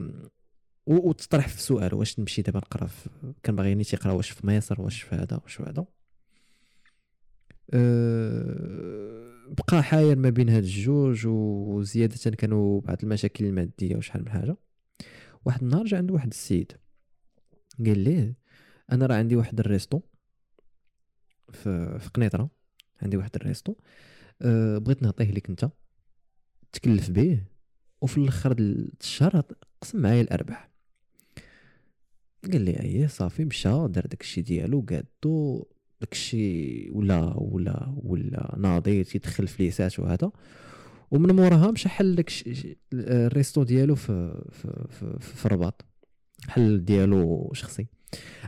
وتطرح 0.85 1.47
في 1.47 1.61
سؤال 1.61 1.93
واش 1.95 2.19
نمشي 2.19 2.41
دابا 2.41 2.59
نقرا 2.59 2.89
كان 3.43 3.55
باغي 3.55 3.75
نيت 3.75 3.93
يقرا 3.93 4.11
واش 4.11 4.29
في 4.29 4.47
مصر 4.47 4.81
واش 4.81 5.01
في 5.01 5.15
هذا 5.15 5.39
واش 5.43 5.53
في 5.55 5.63
هذا. 5.63 5.85
آه، 7.73 9.55
بقى 9.57 9.83
حاير 9.83 10.15
ما 10.15 10.29
بين 10.29 10.49
هاد 10.49 10.63
الجوج 10.63 11.27
وزيادة 11.27 12.31
كانوا 12.31 12.81
بعض 12.81 12.97
المشاكل 13.03 13.45
المادية 13.45 13.95
وشحال 13.95 14.21
من 14.21 14.29
حاجة. 14.29 14.57
واحد 15.45 15.61
النهار 15.63 15.85
جا 15.85 15.97
عنده 15.97 16.13
واحد 16.13 16.27
السيد 16.27 16.71
قال 17.85 17.99
ليه 17.99 18.35
أنا 18.91 19.05
راه 19.05 19.15
عندي 19.15 19.35
واحد 19.35 19.59
ال 19.59 19.66
resto 19.66 20.01
في 21.51 21.99
في 21.99 22.09
قنيطرة 22.09 22.49
عندي 23.01 23.17
واحد 23.17 23.35
ال 23.35 23.41
resto. 23.41 23.75
أه 24.43 24.77
بغيت 24.77 25.03
نعطيه 25.03 25.31
لك 25.31 25.49
انت. 25.49 25.69
تكلف 26.71 27.09
به 27.09 27.43
وفي 28.01 28.17
الآخر 28.17 28.55
الشهر 28.59 29.43
قسم 29.81 30.01
معايا 30.01 30.21
الأرباح. 30.21 30.69
قال 32.51 32.61
لي 32.61 32.79
إيه 32.79 33.07
صافي 33.07 33.45
مشى 33.45 33.69
دار 33.69 34.05
داكشي 34.05 34.41
ديالو 34.41 34.85
قادو 34.89 35.65
داكشي 36.01 36.89
ولا 36.91 37.33
ولا 37.37 37.95
ولا 38.03 38.55
ناضي 38.57 39.03
تيدخل 39.03 39.47
فليسات 39.47 39.99
وهذا. 39.99 40.31
ومن 41.11 41.35
موراها 41.35 41.71
مشى 41.71 41.89
حل 41.89 42.15
داكشي 42.15 42.77
الريستو 42.93 43.63
ديالو 43.63 43.95
في 43.95 44.43
في 44.51 44.87
في, 44.89 45.19
في 45.19 45.45
الرباط 45.45 45.85
حل 46.47 46.85
ديالو 46.85 47.51
شخصي. 47.53 47.87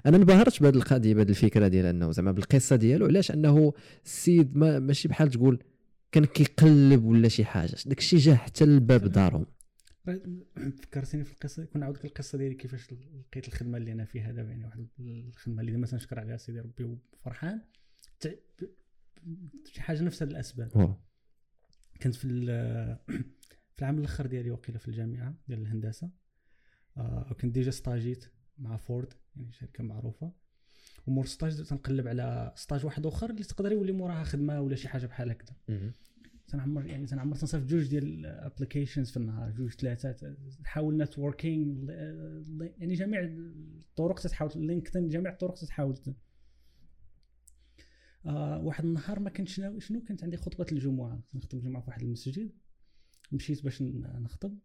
أنا 0.05 0.17
انبهرت 0.17 0.61
بهذه 0.61 0.75
القضية 0.75 1.13
بهذه 1.13 1.29
الفكرة 1.29 1.67
ديال 1.67 1.85
أنه 1.85 2.11
زعما 2.11 2.31
بالقصة 2.31 2.75
ديالو 2.75 3.05
علاش 3.05 3.31
أنه 3.31 3.73
السيد 4.05 4.57
ما 4.57 4.79
ماشي 4.79 5.07
بحال 5.07 5.29
تقول 5.29 5.63
كان 6.15 6.25
كيقلب 6.25 7.03
ولا 7.03 7.27
شي 7.27 7.45
حاجة. 7.45 7.75
داكشي 7.85 8.17
جا 8.17 8.35
حتى 8.35 8.65
لباب 8.65 9.03
دارهم 9.07 9.45
فكرتيني 10.81 11.23
في 11.23 11.33
القصة 11.33 11.65
كنا 11.65 11.79
نعاود 11.81 11.97
لك 11.97 12.05
القصة 12.05 12.37
ديالي 12.37 12.55
كيفاش 12.55 12.93
لقيت 12.93 13.47
الخدمة 13.47 13.77
اللي 13.77 13.91
أنا 13.91 14.05
فيها 14.05 14.31
دابا 14.31 14.49
يعني 14.49 14.65
واحد 14.65 14.87
الخدمة 14.99 15.61
اللي 15.61 15.71
ديما 15.71 15.87
تنشكر 15.87 16.19
عليها 16.19 16.37
سيدي 16.37 16.59
ربي 16.59 16.83
وفرحان. 16.83 17.61
شي 19.65 19.81
حاجة 19.81 20.03
نفس 20.03 20.23
هاد 20.23 20.31
الأسباب. 20.31 20.97
كنت 22.01 22.15
في 22.15 22.27
في 23.75 23.79
العام 23.79 23.99
الأخر 23.99 24.27
ديالي 24.27 24.51
وقيله 24.51 24.79
في 24.79 24.87
الجامعة 24.87 25.35
ديال 25.47 25.61
الهندسة. 25.61 26.09
آه، 26.97 27.27
وكنت 27.31 27.53
déjà 27.53 27.71
ستاجيت 27.71 28.25
مع 28.57 28.77
فورد 28.77 29.13
يعني 29.35 29.51
شركة 29.51 29.83
معروفة. 29.83 30.33
ومور 31.07 31.25
stage 31.25 31.63
تنقلب 31.63 32.07
على 32.07 32.53
stage 32.55 32.85
واحد 32.85 33.05
أخر 33.05 33.29
اللي 33.29 33.43
تقدر 33.43 33.71
يولي 33.71 33.91
موراها 33.91 34.23
خدمة 34.23 34.61
ولا 34.61 34.75
شي 34.75 34.87
حاجة 34.87 35.05
بحال 35.05 35.29
هكذا. 35.29 35.55
تنعمر 36.47 36.85
يعني 36.85 37.05
تنعمر 37.05 37.35
تنصيفط 37.35 37.65
جوج 37.65 37.87
ديال 37.87 38.03
ال 38.25 38.32
applications 38.32 39.11
في 39.11 39.17
النهار 39.17 39.51
جوج 39.51 39.71
ثلاثة 39.71 40.37
نحاول 40.61 40.97
networking 40.97 41.91
يعني 42.77 42.93
جميع 42.93 43.19
الطرق 43.23 44.19
تتحاول 44.19 44.51
LinkedIn 44.55 45.09
جميع 45.09 45.31
الطرق 45.31 45.53
تتحاول 45.53 45.97
آه 48.25 48.61
واحد 48.61 48.85
النهار 48.85 49.19
ما 49.19 49.29
كنتش 49.29 49.59
ناوي 49.59 49.79
شنو 49.79 50.01
كانت 50.01 50.23
عندي 50.23 50.37
خطبة 50.37 50.65
الجمعة. 50.71 51.23
نخطب 51.33 51.57
الجمعة 51.57 51.81
في 51.81 51.89
واحد 51.89 52.01
المسجد. 52.01 52.51
مشيت 53.31 53.63
باش 53.63 53.81
نخطب. 53.81 54.57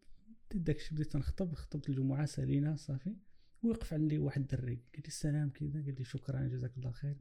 بديت 0.51 0.63
داكشي 0.63 0.95
بديت 0.95 1.17
نخطب 1.17 1.55
خطبت 1.55 1.89
الجمعة 1.89 2.25
سالينا 2.25 2.77
صافي. 2.77 3.17
وقف 3.63 3.95
عندي 3.95 4.19
واحد 4.19 4.41
الدري. 4.41 4.75
قال 4.75 5.03
لي 5.03 5.09
السلام 5.09 5.51
كذا. 5.51 5.73
قال 5.73 5.95
لي 5.99 6.05
شكرا 6.05 6.49
جزاك 6.49 6.73
الله 6.77 6.91
خير. 6.91 7.17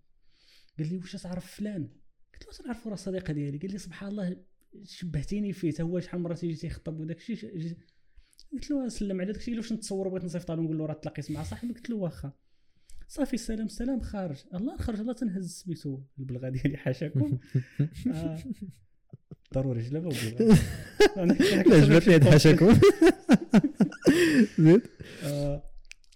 قال 0.78 0.90
لي 0.90 0.98
واش 0.98 1.12
تعرف 1.12 1.56
فلان؟ 1.56 1.90
قلت 2.34 2.46
له 2.46 2.54
تنعرفو 2.54 2.90
راه 2.90 2.96
صديق 2.96 3.32
ديالي. 3.32 3.58
قال 3.58 3.72
لي 3.72 3.78
سبحان 3.78 4.10
الله 4.10 4.38
شبهتيني 4.84 5.54
فيه. 5.54 5.74
هو 5.82 6.00
شحال 6.00 6.22
مره 6.22 6.34
تيجي 6.34 6.56
تيخطب 6.56 7.00
وداك 7.00 7.18
الشيء 7.18 7.78
قلت 8.54 8.72
له 8.72 8.88
سلم 8.88 9.22
على 9.22 9.26
داك 9.26 9.42
الشيء 9.42 9.58
واش 9.58 9.74
نتصور 9.74 10.10
بغيت 10.10 10.24
نصيفط 10.24 10.52
له 10.52 10.62
نقول 10.62 10.78
له 10.78 10.86
راه 10.86 10.94
تلاقيت 10.94 11.32
مع 11.32 11.44
صاحبي 11.44 11.74
قلت 11.74 11.90
له 11.90 11.96
واخا. 11.96 12.34
صافي 13.08 13.34
السلام 13.34 13.68
سلام 13.68 14.00
خارج. 14.02 14.44
الله 14.54 14.78
خرج 14.78 15.00
الله 15.00 15.14
تنهز 15.14 15.52
سميتو. 15.52 16.02
البلغة 16.20 16.50
ديالي 16.50 16.78
حاشاكم. 16.78 17.40
آه. 18.14 18.40
ضروري 19.54 19.82
جلبة 19.82 20.08
وبلغة. 20.08 20.60
لا 21.90 22.16
هاد 22.16 22.24
حاشاكم. 22.24 22.80
زيد. 24.60 24.82
آه، 25.24 25.64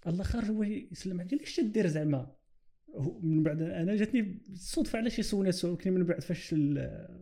الآخر 0.06 0.44
هو 0.44 0.62
يسلم 0.62 1.18
قال 1.20 1.28
لي 1.38 1.42
اش 1.44 1.60
دير 1.60 1.86
زعما؟ 1.86 2.32
من 3.22 3.42
بعد 3.42 3.62
أنا 3.62 3.96
جاتني 3.96 4.38
الصدفه 4.52 4.98
علاش 4.98 5.18
يسولني 5.18 5.48
السؤال 5.48 5.72
ولكن 5.72 5.92
من 5.92 6.04
بعد 6.04 6.20
فاش 6.20 6.54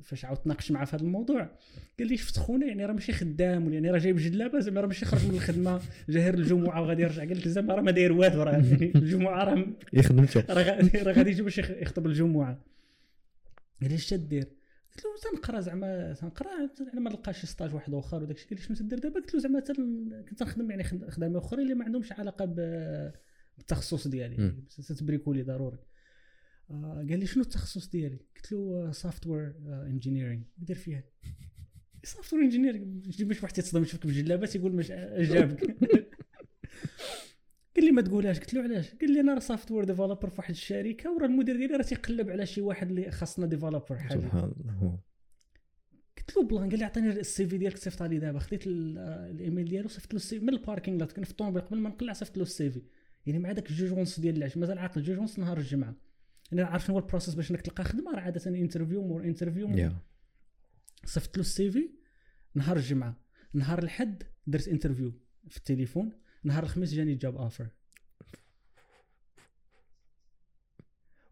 فاش 0.03 0.25
عاودت 0.25 0.47
ناقش 0.47 0.71
معاه 0.71 0.85
في 0.85 0.97
هذا 0.97 1.03
الموضوع. 1.05 1.51
قال 1.99 2.09
لي 2.09 2.17
شفت 2.17 2.37
خونا 2.37 2.67
يعني 2.67 2.85
راه 2.87 2.93
ماشي 2.93 3.13
خدام 3.13 3.65
ولا 3.67 3.75
يعني 3.75 3.91
راه 3.91 3.99
جايب 3.99 4.17
جلابة 4.17 4.61
زعما 4.61 4.81
راه 4.81 4.87
ماشي 4.87 5.05
خرج 5.05 5.27
من 5.29 5.35
الخدمة 5.35 5.81
جاهر 6.09 6.35
الجمعة 6.35 6.83
وغادي 6.83 7.03
يرجع. 7.03 7.25
قال 7.25 7.39
لك 7.39 7.49
زعما 7.49 7.75
راه 7.75 7.83
ما 7.83 7.91
داير 7.91 8.13
والو 8.13 8.43
راه 8.43 8.53
يعني 8.53 8.93
الجمعة 8.95 9.45
راه 9.45 9.67
يخدم 9.93 10.27
راه 10.47 11.13
غادي 11.13 11.31
يجي 11.31 11.43
باش 11.43 11.59
يخ- 11.59 11.71
يخطب 11.71 12.07
الجمعة. 12.07 12.61
قال 13.83 13.91
لي 13.91 13.95
اش 13.95 14.09
تدير 14.11 14.45
قلت 14.97 15.05
له 15.05 15.31
تنقرا 15.31 15.61
زعما 15.61 16.13
تنقرا 16.13 16.49
على 16.93 17.01
ما 17.01 17.11
نلقى 17.11 17.35
شي 17.35 17.47
stage 17.47 17.75
واحد 17.75 17.95
آخر 17.95 18.23
وداك 18.23 18.37
الشيء. 18.37 18.49
قال 18.49 18.59
لي 18.59 18.63
شنو 18.65 18.77
تدير 18.77 18.99
دابا 18.99 19.15
قلت 19.21 19.35
له 19.35 19.41
زعما 19.41 19.61
كنت 20.29 20.43
نخدم 20.43 20.71
يعني 20.71 20.85
خد- 20.85 21.11
خدامة 21.11 21.39
اخرين 21.39 21.63
اللي 21.65 21.75
ما 21.75 21.85
عندهمش 21.85 22.13
علاقة 22.13 22.45
بالتخصص 22.45 24.09
ديالي. 24.09 24.55
تتبريكولي 24.89 25.43
ضروري. 25.43 25.79
آه 26.71 27.07
قال 27.09 27.19
لي 27.19 27.27
شنو 27.27 27.43
التخصص 27.43 27.89
ديالي؟ 27.89 28.19
قلت 28.37 28.53
له 28.53 28.93
software 28.93 29.55
engineering 29.87 30.43
دير 30.59 30.77
فيها. 30.77 31.05
software 32.05 32.43
engineering 32.43 32.85
باش 33.21 33.43
واحد 33.43 33.59
يتصدم 33.59 33.83
يشوفك 33.83 34.07
بجلابة 34.07 34.47
تيقول 34.47 34.73
مش 34.73 34.91
اش 34.91 35.29
جابك. 35.29 35.61
قال 37.77 37.85
لي 37.85 37.91
ما 37.93 38.03
تقولهاش 38.03 38.39
قلت 38.41 38.55
له 38.55 38.63
علاش؟ 38.63 38.95
قال 38.95 39.13
لي 39.13 39.21
أنا 39.21 39.35
راه 39.35 39.41
software 39.41 39.85
developer 39.85 40.29
في 40.29 40.35
واحد 40.39 40.51
الشركة 40.51 41.13
وراه 41.13 41.27
المدير 41.27 41.57
ديالي 41.57 41.77
راه 41.77 41.83
تيقلب 41.83 42.31
على 42.31 42.47
شي 42.47 42.61
واحد 42.61 42.89
اللي 42.89 43.11
خاصنا 43.11 43.47
developer 43.47 43.97
حاجة 43.99 44.19
سبحان 44.21 44.53
الله. 44.61 44.99
قلت 46.19 46.37
له 46.37 46.43
بلان 46.43 46.71
قال 46.71 46.79
لي 46.79 46.85
عطيني 46.85 47.09
ال 47.09 47.47
CV 47.47 47.59
ديالك 47.59 47.77
صيفط 47.77 48.03
لي 48.03 48.19
دابا. 48.19 48.39
خديت 48.39 48.67
ال- 48.67 48.99
الايميل 48.99 49.69
ديالو 49.69 49.89
صيفط 49.89 50.13
له 50.13 50.17
ال 50.17 50.24
CV 50.24 50.39
من 50.39 50.49
ال 50.49 50.55
parking 50.55 50.99
lot 50.99 51.13
كان 51.13 51.25
في 51.25 51.31
الطوموبيل 51.31 51.63
قبل 51.63 51.79
ما 51.79 51.89
نقلع 51.89 52.13
صيفط 52.13 52.37
له 52.37 52.43
ال 52.43 52.71
CV 52.71 52.83
يعني 53.27 53.39
مع 53.39 53.53
داك 53.53 53.71
الجوج 53.71 53.93
ونص 53.93 54.21
ديال 54.21 54.37
العشاء 54.37 54.59
مازال 54.59 54.79
عاقل. 54.79 55.03
جوج 55.03 55.19
ونص 55.19 55.39
نهار 55.39 55.59
الجمعة. 55.59 55.95
أنا 56.53 56.65
عارف 56.65 56.85
شنو 56.85 56.97
هو 56.97 57.03
ال 57.03 57.07
process 57.07 57.35
باش 57.35 57.51
انك 57.51 57.61
تلقى 57.61 57.85
خدمة 57.85 58.13
راه 58.13 58.21
عادة 58.21 58.51
interview 58.51 59.03
مور 59.03 59.25
interview 59.25 59.69
صيفط 61.05 61.37
له 61.37 61.41
ال 61.41 61.71
CV 61.71 61.91
نهار 62.55 62.77
الجمعة. 62.77 63.21
نهار 63.53 63.83
الحد 63.83 64.23
درت 64.47 64.69
interview 64.69 65.13
في 65.49 65.57
التليفون. 65.57 66.13
نهار 66.45 66.63
الخميس 66.63 66.95
جاني 66.95 67.15
job 67.15 67.37
offer 67.37 67.67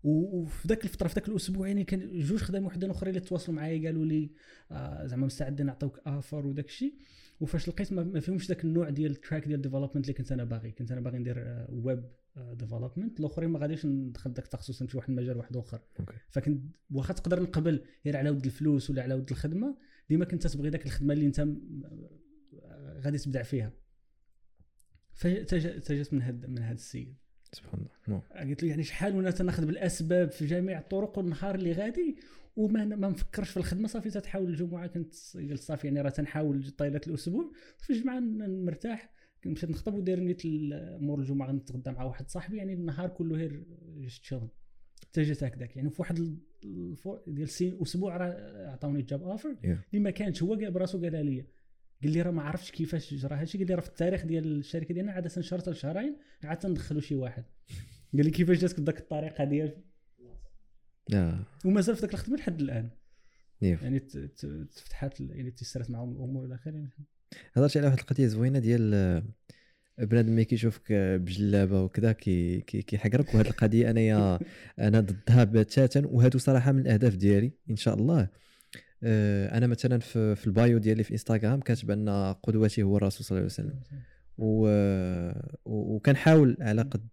وفي 0.05 0.69
ذاك 0.69 0.85
الفترة 0.85 1.09
في 1.09 1.15
ذاك 1.15 1.29
الأسبوع 1.29 1.67
يعني 1.69 1.85
كان 1.85 2.19
جوج 2.21 2.39
خدام 2.39 2.67
وحدين 2.67 2.91
آخرين 2.91 3.15
اللي 3.17 3.27
تواصلوا 3.27 3.57
معايا 3.57 3.87
قالوا 3.89 4.05
لي 4.05 4.31
آه 4.71 5.07
زعما 5.07 5.27
مستعدين 5.27 5.67
نعطيوك 5.67 5.99
offer 6.07 6.47
وداك 6.47 6.67
الشيء. 6.67 6.95
وفاش 7.41 7.69
لقيت 7.69 7.93
ما 7.93 8.21
فيهمش 8.21 8.49
ذاك 8.49 8.65
النوع 8.65 8.91
ديال 8.91 9.11
ال 9.11 9.17
track 9.17 9.49
ديال 9.49 9.61
development 9.63 10.05
اللي 10.05 10.13
كنت 10.13 10.33
أنا 10.33 10.45
باغي. 10.45 10.71
كنت 10.71 10.93
أنا 10.93 11.01
باغي 11.01 11.19
ندير 11.19 11.67
web 11.71 12.05
development 12.37 13.21
الآخرين 13.21 13.51
ما 13.51 13.59
غاديش 13.59 13.87
ندخل 13.87 14.31
ذاك 14.33 14.45
التخصص 14.45 14.83
نمشي 14.83 14.97
واحد 14.97 15.11
المجال 15.11 15.37
واحد 15.37 15.57
آخر. 15.57 15.81
okay. 16.01 16.15
فكنت 16.31 16.77
واخا 16.91 17.13
تقدر 17.15 17.43
نقبل 17.43 17.85
غير 18.07 18.17
على 18.17 18.31
ود 18.31 18.45
الفلوس 18.45 18.91
ولا 18.91 19.03
على 19.03 19.15
ود 19.15 19.31
الخدمة 19.31 19.77
ديما 20.09 20.25
كنت 20.25 20.47
تبغي 20.47 20.69
ذاك 20.71 20.87
الخدمة 20.87 21.15
اللي 21.15 21.27
أنت 21.27 21.41
م- 21.41 21.83
غادي 23.01 23.19
تبدع 23.19 23.43
فيها. 23.43 23.73
فجات 25.21 26.15
من 26.15 26.23
هاد 26.23 26.47
من 26.47 26.59
هاد 26.59 26.77
السيد. 26.77 27.15
سبحان 27.53 27.87
الله. 28.09 28.23
قلت 28.51 28.63
له 28.63 28.69
يعني 28.69 28.83
شحال 28.83 29.17
وأنا 29.17 29.31
تناخذ 29.31 29.67
بالأسباب 29.67 30.31
في 30.31 30.47
جميع 30.47 30.79
الطرق 30.79 31.19
والنهار 31.19 31.55
اللي 31.55 31.73
غادي 31.73 32.17
وما 32.57 32.85
ما 32.85 33.09
نفكرش 33.09 33.51
في 33.51 33.57
الخدمة. 33.57 33.89
صافي 33.89 34.11
تتحاول 34.11 34.51
الجمعة 34.51 34.87
كنت 34.87 35.15
قلت 35.35 35.61
صافي 35.61 35.87
يعني 35.87 36.01
راه 36.01 36.11
تنحاول 36.11 36.71
طيله 36.71 37.01
الأسبوع. 37.07 37.53
في 37.79 37.93
الجمعه 37.93 38.21
مرتاح 38.21 39.13
مشيت 39.47 39.71
نخطب 39.71 39.95
وداير 39.95 40.21
نيت 40.21 40.43
مور 41.03 41.21
الجمعة 41.21 41.53
نتغدى 41.53 41.91
مع 41.91 42.05
واحد 42.05 42.29
صاحبي. 42.29 42.57
يعني 42.57 42.73
النهار 42.73 43.09
كله 43.09 43.37
غير 43.37 43.65
just 43.97 44.25
شغل. 44.25 44.49
حتى 45.03 45.23
جات 45.23 45.45
هكذاك. 45.45 45.77
يعني 45.77 45.91
في 45.91 46.01
واحد 46.03 46.39
ديال 47.27 47.83
أسبوع 47.83 48.17
راه 48.17 48.71
عطاوني 48.73 49.03
job 49.03 49.23
offer. 49.23 49.57
اللي 49.65 50.03
ما 50.05 50.11
كانش 50.11 50.43
هو 50.43 50.57
براسو 50.57 51.03
قالها 51.03 51.23
لي 51.23 51.45
قال 52.03 52.13
لي 52.13 52.23
راه 52.23 52.31
ما 52.31 52.43
عرفتش 52.43 52.71
كيفاش 52.71 53.15
جرى 53.15 53.35
هادشي 53.35 53.59
قال 53.59 53.67
لي 53.67 53.75
راه 53.75 53.81
في 53.81 53.89
التاريخ 53.89 54.27
ديال 54.27 54.59
الشركة 54.59 54.95
ديالنا 54.95 55.13
عاده 55.13 55.29
شهر 55.29 55.61
حتى 55.61 55.75
شهرين 55.75 56.17
عاد 56.45 56.59
تندخلوا 56.59 57.01
شي 57.01 57.15
واحد. 57.15 57.45
قال 58.15 58.25
لي 58.25 58.31
كيفاش 58.31 58.59
جاتك 58.59 58.81
بداك 58.81 58.99
الطريقة 58.99 59.45
ديال؟ 59.45 59.77
ومازال 61.65 61.97
في 61.97 62.03
ذاك 62.03 62.15
الخدمه 62.15 62.37
لحد 62.37 62.61
الآن. 62.61 62.91
نيف 63.63 63.83
يعني 63.83 64.01
تفتحات 64.71 65.21
يعني 65.21 65.51
تيسرت 65.51 65.91
معهم 65.91 66.13
الأمور 66.13 66.45
إلى 66.45 66.55
آخره. 66.55 66.89
هضرتي 67.53 67.79
على 67.79 67.87
واحد 67.89 67.99
القضية 67.99 68.27
زوينة 68.27 68.59
ديال 68.59 68.95
آه، 68.95 69.23
بنادم 70.05 70.33
ملي 70.33 70.45
كيشوفك 70.45 70.93
آه، 70.93 71.17
بجلابة 71.17 71.83
وكذا 71.83 72.13
كي 72.13 72.61
كي- 72.61 72.83
كيحقرك. 72.83 73.35
وهاد 73.35 73.47
القضية 73.47 73.91
انايا 73.91 74.39
أنا 74.79 75.01
ضدها 75.01 75.45
بتاتا. 75.45 76.07
وهادو 76.07 76.39
صراحة 76.39 76.73
من 76.73 76.81
الأهداف 76.81 77.17
ديالي 77.17 77.53
إن 77.71 77.77
شاء 77.77 77.95
الله. 77.95 78.29
أنا 79.03 79.67
مثلا 79.67 79.99
في, 79.99 80.35
في 80.35 80.47
البايو 80.47 80.79
ديالي 80.79 81.05
في 81.05 81.13
إنستغرام 81.13 81.61
كاتب 81.61 81.91
أن 81.91 82.09
قدوتي 82.43 82.83
هو 82.83 82.97
الرسول 82.97 83.25
صلى 83.27 83.39
الله 83.39 83.51
عليه 83.59 83.69
وسلم. 83.69 83.81
و... 84.39 84.69
وكنحاول 85.65 86.57
على 86.61 86.83
قد 86.83 87.07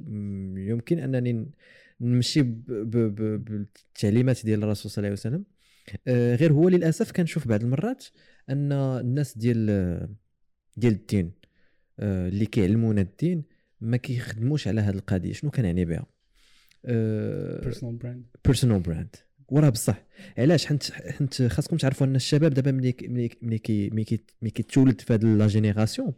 م- 0.00 0.58
يمكن 0.58 0.98
أنني 0.98 1.50
نمشي 2.00 2.42
ب... 2.42 2.64
ب... 2.66 2.96
ب... 2.96 3.44
بالتعليمات 3.44 4.44
ديال 4.44 4.64
الرسول 4.64 4.90
صلى 4.90 4.98
الله 4.98 5.06
عليه 5.08 5.20
وسلم. 5.20 5.44
آه، 6.08 6.36
غير 6.36 6.52
هو 6.52 6.68
للأسف 6.68 7.12
كنشوف 7.12 7.48
بعض 7.48 7.62
المرات 7.62 8.04
أن 8.50 8.72
الناس 8.72 9.38
ديال 9.38 9.66
ديال 10.76 10.92
الدين 10.92 11.32
آه، 12.00 12.28
اللي 12.28 12.46
كيعلمونا 12.46 13.00
الدين 13.00 13.44
ما 13.80 13.96
كيخدموش 13.96 14.68
على 14.68 14.80
هذه 14.80 14.94
القضية 14.94 15.32
شنو 15.32 15.50
كنعني 15.50 15.84
بها؟ 15.84 16.06
personal 16.84 17.96
brand 17.96 18.24
personal 18.44 18.80
brand 18.80 19.16
وراه 19.48 19.68
بصح. 19.68 20.02
علاش؟ 20.38 20.66
حنت 20.66 20.82
حنت 20.92 21.42
خاصكم 21.42 21.76
تعرفوا 21.76 22.06
أن 22.06 22.16
الشباب 22.16 22.54
دابا 22.54 22.70
ملي 22.70 22.94
ملي 23.02 23.30
ملي 23.42 23.58
كي 23.58 23.90
ملي 23.90 24.04
كي- 24.04 24.24
ملي 24.42 24.50
كيتولد 24.50 25.00
في 25.00 25.12
هاد 25.12 25.24
la 25.24 25.46
génération 25.46 26.12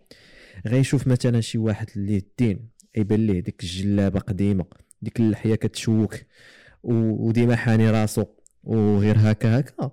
غيشوف 0.66 1.06
مثلا 1.06 1.40
شي 1.40 1.58
واحد 1.58 1.86
اللي 1.96 2.16
الدين 2.16 2.68
يبان 2.96 3.26
ليه 3.26 3.40
ديك 3.40 3.62
الجلابة 3.62 4.20
قديمة 4.20 4.64
ديك 5.02 5.20
اللحية 5.20 5.54
كتشوك 5.54 6.16
وديما 6.82 7.56
حاني 7.56 7.90
راسو 7.90 8.24
وغير 8.64 9.16
هكا 9.18 9.58
هكا. 9.60 9.90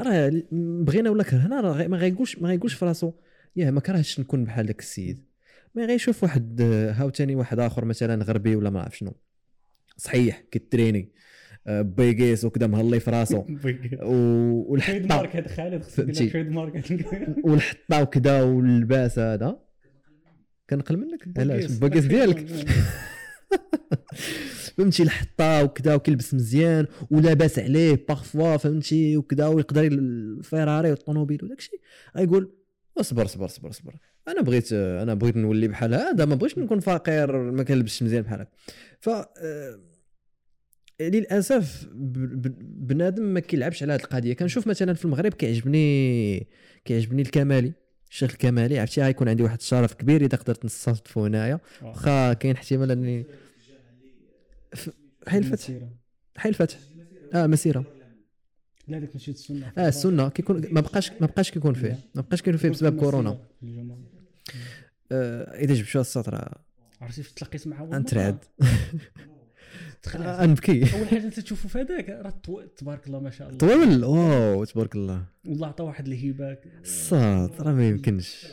راه 0.00 0.42
بغينا 0.52 1.10
ولا 1.10 1.22
كرهنا 1.22 1.60
راه 1.60 1.86
ما 1.86 1.96
غيقولش 1.96 2.38
ما 2.38 2.48
غيقولش 2.48 2.74
في 2.74 2.84
راسو 2.84 3.12
ياه 3.56 3.70
ما 3.70 3.80
كرهتش 3.80 4.20
نكون 4.20 4.44
بحال 4.44 4.66
داك 4.66 4.80
السيد. 4.80 5.24
ما 5.74 5.84
غيشوف 5.84 6.22
واحد 6.22 6.60
آه، 6.60 6.92
هاوتاني 6.92 7.34
واحد 7.34 7.58
آخر 7.58 7.84
مثلا 7.84 8.24
غربي 8.24 8.56
ولا 8.56 8.70
ما 8.70 8.80
عرف 8.82 8.96
شنو. 8.98 9.12
صحيح 9.96 10.40
كيتريني. 10.50 11.12
بيقيس 11.66 12.44
وكذا 12.44 12.66
مهلي 12.66 13.00
في 13.00 13.10
راسو 13.10 13.44
والحطة. 14.70 15.16
مارك 15.16 15.36
هذا 15.36 15.48
خالد 15.48 15.82
خصك 15.82 15.94
فهمتي. 15.94 16.30
تريد 16.30 16.50
مارك 16.50 16.84
والحطة 17.44 18.02
وكذا 18.02 18.42
واللباس 18.42 19.18
هذا. 19.18 19.58
كنقل 20.70 20.96
منك؟ 20.96 21.38
علاش 21.38 21.64
الباكيس 21.64 22.04
ديالك. 22.04 22.46
فهمتي 24.76 25.02
الحطة 25.02 25.64
وكذا 25.64 25.94
وكيلبس 25.94 26.34
مزيان 26.34 26.86
ولاباس 27.10 27.58
عليه 27.58 28.04
بارفوا 28.08 28.56
فهمتي 28.56 29.16
وكذا 29.16 29.46
ويقدر 29.46 29.82
الفيراري 29.82 30.90
والطوموبيل 30.90 31.44
وداك 31.44 31.58
الشيء 31.58 31.80
غيقول 32.16 32.52
اصبر 33.00 33.26
صبر 33.26 33.46
صبر 33.46 33.70
صبر 33.70 33.94
أنا 34.28 34.42
بغيت 34.42 34.72
أنا 34.72 35.14
بغيت 35.14 35.36
نولي 35.36 35.68
بحال 35.68 35.94
هذا 35.94 36.24
ما 36.24 36.34
بغيتش 36.34 36.58
نكون 36.58 36.80
فقير 36.80 37.36
ما 37.50 37.62
كنلبسش 37.62 38.02
مزيان 38.02 38.22
بحال 38.22 38.40
هكا 38.40 38.50
ف 39.00 39.08
آه، 39.08 39.80
للأسف 41.08 41.88
بنادم 42.62 43.22
ما 43.22 43.40
كيلعبش 43.40 43.82
على 43.82 43.92
هذه 43.92 44.00
القضية. 44.00 44.32
كنشوف 44.32 44.66
مثلا 44.66 44.94
في 44.94 45.04
المغرب 45.04 45.34
كيعجبني 45.34 46.46
كيعجبني 46.84 47.22
الكمالي 47.22 47.72
الشيخ 48.10 48.30
الكمالي. 48.30 48.78
عرفتي 48.78 49.02
غيكون 49.02 49.28
عندي 49.28 49.42
واحد 49.42 49.58
الشرف 49.58 49.94
كبير 49.94 50.24
إذا 50.24 50.38
قدرت 50.38 50.64
نصادفو 50.64 51.24
هنايا. 51.24 51.60
واخا 51.82 52.32
كاين 52.32 52.54
احتمال 52.54 52.90
اني 52.90 53.26
حي 55.28 55.38
الفتح. 55.38 55.70
حي 56.36 56.48
الفتح. 56.48 56.78
آه 57.34 57.46
مسيرة. 57.46 57.84
لا 58.88 58.98
هذيك 58.98 59.10
ماشي 59.14 59.30
السنة. 59.30 59.72
آه 59.78 59.88
السنة. 59.88 60.28
كيكون 60.28 60.62
ما 60.70 60.80
بقاش 60.80 61.12
ما 61.12 61.26
بقاش 61.26 61.50
كيكون 61.50 61.74
فيه. 61.74 61.98
ما 62.14 62.22
بقاش 62.22 62.42
كيكون 62.42 62.58
فيه 62.58 62.68
بسبب 62.68 63.00
كورونا. 63.00 63.38
آه 65.12 65.60
إذا 65.60 65.74
جبت 65.74 65.86
شو 65.86 66.00
السطر 66.00 66.58
عرفتي 67.00 67.22
فاش 67.22 67.32
تلاقيت 67.32 67.66
معاه 67.66 67.84
مرة؟ 67.84 68.40
تخلع. 70.02 70.42
آه، 70.42 70.46
نبكي 70.46 70.82
أول 70.98 71.08
حاجة 71.08 71.24
أنت 71.24 71.40
تشوفه 71.40 71.68
في 71.68 71.78
هذاك 71.78 72.08
راه 72.08 72.64
تبارك 72.76 73.06
الله 73.06 73.20
ما 73.20 73.30
شاء 73.30 73.48
الله. 73.48 73.58
طول 73.58 74.04
واو 74.04 74.64
تبارك 74.64 74.94
الله. 74.94 75.22
والله 75.46 75.66
عطى 75.66 75.82
واحد 75.82 76.06
الهبة. 76.08 76.58
الصوت 76.82 77.60
راه 77.60 77.72
ما 77.72 77.88
يمكنش. 77.88 78.46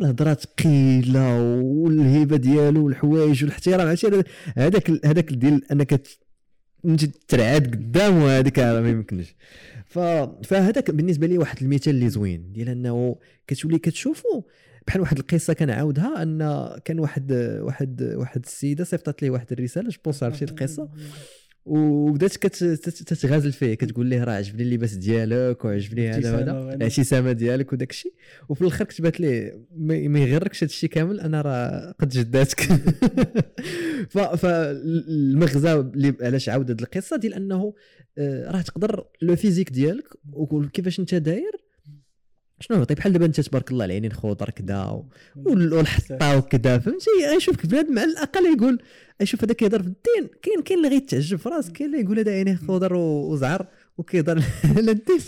الهضرة 0.00 0.34
ثقيلة 0.34 1.40
والهيبه 1.60 2.36
ديالو 2.36 2.84
والحوايج 2.84 3.44
والاحترام. 3.44 3.88
عرفتي 3.88 4.22
هذاك 4.56 5.06
هذاك 5.06 5.32
ديال 5.32 5.72
أنك 5.72 6.02
انت 6.84 7.04
ترعد 7.04 7.66
قدامه 7.66 8.38
هذيك 8.38 8.58
راه 8.58 8.80
ما 8.80 8.90
يمكنش. 8.90 9.34
فهذاك 10.44 10.90
بالنسبة 10.90 11.26
لي 11.26 11.38
واحد 11.38 11.62
المثال 11.62 11.94
اللي 11.94 12.08
زوين 12.08 12.52
ديال 12.52 12.68
أنه 12.68 13.16
كتولي 13.46 13.78
كتشوفو 13.78 14.42
بحال 14.86 15.00
واحد 15.00 15.18
القصة 15.18 15.52
كنعاودها 15.52 16.22
أن 16.22 16.38
كان 16.84 16.98
واحد 16.98 17.32
واحد 17.60 18.02
واحد 18.16 18.44
السيدة 18.44 18.84
صيفطت 18.84 19.22
ليه 19.22 19.30
واحد 19.30 19.52
الرسالة 19.52 19.88
je 19.88 19.98
pense 20.04 20.22
عرفتي 20.22 20.44
القصة 20.44 20.88
وبدات 21.66 22.36
تتغازل 22.46 23.52
فيه 23.52 23.74
كتقول 23.74 24.06
ليه 24.06 24.24
راه 24.24 24.32
عجبني 24.32 24.62
اللباس 24.62 24.94
ديالك 24.94 25.64
وعجبني 25.64 26.10
هذا 26.10 26.32
وهذا. 26.32 26.74
الابتسامه 26.74 27.32
ديالك 27.32 27.72
وداك 27.72 27.90
الشيء. 27.90 28.12
وفي 28.48 28.60
الآخر 28.60 28.84
كتبات 28.84 29.20
ليه 29.20 29.66
ما 29.78 30.18
يغركش 30.18 30.64
هذا 30.64 30.70
الشيء 30.70 30.90
كامل 30.90 31.20
أنا 31.20 31.42
راه 31.42 31.94
قد 31.98 32.08
جداتك. 32.08 32.60
فالمغزى 34.42 35.72
اللي 35.72 36.14
علاش 36.20 36.48
عاود 36.48 36.70
هذه 36.70 36.80
القصة؟ 36.80 37.16
ديال 37.16 37.34
أنه 37.34 37.74
آه، 38.18 38.50
راه 38.50 38.62
تقدر 38.62 39.04
le 39.22 39.36
physique 39.36 39.70
ديالك 39.70 40.08
وكيفاش 40.32 41.00
أنت 41.00 41.14
داير 41.14 41.65
شنو؟ 42.60 42.84
طيب 42.84 42.98
بحال 42.98 43.12
دابا 43.12 43.26
انت 43.26 43.40
تبارك 43.40 43.70
الله 43.70 43.84
العينين 43.84 44.12
خضر 44.12 44.50
كدا 44.50 45.02
والحطه 45.36 46.38
وكذا 46.38 46.78
فهمتي 46.78 47.10
غيشوفك 47.34 47.66
بنادم 47.66 47.98
على 47.98 48.10
الأقل 48.10 48.46
يقول 48.56 48.82
يشوف 49.20 49.44
هذا 49.44 49.54
كيهضر 49.54 49.82
في 49.82 49.88
الدين 49.88 50.30
كاين 50.42 50.62
كاين 50.62 50.78
اللي 50.78 50.88
غيتعجب 50.88 51.38
في 51.38 51.48
راسك 51.48 51.72
كاين 51.72 51.90
اللي 51.90 52.04
يقول 52.04 52.18
هذا 52.18 52.32
عينيه 52.32 52.54
خضر 52.54 52.94
وزعر 52.94 53.66
وكيهضر 53.98 54.42
على 54.76 54.90
الدين. 54.90 55.18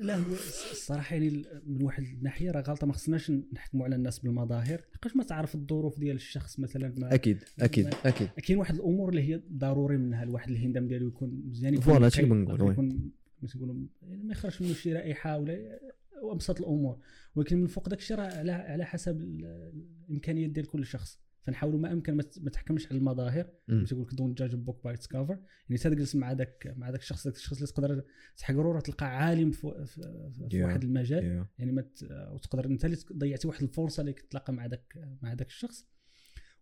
لا 0.00 0.16
هو 0.16 0.32
الصراحة 0.70 1.14
يعني 1.14 1.44
من 1.66 1.82
واحد 1.82 2.02
الناحية 2.02 2.50
راه 2.50 2.60
غلطة 2.60 2.86
ما 2.86 2.92
خصناش 2.92 3.32
نحكموا 3.52 3.84
على 3.84 3.96
الناس 3.96 4.18
بالمظاهر 4.18 4.80
لقاش 4.94 5.16
ما 5.16 5.24
تعرف 5.24 5.54
الظروف 5.54 5.98
ديال 5.98 6.16
الشخص 6.16 6.58
مثلا 6.58 6.94
ما 6.96 7.14
أكيد 7.14 7.38
أكيد 7.60 7.94
أكيد. 8.04 8.28
كاين 8.28 8.58
واحد 8.58 8.74
الأمور 8.74 9.08
اللي 9.08 9.22
هي 9.22 9.40
ضروري 9.52 9.96
منها 9.96 10.22
الواحد 10.22 10.50
الهندام 10.50 10.88
ديالو 10.88 11.08
يكون 11.08 11.42
مزيان 11.50 11.74
يكون 11.74 11.84
voilà، 11.84 12.06
هادشي 12.06 12.22
اللي 12.22 12.34
بنقول،. 12.34 12.72
يكون 12.72 13.10
ما 13.42 13.48
تقولوا 13.48 13.74
يعني 14.02 14.22
ما 14.22 14.32
يخرجش 14.32 14.62
منه 14.62 14.74
شي 14.74 14.92
رائحة 14.92 15.38
ولا 15.38 15.80
وأبسط 16.22 16.60
الأمور 16.60 16.98
ولكن 17.34 17.56
من 17.60 17.66
فوق 17.66 17.88
داك 17.88 17.98
الشيء 17.98 18.16
راه 18.16 18.24
على 18.38 18.52
على 18.52 18.84
حسب 18.84 19.20
ال- 19.20 19.72
الإمكانيات 20.08 20.50
ديال 20.50 20.66
كل 20.66 20.86
شخص 20.86 21.18
فنحاولوا 21.42 21.78
ما 21.80 21.92
أمكن 21.92 22.14
ما 22.16 22.50
تحكمش 22.50 22.86
على 22.86 22.98
المظاهر. 22.98 23.50
تقول 23.86 24.02
لك 24.02 24.14
don't 24.14 24.38
judge 24.38 24.54
book 24.54 24.84
by 24.84 24.94
its 24.94 25.06
cover 25.06 25.38
يعني 25.68 25.78
تا 25.82 25.90
تجلس 25.90 26.14
مع 26.16 26.32
داك 26.32 26.72
مع 26.76 26.90
داك 26.90 27.00
الشخص 27.00 27.24
داك 27.26 27.36
الشخص 27.36 27.56
اللي 27.56 27.66
تقدر 27.66 28.04
تحقرو 28.36 28.72
راه 28.72 28.80
تلقى 28.80 29.06
عالم 29.06 29.50
في, 29.50 29.84
في, 29.86 30.30
في 30.32 30.48
Yeah. 30.52 30.64
واحد 30.64 30.84
المجال 30.84 31.20
Yeah. 31.20 31.58
يعني 31.58 31.72
ما 31.72 31.84
وتقدر 32.32 32.64
أنت 32.66 32.84
اللي 32.84 32.96
ضيعتي 33.12 33.48
واحد 33.48 33.62
الفرصة 33.62 34.00
اللي 34.00 34.12
تتلاقى 34.12 34.52
مع 34.52 34.66
داك 34.66 35.16
مع 35.22 35.34
داك 35.34 35.46
الشخص 35.48 35.86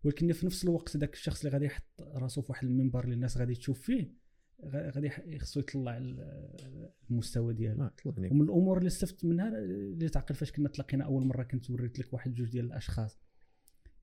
ولكن 0.03 0.31
في 0.33 0.45
نفس 0.45 0.63
الوقت 0.63 0.97
داك 0.97 1.13
الشخص 1.13 1.39
اللي 1.39 1.53
غادي 1.53 1.65
يحط 1.65 2.01
راسو 2.01 2.41
في 2.41 2.51
واحد 2.51 2.67
المنبر 2.67 3.03
اللي 3.03 3.15
الناس 3.15 3.37
غادي 3.37 3.55
تشوف 3.55 3.81
فيه 3.81 4.13
غادي 4.65 5.09
خصو 5.39 5.59
يطلع 5.59 5.97
ال- 5.97 6.89
المستوى 7.11 7.53
ديالو. 7.53 7.83
آه، 7.83 7.91
طلعني. 8.05 8.29
ومن 8.31 8.41
الأمور 8.41 8.77
اللي 8.77 8.87
استفدت 8.87 9.25
منها 9.25 9.49
اللي 9.57 10.09
تعقل 10.09 10.35
فاش 10.35 10.51
كنا 10.51 10.69
تلاقينا 10.69 11.05
أول 11.05 11.25
مرة 11.25 11.43
كنت 11.43 11.69
وريت 11.69 11.99
لك 11.99 12.13
واحد 12.13 12.33
جوج 12.33 12.49
ديال 12.49 12.65
الأشخاص. 12.65 13.19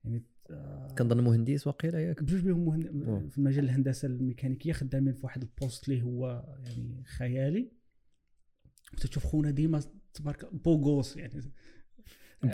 يعني 0.03 0.23
آه، 0.49 0.87
كنظن 0.97 1.23
مهندس 1.23 1.67
واقيلا 1.67 1.99
ياك. 1.99 2.23
بجوج 2.23 2.41
بهم. 2.41 3.29
في 3.29 3.41
مجال 3.41 3.65
الهندسة 3.65 4.05
الميكانيكية 4.07 4.73
خدامين 4.73 5.13
في 5.13 5.25
واحد 5.25 5.41
البوست 5.41 5.89
اللي 5.89 6.01
هو 6.03 6.45
يعني 6.63 7.03
خيالي. 7.03 7.71
وتشوف 8.93 9.25
خونا 9.25 9.51
ديما 9.51 9.81
تبارك 10.13 10.53
بوغوس 10.53 11.17
يعني. 11.17 11.51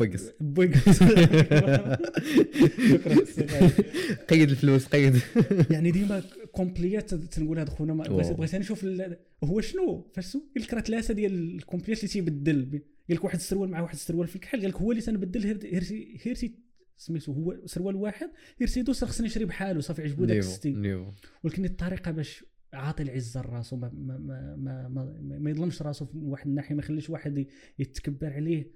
شكرا 2.89 3.23
أستاذ. 3.23 3.71
قيد 4.29 4.49
الفلوس 4.49 4.85
قيد. 4.85 5.21
يعني 5.71 5.91
ديما 5.91 6.23
كومبليات 6.51 7.13
تنقول 7.13 7.59
هذا 7.59 7.69
خونا 7.69 7.93
بغيت 7.93 8.55
نشوف 8.55 8.85
هو 9.43 9.61
شنو؟ 9.61 10.11
فاش 10.13 10.33
قال 10.33 10.63
لك 10.63 10.73
راه 10.73 10.81
ثلاثة 10.81 11.13
ديال 11.13 11.55
الكومبليات 11.55 11.99
اللي 11.99 12.07
تيبدل. 12.07 12.81
قال 13.09 13.17
لك 13.17 13.23
واحد 13.23 13.35
السروال 13.35 13.69
مع 13.69 13.81
واحد 13.81 13.93
السروال 13.93 14.27
في 14.27 14.35
الكحل. 14.35 14.61
قال 14.61 14.69
لك 14.69 14.75
هو 14.75 14.91
اللي 14.91 15.01
تنبدل 15.01 15.43
هير 15.43 15.59
هير 15.63 15.83
هير 16.23 16.35
سميتو 16.97 17.31
هو 17.31 17.55
سروال 17.65 17.95
واحد 17.95 18.29
هير 18.59 18.67
سيدوس 18.67 19.03
راه 19.03 19.09
خصني 19.09 19.27
نشري 19.27 19.45
بحاله 19.45 19.81
صافي 19.81 20.01
عجبو 20.01 20.25
داك 20.25 20.43
نيفو 20.65 21.11
ولكن 21.43 21.65
الطريقة 21.65 22.11
باش 22.11 22.45
عاطي 22.73 23.03
العزه 23.03 23.41
لراسو 23.41 23.75
ما 23.75 23.91
ما 23.93 24.17
ما 24.17 24.87
ما, 24.87 25.19
ما, 25.39 25.49
يظلمش 25.49 25.81
راسو 25.81 26.07
من 26.13 26.29
واحد 26.29 26.47
الناحية 26.47 26.75
ما 26.75 26.81
يخليش 26.81 27.09
واحد 27.09 27.47
يتكبر 27.79 28.33
عليه. 28.33 28.71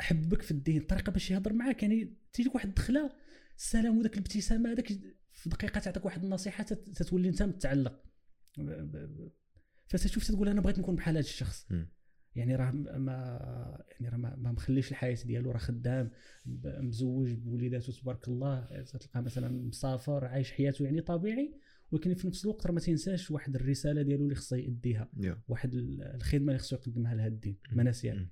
حبك 0.00 0.42
في 0.42 0.50
الدين 0.50 0.76
الطريقة 0.80 1.12
باش 1.12 1.30
يهضر 1.30 1.52
معاك 1.52 1.82
يعني 1.82 2.14
تيجيك 2.32 2.54
واحد 2.54 2.68
الدخلة 2.68 3.12
السلام 3.58 3.98
وداك 3.98 4.14
الابتسامة 4.14 4.72
هذاك 4.72 4.88
في 5.32 5.48
دقيقة 5.50 5.80
تعطيك 5.80 6.04
واحد 6.04 6.24
النصيحة 6.24 6.64
تت- 6.64 6.88
تتولي 6.90 7.28
انت 7.28 7.42
متعلق 7.42 8.02
فتشوف 9.88 10.26
تقول 10.28 10.48
أنا 10.48 10.60
بغيت 10.60 10.78
نكون 10.78 10.96
بحال 10.96 11.14
هذا 11.16 11.24
الشخص. 11.26 11.66
يعني 12.34 12.56
راه 12.56 12.70
ما 12.70 13.84
يعني 14.00 14.08
راه 14.08 14.16
ما 14.36 14.52
مخليش 14.52 14.90
الحياة 14.90 15.16
ديالو 15.26 15.50
راه 15.50 15.58
خدام 15.58 16.10
مزوج 16.64 17.32
بوليداته 17.32 17.92
تبارك 17.92 18.28
الله 18.28 18.82
تلقى 18.82 19.22
مثلا 19.22 19.48
مسافر 19.48 20.24
عايش 20.24 20.52
حياته 20.52 20.84
يعني 20.84 21.00
طبيعي 21.00 21.54
ولكن 21.92 22.14
في 22.14 22.26
نفس 22.26 22.44
الوقت 22.44 22.66
راه 22.66 22.72
ما 22.72 22.80
تنساش 22.80 23.30
واحد 23.30 23.54
الرسالة 23.54 24.02
ديالو 24.02 24.24
اللي 24.24 24.34
خصها 24.34 24.58
يأديها 24.58 25.10
يا. 25.20 25.42
واحد 25.48 25.74
ال- 25.74 26.02
الخدمة 26.02 26.46
اللي 26.46 26.58
خصو 26.58 26.76
يقدمها 26.76 27.14
لهذا 27.14 27.28
الدين 27.34 27.56
ما 27.72 27.82
ناسيها. 27.82 28.26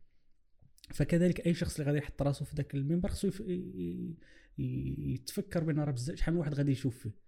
فكذلك 0.91 1.47
أي 1.47 1.55
شخص 1.55 1.75
اللي 1.75 1.87
غادي 1.87 1.99
يحط 1.99 2.23
راسو 2.23 2.45
في 2.45 2.57
ذاك 2.57 2.75
المنبر 2.75 3.09
خصو 3.09 3.31
يتفكر 4.59 5.65
بأن 5.65 5.81
راه 5.81 5.93
بزاف 5.93 6.17
شحال 6.17 6.35
من 6.35 6.41
واحد 6.41 6.55
غادي 6.55 6.73
يشوف 6.73 6.99
فيه 6.99 7.25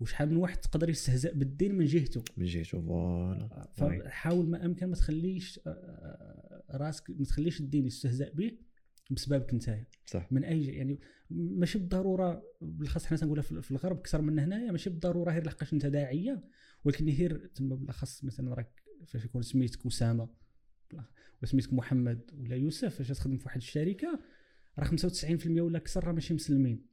وشحال 0.00 0.30
من 0.30 0.36
واحد 0.36 0.56
تقدر 0.56 0.90
يستهزأ 0.90 1.32
بالدين 1.32 1.74
من 1.74 1.84
جهته. 1.84 2.24
من 2.36 2.44
جهته 2.44 2.80
فوالا. 2.80 3.68
فحاول 3.74 4.48
ما 4.48 4.64
أمكن 4.64 4.86
ما 4.86 4.94
تخليش 4.94 5.60
آه، 5.66 5.70
آه، 5.70 6.76
راسك 6.76 7.10
ما 7.10 7.24
تخليش 7.24 7.60
الدين 7.60 7.86
يستهزأ 7.86 8.30
به 8.30 8.52
بسببك 9.10 9.54
نتايا 9.54 9.86
صح. 10.06 10.32
من 10.32 10.44
أي 10.44 10.64
يعني 10.64 11.00
ماشي 11.30 11.78
بالضرورة 11.78 12.42
بالاخص 12.60 13.06
حنا 13.06 13.18
تنقولها 13.18 13.42
في 13.42 13.62
في 13.62 13.70
الغرب 13.70 13.98
أكثر 13.98 14.20
من 14.22 14.38
هنايا 14.38 14.72
ماشي 14.72 14.90
بالضرورة 14.90 15.32
غير 15.32 15.46
لحقاش 15.46 15.72
أنت 15.72 15.86
داعية 15.86 16.44
ولكن 16.84 17.08
غير 17.08 17.46
تما 17.54 17.76
بالاخص 17.76 18.24
مثلا 18.24 18.54
راك 18.54 18.82
فاش 19.06 19.24
يكون 19.24 19.42
سميتك 19.42 19.86
أسامة 19.86 20.28
ولا 20.94 21.06
سميتك 21.44 21.72
محمد 21.72 22.30
ولا 22.34 22.56
يوسف 22.56 22.94
فاش 22.94 23.08
تخدم 23.08 23.36
في 23.36 23.44
واحد 23.44 23.56
الشركة 23.56 24.20
راه 24.78 24.84
95% 24.84 25.60
ولا 25.60 25.78
أكثر 25.78 26.04
راه 26.04 26.12
ماشي 26.12 26.34
مسلمين. 26.34 26.86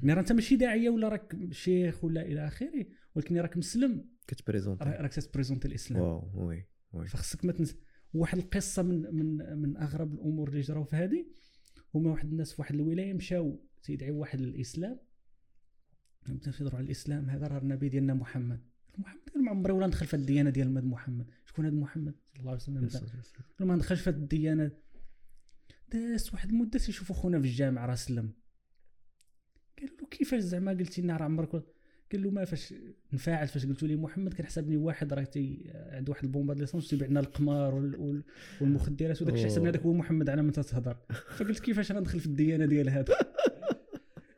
يعني 0.00 0.12
راه 0.12 0.20
أنت 0.20 0.32
ماشي 0.32 0.56
داعية 0.56 0.90
ولا 0.90 1.08
راك 1.08 1.36
شيخ 1.50 2.04
ولا 2.04 2.22
إلى 2.22 2.46
آخره 2.46 2.86
ولكن 3.14 3.38
راك 3.38 3.56
مسلم. 3.56 4.08
كتبريزونتي. 4.26 4.84
راك 4.84 5.14
تبريزونتي 5.14 5.68
الإسلام. 5.68 6.02
wow 6.02 6.46
oui 6.48 6.66
oui. 6.92 7.06
فخصك 7.06 7.44
ما 7.44 7.52
تنسى 7.52 7.76
واحد 8.14 8.38
القصة 8.38 8.82
من 8.82 9.14
من 9.14 9.58
من 9.58 9.76
أغرب 9.76 10.14
الأمور 10.14 10.48
اللي 10.48 10.60
جراو 10.60 10.84
في 10.84 10.96
هذه. 10.96 11.26
هما 11.94 12.10
واحد 12.10 12.30
الناس 12.30 12.52
في 12.52 12.62
واحد 12.62 12.74
الولاية 12.74 13.14
مشاو 13.14 13.64
تيدعيو 13.82 14.18
واحد 14.18 14.40
الاسلام 14.40 15.00
تيهضروا 16.42 16.76
على 16.76 16.84
الإسلام 16.84 17.30
هذا 17.30 17.46
راه 17.46 17.58
النبي 17.58 17.88
ديالنا 17.88 18.14
محمد. 18.14 18.71
محمد 18.98 19.20
قال 19.34 19.44
ما 19.44 19.50
عمري 19.50 19.72
ولا 19.72 19.86
ندخل 19.86 20.06
في 20.06 20.14
الديانة 20.14 20.50
ديال 20.50 20.70
ماد 20.70 20.84
محمد. 20.84 21.26
شكون 21.46 21.66
هذا 21.66 21.74
محمد؟ 21.74 22.14
صلى 22.34 22.40
الله 22.40 22.50
عليه 22.50 23.20
وسلم. 23.20 23.44
قال 23.58 23.68
ما 23.68 23.76
ندخلش 23.76 24.00
في 24.00 24.10
الديانة. 24.10 24.70
داز 25.92 26.30
واحد 26.32 26.50
المدة 26.50 26.78
تيشوفوا 26.78 27.16
خونا 27.16 27.40
في 27.40 27.46
الجامع 27.46 27.86
راه 27.86 27.94
سلم. 27.94 28.32
قالوا 29.78 29.96
له 30.00 30.06
كيفاش 30.10 30.40
زعما 30.42 30.70
قلتي 30.72 31.02
لنا 31.02 31.16
راه 31.16 31.24
عمرك 31.24 31.50
قال 32.12 32.22
له 32.22 32.30
ما 32.30 32.44
فاش 32.44 32.74
نفاعل 33.12 33.48
فاش 33.48 33.66
قلتوا 33.66 33.88
لي 33.88 33.96
محمد 33.96 34.34
كنحسبني 34.34 34.76
واحد 34.76 35.12
راه 35.12 35.24
تي 35.24 35.70
عنده 35.74 36.10
واحد 36.10 36.24
البومبا 36.24 36.54
ديال 36.54 36.62
l'essence 36.62 36.88
تيبيع 36.88 37.08
لنا 37.08 37.20
القمار 37.20 37.74
وال- 37.74 37.96
وال- 37.96 38.24
والمخدرات 38.60 39.22
وداك 39.22 39.34
الشيء 39.34 39.48
حسبني 39.48 39.68
هذاك 39.68 39.80
هو 39.80 39.92
محمد 39.92 40.28
على 40.30 40.42
من 40.42 40.52
تتهضر 40.52 40.96
فقلت 41.36 41.58
كيفاش 41.60 41.90
أنا 41.90 42.00
ندخل 42.00 42.20
في 42.20 42.26
الديانة 42.26 42.66
ديال 42.66 42.88
هذا؟ 42.90 43.14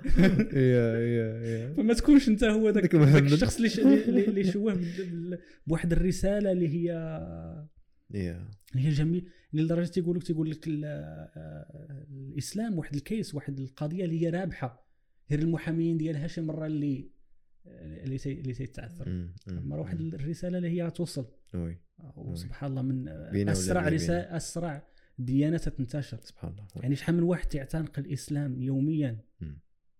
فما 1.77 1.95
تكونش 1.95 2.29
انت 2.29 2.45
هو 2.45 2.69
ذاك. 2.71 2.95
الشخص 2.95 3.57
اللي 3.57 4.45
شوه 4.53 4.81
بواحد 5.67 5.93
الرسالة 5.93 6.53
اللي 6.53 6.69
هي 6.69 6.93
هي 8.75 8.91
جميل. 8.91 9.29
لدرجة 9.53 9.87
تيقول 9.89 10.17
لك 10.17 10.23
تيقول 10.23 10.51
لك 10.51 10.69
آه، 10.85 12.07
الإسلام 12.11 12.79
واحد 12.79 12.95
ال 12.95 13.03
case 13.03 13.35
واحد 13.35 13.59
القضية 13.61 14.05
اللي 14.05 14.23
هي 14.23 14.31
رابحة. 14.31 14.85
غير 15.31 15.39
المحامين 15.41 15.97
ديالها 15.97 16.27
شي 16.27 16.41
مره 16.41 16.67
اللي 16.67 17.11
اللي 17.67 18.19
تي- 18.19 18.41
اللي 18.41 18.53
تيتعثر. 18.53 19.09
مره 19.49 19.81
واحد 19.81 20.01
الرسالة 20.01 20.59
اللي 20.59 20.83
هي 20.83 20.91
توصل 20.91 21.27
oui 21.55 21.79
وسبحان 22.17 22.71
الله 22.71 22.83
من 22.83 23.09
أسرع 23.49 23.81
بلا 23.81 23.89
رسالة 23.95 24.37
أسرع 24.37 24.87
ديانة 25.19 25.57
تنتشر. 25.57 26.19
سبحان 26.23 26.51
الله 26.53 26.67
يعني 26.83 26.97
شحال 26.97 27.15
من 27.17 27.23
واحد 27.23 27.49
تيعتنق 27.49 27.99
الإسلام 27.99 28.63
يوميا. 28.63 29.19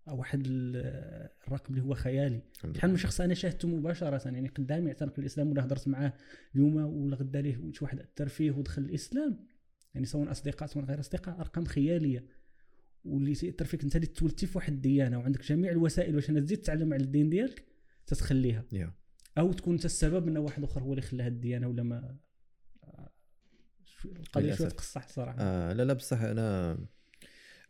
واحد 0.09 0.43
ال- 0.47 1.29
الرقم 1.49 1.75
اللي 1.75 1.85
هو 1.85 1.95
خيالي. 1.95 2.43
شحال 2.75 2.91
من. 2.91 2.97
شخص 2.97 3.21
أنا 3.21 3.35
شاهدته 3.35 3.69
مباشرة 3.69 4.29
يعني 4.29 4.49
قدامي 4.49 4.89
اعتنق 4.89 5.19
الاسلام 5.19 5.51
ولا 5.51 5.65
هضرت 5.65 5.89
معاه 5.89 6.13
اليوم 6.55 6.77
ولا 6.77 7.17
غدا 7.17 7.41
ليه 7.41 7.73
شي 7.73 7.85
واحد 7.85 8.01
أثر 8.01 8.29
فيه 8.29 8.51
ودخل 8.51 8.83
الإسلام. 8.83 9.47
يعني 9.95 10.07
سواء 10.07 10.31
أصدقاء 10.31 10.69
سواء 10.69 10.85
غير 10.85 11.01
أصدقاء 11.01 11.41
أرقام 11.41 11.65
خيالية. 11.65 12.27
واللي 13.05 13.35
تاثر 13.35 13.65
فيك 13.65 13.85
أنت 13.85 13.97
اللي 13.97 14.07
تولدتي 14.07 14.47
في 14.47 14.59
واحد 14.59 14.73
الديانة 14.73 15.19
وعندك 15.19 15.43
جميع 15.43 15.71
الوسائل 15.71 16.13
باش 16.13 16.27
تزيد 16.27 16.59
تتعلم 16.59 16.93
على 16.95 17.03
الدين 17.05 17.31
ديالك 17.31 17.65
تتخليها. 18.07 18.65
أو 19.39 19.53
تكون 19.53 19.75
أنت 19.75 19.85
السبب 19.85 20.29
ان 20.29 20.37
واحد 20.37 20.65
آخر 20.65 20.83
هو 20.83 20.91
اللي 20.91 21.03
خلى 21.03 21.23
هاد 21.23 21.33
الديانة 21.33 21.69
ولا 21.69 21.83
ما 21.83 22.17
آه، 22.85 23.11
القضية 24.05 24.55
شوية. 24.55 24.69
تقصح 24.69 25.05
الصراحه 25.05 25.37
آه 25.41 25.73
لا 25.73 25.83
لا 25.83 25.93
بصح 25.93 26.21
أنا 26.21 26.79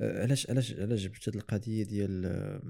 علاش 0.00 0.50
علاش 0.50 0.74
علاش 0.74 1.02
جبت 1.02 1.28
هاد 1.28 1.34
القضية 1.34 1.84
ديال 1.84 2.60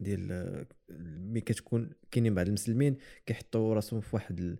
ديال 0.00 0.32
آه، 0.32 0.66
ملي 0.90 1.40
كتكون 1.40 1.90
كاينين 2.10 2.34
بعض 2.34 2.46
المسلمين 2.46 2.96
كيحطوا 3.26 3.74
راسهم 3.74 4.00
في 4.00 4.16
واحد 4.16 4.56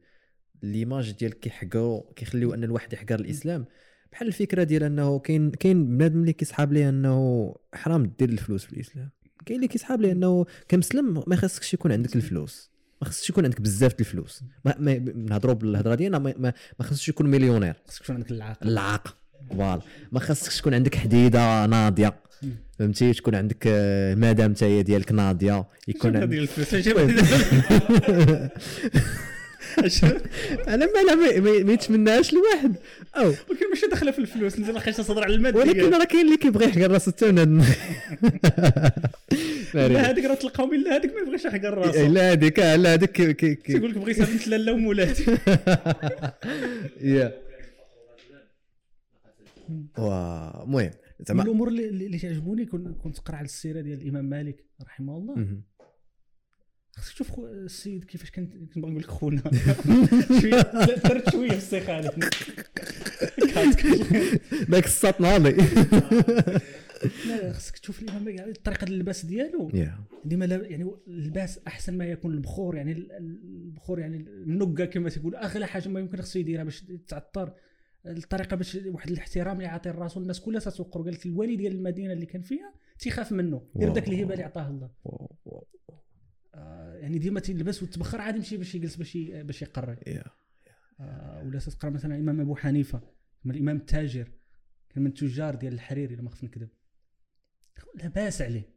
ليماج 0.63 1.11
ديال 1.11 1.41
كيحقروا 1.41 2.03
كيخليو 2.17 2.55
أن 2.55 2.65
الواحد 2.65 2.93
يحقر 2.93 3.21
الإسلام 3.21 3.67
بحال 4.13 4.29
الفكرة 4.29 4.63
ديال 4.63 4.83
أنه 4.83 5.19
كاين 5.19 5.51
كاين 5.51 5.99
بنادم 5.99 6.21
اللي 6.21 6.33
كيسحاب 6.33 6.73
ليه 6.73 6.89
أنه 6.89 7.55
حرام 7.75 8.13
دير 8.19 8.29
الفلوس 8.29 8.65
في 8.65 8.73
الإسلام. 8.73 9.11
كاين 9.47 9.57
اللي 9.57 9.69
كيسحاب 9.69 10.01
ليه 10.01 10.13
أنه 10.13 10.47
كمسلم 10.69 11.25
ما 11.27 11.37
خاصكش 11.37 11.75
يكون 11.75 11.93
عندك 11.93 12.17
الفلوس 12.17 12.73
ما 13.03 13.09
خاصش 13.09 13.31
يكون 13.31 13.45
عندك 13.45 13.61
بزاف 13.61 14.01
الفلوس. 14.01 14.45
ما 14.65 14.75
ما 14.79 14.99
نهضروا 14.99 15.55
بالهضرة 15.55 15.95
ديالنا 15.95 16.19
ما, 16.19 16.35
ما, 16.39 16.53
يكون 17.09 17.27
مليونير. 17.27 17.75
خصك 17.87 18.03
تكون 18.03 18.17
عندك 18.17 18.31
العاقل. 18.31 18.69
العاق 18.69 19.22
فوالا 19.57 19.81
ما 20.13 20.21
خاصكش 20.21 20.59
تكون 20.59 20.75
عندك 20.75 20.95
حديدة 20.95 21.67
ناضية. 21.67 22.15
فهمتي؟ 22.79 23.13
تكون 23.13 23.35
عندك 23.35 23.65
آه، 23.67 24.15
مدام 24.15 24.53
تاهي 24.53 24.83
ديالك 24.83 25.13
ناضية. 25.13 25.65
يكون 25.89 26.17
عندك 26.17 26.49
أنا 30.69 30.87
ما 30.87 31.01
لا 31.09 31.15
ما- 31.15 31.41
ما 31.41 31.63
ما 31.65 31.73
يتمناش 31.73 32.33
لواحد 32.33 32.75
أو. 33.17 33.27
ولكن 33.27 33.69
ماشي 33.71 33.87
داخلة 33.87 34.11
في 34.11 34.19
الفلوس. 34.19 34.57
انت 34.59 34.71
لاقيش 34.71 34.97
تصدر 34.97 35.25
على 35.25 35.35
الماديه 35.35 35.59
ولكن 35.61 35.95
راه 35.95 36.05
كاين 36.05 36.27
اللي 36.27 36.37
كيبغي 36.37 36.65
يحقر 36.67 36.91
راسو 36.91 37.11
حتى 37.11 37.33
من 37.33 37.59
لا 39.75 40.11
هذيك 40.11 40.25
راه 40.25 40.35
تلقاهم 40.35 40.75
إلا 40.75 40.97
هذيك 40.97 41.13
ما 41.15 41.21
يبغيش 41.21 41.45
يحقر 41.45 41.75
راسه 41.79 42.09
لا 42.09 42.33
هذيك 42.33 42.59
لا 42.59 42.95
هذيك 42.95 43.13
كي- 43.13 43.33
كي- 43.35 43.55
كي- 43.55 43.73
تيقول 43.73 43.91
لك 43.91 43.99
بغيت 43.99 44.23
بنت 44.23 44.49
لاله 44.49 44.73
ومولاتي 44.73 45.25
يا. 47.01 47.33
وا- 49.99 50.63
المهم 50.65 50.85
من 50.85 51.25
زعما 51.29 51.43
الأمور 51.43 51.69
اللي, 51.69 51.89
اللي 51.89 52.19
تعجبوني 52.19 52.67
كن- 52.67 52.95
كنت 52.95 53.19
قرأ 53.19 53.37
على 53.37 53.45
السيرة 53.45 53.81
ديال 53.81 54.03
الإمام 54.03 54.25
مالك 54.25 54.65
رحمه 54.83 55.17
الله. 55.17 55.63
خصك 56.97 57.13
تشوف 57.15 57.39
السيد 57.41 58.05
كيفاش 58.05 58.31
كان 58.31 58.47
كنت 58.47 58.79
باغي 58.79 58.91
نقول 58.93 59.03
لك 59.03 59.07
خونا. 59.11 59.43
شوية 60.41 60.61
درت 61.09 61.31
شوية 61.31 61.49
في 61.51 61.57
السي 61.57 61.81
خالد 61.81 62.25
داك 64.69 64.85
الساط 64.93 65.21
ناضي. 65.21 65.51
لا 67.29 67.53
خصك 67.53 67.79
تشوف 67.79 68.03
الإمام 68.03 68.25
مالك 68.25 68.39
يعني 68.39 68.53
طريقة 68.53 68.85
اللباس 68.85 69.27
ديالو. 69.27 69.71
يا 69.75 69.99
ديما 70.25 70.45
يعني 70.47 70.91
اللباس 71.07 71.61
أحسن 71.67 71.99
ما 71.99 72.05
يكون 72.05 72.35
البخور 72.35 72.77
يعني 72.77 72.93
ال- 72.93 73.13
ال- 73.13 73.41
البخور 73.45 74.01
يعني 74.01 74.17
النقة 74.17 74.85
كما 74.85 75.11
تقول 75.11 75.35
أغلى 75.35 75.67
حاجة 75.67 75.89
ما 75.89 76.01
يمكن 76.01 76.23
خصو 76.23 76.39
يديرها 76.39 76.65
باش 76.65 76.85
تعطر. 77.09 77.53
الطريقة 78.07 78.57
باش 78.57 78.75
واحد 78.87 79.11
الاحترام 79.11 79.57
اللي 79.57 79.65
يعطي 79.65 79.91
راسو 79.91 80.21
الناس 80.21 80.41
كلها 80.41 80.61
تتوقر 80.61 81.03
قال 81.03 81.13
لك 81.15 81.27
الوالي 81.27 81.57
ديال 81.57 81.73
المدينة 81.73 82.13
اللي 82.13 82.27
كان 82.27 82.43
فيها 82.43 82.75
تيخاف 82.99 83.33
منه 83.33 83.67
دير 83.75 83.93
داك 83.93 84.09
الهبة 84.09 84.33
اللي 84.33 84.45
عطاه 84.45 84.69
الله. 84.69 84.91
آه 86.55 86.95
يعني 86.95 87.19
ديما 87.19 87.41
تيلبس 87.41 87.83
وتبخر 87.83 88.21
عادي 88.21 88.37
يمشي 88.37 88.57
باش 88.57 88.75
يجلس 88.75 88.97
باش 88.97 89.17
باش 89.17 89.63
يقري. 89.63 89.97
يا 90.07 90.25
آه 91.01 91.43
ولا 91.45 91.59
تقرا 91.59 91.91
مثلا 91.91 92.15
الإمام 92.15 92.41
أبو 92.41 92.57
حنيفة 92.57 93.01
الإمام 93.47 93.77
التاجر 93.77 94.33
كان 94.91 95.03
من 95.03 95.09
التجار 95.11 95.55
ديال 95.55 95.73
الحرير 95.73 96.11
إلا 96.11 96.23
ما 96.23 96.31
خفت 96.31 96.45
نكذب. 96.45 96.69
لاباس 97.95 98.43
عليه. 98.43 98.73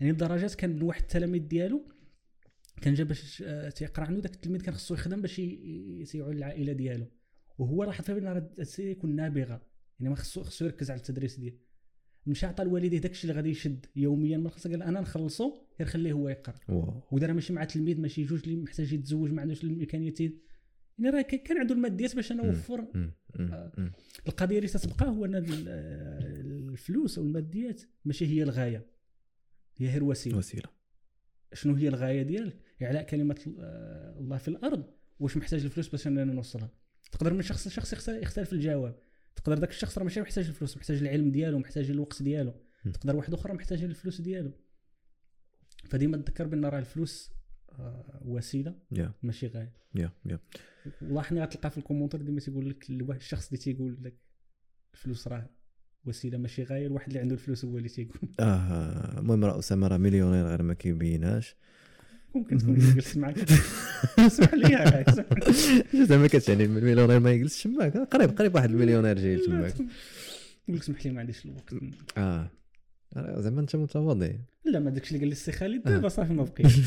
يعني 0.00 0.12
لدرجات 0.12 0.54
كان 0.54 0.82
واحد 0.82 1.00
التلاميذ 1.00 1.42
ديالو 1.42 1.88
كان 2.82 2.94
جا 2.94 3.04
باش 3.04 3.42
آه، 3.46 3.70
تيقرأ 3.70 4.04
عنده 4.04 4.20
داك 4.20 4.34
التلميذ 4.34 4.62
كان 4.62 4.74
خصو 4.74 4.94
يخدم 4.94 5.22
باش 5.22 5.38
ي- 5.38 5.42
ي- 5.42 6.04
يعول 6.18 6.36
العائلة 6.36 6.72
ديالو. 6.72 7.06
وهو 7.58 7.82
راه 7.82 7.92
حتى 7.92 8.14
بان 8.14 8.24
راه 8.26 8.50
السيد 8.58 8.86
يكون 8.86 9.14
نابغة. 9.16 9.62
يعني 10.00 10.10
ما 10.10 10.14
خصو 10.16 10.42
خصو 10.42 10.64
يركز 10.64 10.90
على 10.90 10.98
التدريس 10.98 11.38
ديالو. 11.38 11.56
مشى 12.26 12.46
عطى 12.46 12.64
لوالديه 12.64 12.98
داك 12.98 13.10
الشيء 13.10 13.30
اللي 13.30 13.36
غادي 13.40 13.50
يشد 13.50 13.86
يوميا. 13.96 14.36
من 14.38 14.48
خصو 14.48 14.68
قال 14.70 14.82
أنا 14.82 15.00
نخلصو 15.00 15.52
غير 15.78 15.88
خليه 15.88 16.12
هو 16.12 16.28
يقرأ. 16.28 16.54
ودار 17.12 17.32
ماشي 17.32 17.52
مع 17.52 17.64
تلميذ 17.64 18.00
ماشي 18.00 18.24
جوج 18.24 18.40
اللي 18.44 18.56
محتاج 18.56 18.92
يتزوج 18.92 19.30
ما 19.32 19.42
عندوش 19.42 19.64
الامكانيات 19.64 20.20
يعني 20.20 21.10
راه 21.10 21.22
كان 21.22 21.58
عنده 21.58 21.74
الماديات 21.74 22.16
باش 22.16 22.32
أنا. 22.32 22.46
نوفر. 22.46 22.86
آه. 23.40 23.90
القضية 24.28 24.56
اللي 24.58 24.68
تتبقى 24.68 25.08
هو 25.08 25.24
أن 25.24 25.34
ال- 25.34 25.68
الفلوس 26.70 27.18
أو 27.18 27.24
الماديات 27.24 27.82
ماشي 28.04 28.26
هي 28.26 28.42
الغاية. 28.42 28.86
هي 29.76 29.88
غير 29.88 30.04
وسيلة. 30.04 30.38
وسيلة. 30.38 30.68
شنو 31.52 31.74
هي 31.74 31.88
الغاية 31.88 32.22
ديالك؟ 32.22 32.56
إعلاء 32.82 33.02
كلمة 33.06 33.54
آه، 33.58 34.18
الله 34.18 34.36
في 34.38 34.48
الأرض. 34.48 34.84
واش 35.20 35.36
محتاج 35.36 35.64
الفلوس 35.64 35.88
باش 35.88 36.06
اننا 36.06 36.24
نوصلها؟ 36.24 36.70
تقدر 37.12 37.34
من 37.34 37.42
شخص 37.42 37.66
لشخص 37.66 37.92
يخت- 37.92 38.08
يختلف 38.08 38.52
الجواب. 38.52 38.98
تقدر 39.36 39.58
ذاك 39.58 39.70
الشخص 39.70 39.98
راه 39.98 40.04
ماشي 40.04 40.20
محتاج 40.20 40.46
الفلوس 40.46 40.76
محتاج 40.76 40.96
العلم 41.02 41.30
ديالو 41.30 41.58
محتاج 41.58 41.90
الوقت 41.90 42.22
ديالو. 42.22 42.54
تقدر 42.94 43.16
واحد 43.16 43.34
اخر 43.34 43.52
محتاج 43.54 43.84
الفلوس 43.84 44.20
ديالو. 44.20 44.52
فديما 45.88 46.16
تذكر 46.16 46.46
بان 46.46 46.64
راه 46.64 46.78
الفلوس 46.78 47.30
آه، 47.78 48.20
وسيلة 48.24 48.74
يا. 48.92 49.12
ماشي 49.22 49.46
غاية. 49.46 49.72
يا 49.94 50.10
يا. 50.26 50.38
والله 51.02 51.22
غتلقى 51.42 51.70
في 51.70 51.78
ال 51.78 51.82
commentaire 51.82 52.22
ديما 52.22 52.40
تيقول 52.40 52.68
لك 52.70 52.90
الشخص 53.16 53.46
اللي 53.46 53.58
تيقول 53.58 53.98
لك 54.02 54.14
الفلوس 54.94 55.28
راه 55.28 55.50
وسيلة 56.04 56.38
ماشي 56.38 56.62
غاية. 56.62 56.86
الواحد 56.86 57.06
اللي 57.08 57.18
عنده 57.20 57.34
الفلوس 57.34 57.64
هو 57.64 57.78
اللي 57.78 57.88
تيقول. 57.88 58.28
آه 58.40 59.18
المهم 59.18 59.44
راه 59.44 59.58
أسامة 59.58 59.86
راه 59.88 59.96
مليونير 59.96 60.46
غير 60.46 60.62
ما 60.62 60.74
كيبينهاش 60.74 61.56
ممكن 62.34 62.58
تكون 62.58 62.74
جلست 62.78 63.16
معك 63.16 63.36
اسمح 64.18 64.54
لي. 64.54 65.04
زعما 66.08 66.26
كتعني 66.26 66.64
المليونير 66.64 67.20
ما 67.20 67.32
يجلسش 67.32 67.62
تماك 67.62 67.96
آه، 67.96 68.04
قريب 68.04 68.38
قريب 68.38 68.54
واحد 68.54 68.70
المليونير 68.70 69.18
جاي 69.18 69.36
تماك 69.36 69.74
نقول 70.68 70.76
لك 70.76 70.82
اسمح 70.82 71.06
لي 71.06 71.12
ما 71.12 71.20
عنديش 71.20 71.44
الوقت. 71.44 71.74
آه. 72.16 72.50
آه، 73.16 73.40
زعما 73.40 73.60
انت 73.60 73.76
متواضع. 73.76 74.28
لا 74.64 74.80
ما 74.80 74.90
داكشي 74.90 75.10
اللي 75.10 75.18
قال 75.18 75.28
لي 75.28 75.32
السي 75.32 75.52
خالد؟ 75.52 75.82
دابا 75.84 76.08
صافي 76.08 76.32
ما 76.32 76.44
بقيتش. 76.44 76.78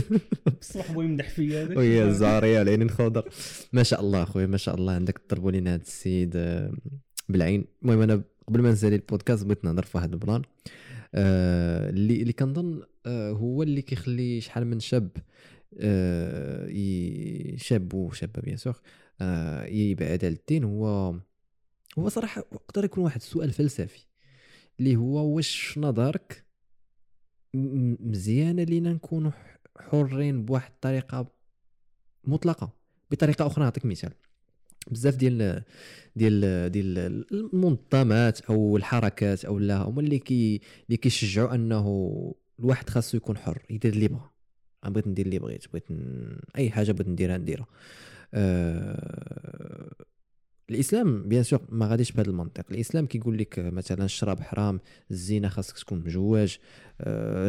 الصباح 0.60 0.92
بغى 0.92 1.04
يمدح 1.04 1.28
فيا 1.28 1.64
هذاك. 1.64 1.76
ويا 1.76 2.08
الزهريه 2.08 2.62
العين 2.62 2.82
الخضر. 2.82 3.28
ما 3.72 3.82
شاء 3.82 4.00
الله 4.00 4.22
أخويا 4.22 4.46
ما 4.46 4.56
شاء 4.56 4.74
الله. 4.74 4.92
عندك 4.92 5.18
تضربوا 5.18 5.50
لينا 5.50 5.74
هذا 5.74 5.82
السيد 5.82 6.32
آه، 6.36 6.72
بالعين. 7.28 7.64
المهم 7.82 8.00
أنا 8.00 8.22
قبل 8.48 8.62
ما 8.62 8.72
نسالي 8.72 8.96
البودكاست 8.96 9.44
بغيت 9.44 9.64
نهضر 9.64 9.82
في 9.82 9.96
واحد 9.96 10.12
ال 10.12 10.17
plan. 10.17 10.42
آه، 11.14 11.90
اللي 11.90 12.22
اللي 12.22 12.32
كنظن 12.32 12.82
آه، 13.06 13.30
هو 13.30 13.62
اللي 13.62 13.82
كيخلي 13.82 14.40
شحال 14.40 14.66
من 14.66 14.80
شاب 14.80 15.10
آه، 15.16 15.22
شاب 17.56 17.94
وشابة 17.94 18.42
bien 18.42 18.56
sûr 18.56 18.80
آه، 19.20 19.64
يبعد 19.64 20.24
على 20.24 20.34
الدين 20.34 20.64
هو 20.64 21.14
هو 21.98 22.08
صراحة 22.08 22.44
يقدر 22.52 22.84
يكون 22.84 23.04
واحد 23.04 23.20
السؤال 23.20 23.52
فلسفي 23.52 24.06
اللي 24.80 24.96
هو 24.96 25.26
واش 25.26 25.78
نظرك 25.78 26.44
مزيانة 27.54 28.62
لينا 28.62 28.92
نكونوا 28.92 29.30
حرين 29.78 30.44
بواحد 30.44 30.70
الطريقة 30.70 31.26
مطلقة 32.24 32.72
بطريقة 33.10 33.46
أخرى 33.46 33.64
نعطيك 33.64 33.86
مثال. 33.86 34.12
بزاف 34.90 35.16
ديال 35.16 35.62
ديال 36.16 36.72
ديال 36.72 36.98
المنظمات 37.32 38.40
أو 38.40 38.76
الحركات 38.76 39.44
أو 39.44 39.58
لا 39.58 39.76
هما 39.76 40.00
اللي 40.00 40.18
كي 40.18 40.60
اللي 40.86 40.96
كيشجعوا 40.96 41.54
أنه 41.54 42.34
الواحد 42.58 42.90
خاصو 42.90 43.16
يكون 43.16 43.38
حر 43.38 43.62
يدير 43.70 43.92
اللي 43.92 44.08
بغا. 44.08 44.30
بغيت 44.84 45.06
ندير 45.06 45.26
اللي 45.26 45.38
بغيت 45.38 45.68
بغيت 45.68 45.90
ن... 45.90 46.38
أي 46.56 46.70
حاجة 46.70 46.92
بغيت 46.92 47.08
نديرها 47.08 47.38
نديرها. 47.38 47.66
أه... 48.34 49.92
الإسلام 50.70 51.28
بيان 51.28 51.42
سور 51.42 51.60
ما 51.68 51.86
غاديش 51.86 52.12
بهذا 52.12 52.30
المنطق. 52.30 52.64
الإسلام 52.70 53.06
كيقول 53.06 53.38
لك 53.38 53.58
مثلا 53.58 54.04
الشراب 54.04 54.40
حرام 54.40 54.80
الزينه 55.10 55.48
خاصك 55.48 55.78
تكون 55.78 55.98
مجوج 55.98 56.56
أه... 57.00 57.48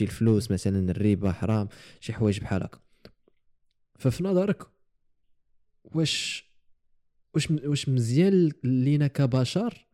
الفلوس 0.00 0.50
مثلا 0.50 0.90
الربا 0.90 1.32
حرام 1.32 1.68
شي 2.00 2.12
حوايج 2.12 2.40
بحال 2.40 2.62
هكا. 2.62 2.78
ففي 3.98 4.24
نظرك 4.24 4.66
واش 5.84 6.46
واش 7.34 7.50
واش 7.50 7.88
مزيان 7.88 8.50
لينا 8.64 9.06
كبشر 9.06 9.86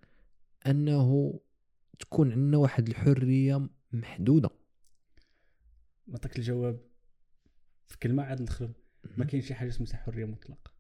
أنه 0.67 1.41
تكون 1.99 2.33
عندنا 2.33 2.57
واحد 2.57 2.89
الحرية 2.89 3.69
محدودة؟ 3.93 4.51
نعطيك 6.07 6.39
الجواب 6.39 6.81
في 7.87 7.99
كلمة 7.99 8.23
عاد 8.23 8.43
ندخل 8.43 8.73
ما 9.17 9.25
كاين 9.25 9.43
شي 9.43 9.55
حاجة 9.55 9.69
اسمها 9.69 9.97
حرية 9.97 10.25
مطلقة. 10.25 10.73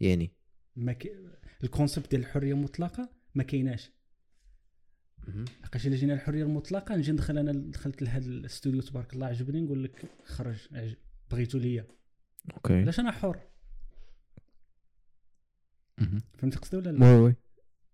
يعني؟ 0.00 0.32
ما 0.76 0.92
كي... 0.92 1.10
ال 1.64 1.70
concept 1.70 2.10
ديال 2.10 2.20
الحرية 2.20 2.52
المطلقة 2.52 3.10
ما 3.34 3.42
كايناش. 3.42 3.90
لقاش 5.64 5.86
إلا 5.86 5.96
جينا 5.96 6.14
الحرية 6.14 6.42
المطلقة 6.42 6.96
نجي 6.96 7.12
ندخل 7.12 7.38
أنا 7.38 7.52
دخلت 7.52 8.02
لهذا 8.02 8.26
الاستوديو 8.26 8.80
تبارك 8.80 9.14
الله 9.14 9.26
عجبني 9.26 9.60
نقول 9.60 9.84
لك 9.84 10.04
خرج 10.24 10.68
بغيتو 11.30 11.58
ليا. 11.58 11.86
okay. 12.54 12.74
علاش 12.80 13.00
أنا 13.00 13.10
حر؟ 13.10 13.40
فهمت 16.38 16.58
قصدي 16.58 16.76
ولا 16.76 16.90
لا؟ 16.90 17.06
oui 17.06 17.20
oui. 17.20 17.34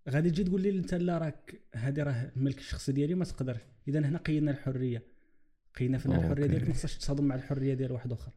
غادي 0.08 0.30
تجي 0.30 0.44
تقول 0.44 0.62
لي 0.62 0.70
أنت 0.70 0.94
لا 0.94 1.18
راك 1.18 1.62
هذه 1.74 2.02
راه 2.02 2.32
الملك 2.36 2.58
الشخصي 2.58 2.92
ديالي 2.92 3.14
ما 3.14 3.24
تقدرش 3.24 3.61
اذا 3.88 3.98
هنا 3.98 4.18
قيدنا 4.18 4.50
الحرية. 4.50 5.06
قيدنا 5.79 5.99
فينا 5.99 6.16
الحرية 6.16 6.43
okay. 6.43 6.49
ديالك 6.49 6.68
ما 6.68 6.75
خصهاش 6.75 6.99
تصادم 6.99 7.25
مع 7.25 7.35
الحرية 7.35 7.75
ديال 7.75 7.93
واحد 7.93 8.12
آخر. 8.12 8.33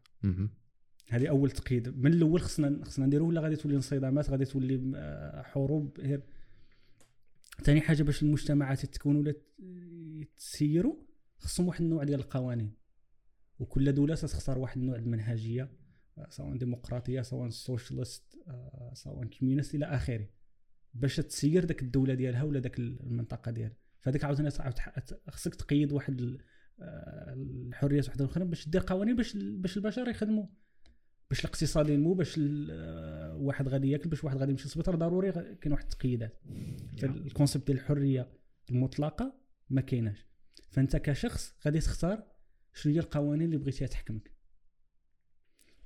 هذه 1.09 1.29
أول 1.29 1.51
تقييد. 1.51 1.97
من 1.97 2.13
الأول 2.13 2.41
خصنا 2.41 2.85
خصنا 2.85 3.05
نديرو 3.05 3.27
ولا 3.27 3.41
غادي 3.41 3.55
تولي 3.55 3.75
انصدامات 3.75 4.29
غادي 4.29 4.45
تولي 4.45 4.91
آه، 4.95 5.41
حروب؟ 5.41 5.97
ثاني 7.63 7.81
حاجة 7.81 8.03
باش 8.03 8.23
المجتمعات 8.23 8.83
يتكونوا 8.83 9.21
ولا 9.21 9.35
يتسيروا 10.21 10.95
خصهم 11.37 11.67
واحد 11.67 11.81
النوع 11.81 12.03
ديال 12.03 12.19
القوانين. 12.19 12.73
وكل 13.59 13.93
دولة 13.93 14.15
تختار 14.15 14.57
واحد 14.57 14.77
النوع 14.77 14.95
المنهجية 14.95 15.71
آه، 16.17 16.29
سواء 16.29 16.57
ديمقراطية 16.57 17.21
سواء 17.21 17.49
socialist 17.49 18.37
آه، 18.47 18.91
سواء 18.93 19.25
communist 19.25 19.75
إلى 19.75 19.85
آخره. 19.85 20.29
باش 20.93 21.15
تسير 21.15 21.65
داك 21.65 21.81
الدولة 21.81 22.13
ديالها 22.13 22.43
ولا 22.43 22.59
داك 22.59 22.79
المنطقة 22.79 23.51
ديالها. 23.51 23.77
فهذاك 23.99 24.23
عاوتاني 24.23 24.49
خصك 25.29 25.55
تقيد 25.55 25.93
واحد 25.93 26.37
ال- 26.81 27.67
الحريات 27.67 28.07
واحدة 28.07 28.25
أخرى 28.25 28.45
باش 28.45 28.69
دير 28.69 28.83
قوانين 28.87 29.15
باش 29.15 29.37
باش 29.37 29.77
البشر 29.77 30.07
يخدموا. 30.09 30.45
باش 31.29 31.39
الاقتصاد 31.39 31.89
ينمو 31.89 32.13
باش 32.13 32.39
آه، 32.71 33.35
واحد 33.35 33.67
غادي 33.67 33.91
ياكل 33.91 34.09
باش 34.09 34.23
واحد 34.23 34.37
غادي 34.37 34.51
يمشي 34.51 34.63
للسبيطار 34.63 34.95
ضروري 34.95 35.31
كاين 35.31 35.71
واحد 35.73 35.83
التقييدات. 35.83 36.41
ال 37.03 37.11
concept 37.11 37.67
ديال 37.67 37.77
الحرية 37.77 38.31
المطلقة 38.71 39.33
ما 39.69 39.81
كايناش. 39.81 40.27
فأنت 40.71 40.95
كشخص 40.97 41.55
غادي 41.65 41.79
تختار 41.79 42.23
شنو 42.73 42.93
هي 42.93 42.99
القوانين 42.99 43.45
اللي 43.45 43.57
بغيتيها 43.57 43.87
تحكمك. 43.87 44.31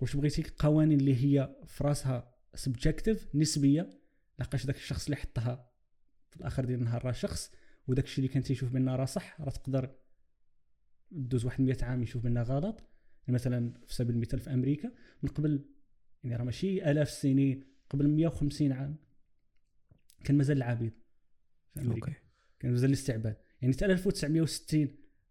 واش 0.02 0.16
بغيتي 0.16 0.44
قوانين 0.60 1.00
اللي 1.00 1.16
هي 1.16 1.56
في 1.66 1.84
راسها 1.84 2.36
subjective 2.56 3.36
نسبية؟ 3.36 4.00
لقاش 4.40 4.66
داك 4.66 4.76
الشخص 4.76 5.06
اللي 5.06 5.16
حطها 5.16 5.70
في 6.30 6.38
الآخر 6.38 6.66
ديال 6.66 6.80
النهار 6.80 7.06
راه 7.06 7.12
شخص 7.12 7.52
وداك 7.88 8.06
الشيء 8.06 8.18
اللي 8.18 8.34
كان 8.34 8.44
تيشوف 8.44 8.70
بان 8.72 8.90
راه 8.90 9.06
صح 9.06 9.42
راه 9.42 9.50
تقدر 9.50 9.96
دوز 11.12 11.46
واحد 11.46 11.62
100 11.62 11.78
عام 11.82 12.04
يشوف 12.04 12.24
بان 12.24 12.38
غلط. 12.38 12.84
يعني 13.28 13.36
مثلا 13.36 13.74
في 13.88 13.96
سبيل 13.96 14.16
المثال 14.16 14.40
في 14.40 14.54
أمريكا 14.54 14.92
من 15.24 15.30
قبل 15.30 15.66
يعني 16.24 16.36
راه 16.36 16.44
ماشي 16.44 16.92
آلاف 16.92 17.08
السنين 17.08 17.64
قبل 17.90 18.08
150 18.08 18.72
عام. 18.72 18.96
كان 20.24 20.38
مازال 20.38 20.58
العبيد 20.58 20.94
في 21.74 21.82
أمريكا. 21.82 22.08
okay. 22.08 22.20
كان 22.60 22.72
مازال 22.72 22.90
الاستعباد. 22.90 23.38
يعني 23.62 23.74
حتى 23.74 23.86
1960 23.86 24.88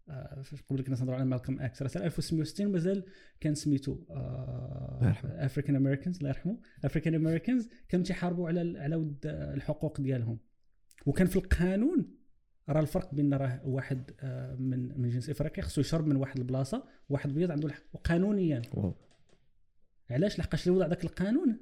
آه، 0.09 0.43
قبل 0.69 0.83
كنا 0.83 0.95
نهضروا 0.95 1.15
على 1.15 1.25
مالكم 1.25 1.59
إكس. 1.59 1.81
راه 1.81 1.89
حتى 1.89 2.05
1960 2.05 2.71
مازال 2.71 3.05
كان 3.39 3.55
سميتو. 3.55 4.05
African 5.23 5.75
Americans 5.75 6.17
الله 6.17 6.29
يرحمه. 6.29 6.59
African 6.83 7.15
Americans 7.15 7.69
كانوا 7.89 8.05
تيحاربوا 8.05 8.47
على 8.47 8.79
على 8.79 8.95
ود 8.95 9.25
الحقوق 9.25 10.01
ديالهم. 10.01 10.39
وكان 11.05 11.27
في 11.27 11.35
القانون 11.35 12.16
راه 12.69 12.81
الفرق 12.81 13.15
بين 13.15 13.33
راه 13.33 13.61
واحد 13.65 14.11
آه، 14.19 14.55
من 14.55 15.01
من 15.01 15.09
جنس 15.09 15.29
افريقيا 15.29 15.63
خصو 15.63 15.81
يشرب 15.81 16.07
من 16.07 16.15
واحد 16.15 16.37
البلاصة 16.37 16.83
واحد 17.09 17.33
بيض 17.33 17.51
عنده 17.51 17.67
الحق 17.67 17.83
وقانونيا. 17.93 18.61
wow. 18.73 18.95
علاش؟ 20.09 20.39
لحقاش 20.39 20.67
اللي 20.67 20.77
وضع 20.77 20.87
ذاك 20.87 21.03
القانون. 21.03 21.57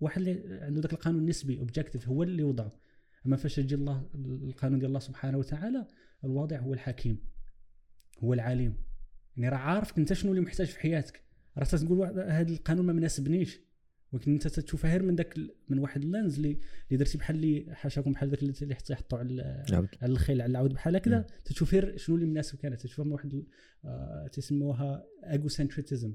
واحد 0.00 0.20
اللي 0.20 0.60
عنده 0.62 0.80
ذاك 0.80 0.92
القانون 0.92 1.20
النسبي 1.20 1.58
objective 1.58 2.08
هو 2.08 2.22
اللي 2.22 2.42
وضعه 2.42 2.72
أما 3.26 3.36
فاش 3.36 3.58
يجي 3.58 3.74
الله 3.74 4.10
القانون 4.14 4.78
ديال 4.78 4.88
الله 4.88 5.00
سبحانه 5.00 5.38
وتعالى 5.38 5.86
الواضع 6.24 6.58
هو 6.58 6.74
الحكيم 6.74 7.18
هو 8.24 8.34
العليم 8.34 8.76
يعني 9.36 9.48
راه 9.48 9.58
عارف 9.58 9.98
أنت 9.98 10.12
شنو 10.12 10.30
اللي 10.30 10.42
محتاج 10.42 10.66
في 10.66 10.80
حياتك. 10.80 11.22
راه 11.58 11.64
تقول 11.64 12.20
هذا 12.20 12.52
القانون 12.52 12.86
ما 12.86 12.92
مناسبنيش. 12.92 13.60
ولكن 14.12 14.32
انت 14.32 14.48
تشوفها 14.48 14.90
غير 14.90 15.02
من 15.02 15.16
ذاك 15.16 15.36
ال- 15.38 15.54
من 15.68 15.78
واحد 15.78 16.02
ال 16.02 16.09
lens 16.09 16.36
اللي 16.36 16.48
اللي 16.88 16.98
درتي 17.04 17.18
بحال 17.18 17.36
اللي 17.36 17.74
حاشاكم 17.74 18.12
بحال 18.12 18.28
ذاك 18.30 18.42
اللي 18.42 18.74
حتى 18.74 18.92
يحطوا 18.92 19.18
على 19.18 19.64
على 20.02 20.12
الخيل 20.12 20.40
على 20.42 20.50
العود 20.50 20.72
بحال 20.72 20.96
هكذا. 20.96 21.26
تشوف 21.44 21.72
غير 21.74 21.96
شنو 21.96 22.16
اللي 22.16 22.26
مناسب 22.26 22.58
كانت. 22.58 22.80
تشوف 22.80 23.06
من 23.06 23.12
واحد 23.12 23.44
آه، 23.84 24.26
تسموها 24.32 25.04
egocentrism 25.30 26.14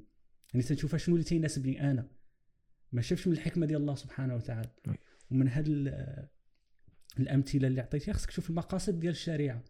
يعني 0.54 0.66
تنشوفها 0.66 0.98
شنو 0.98 1.16
اللي 1.16 1.26
تيناسبني 1.26 1.91
أنا. 1.91 2.08
ما 2.91 3.02
شافش 3.02 3.28
من 3.28 3.34
الحكمة 3.34 3.66
ديال 3.66 3.82
الله 3.82 3.96
سبحانه 3.96 4.36
وتعالى. 4.36 4.70
ومن 5.32 5.48
هاد 5.48 5.68
ال- 5.68 6.28
الأمثلة 7.20 7.68
اللي 7.68 7.82
عطيتيها 7.82 8.14
خصك 8.14 8.30
تشوف 8.30 8.50
المقاصد 8.50 9.00
ديال 9.00 9.12
الشريعة. 9.12 9.64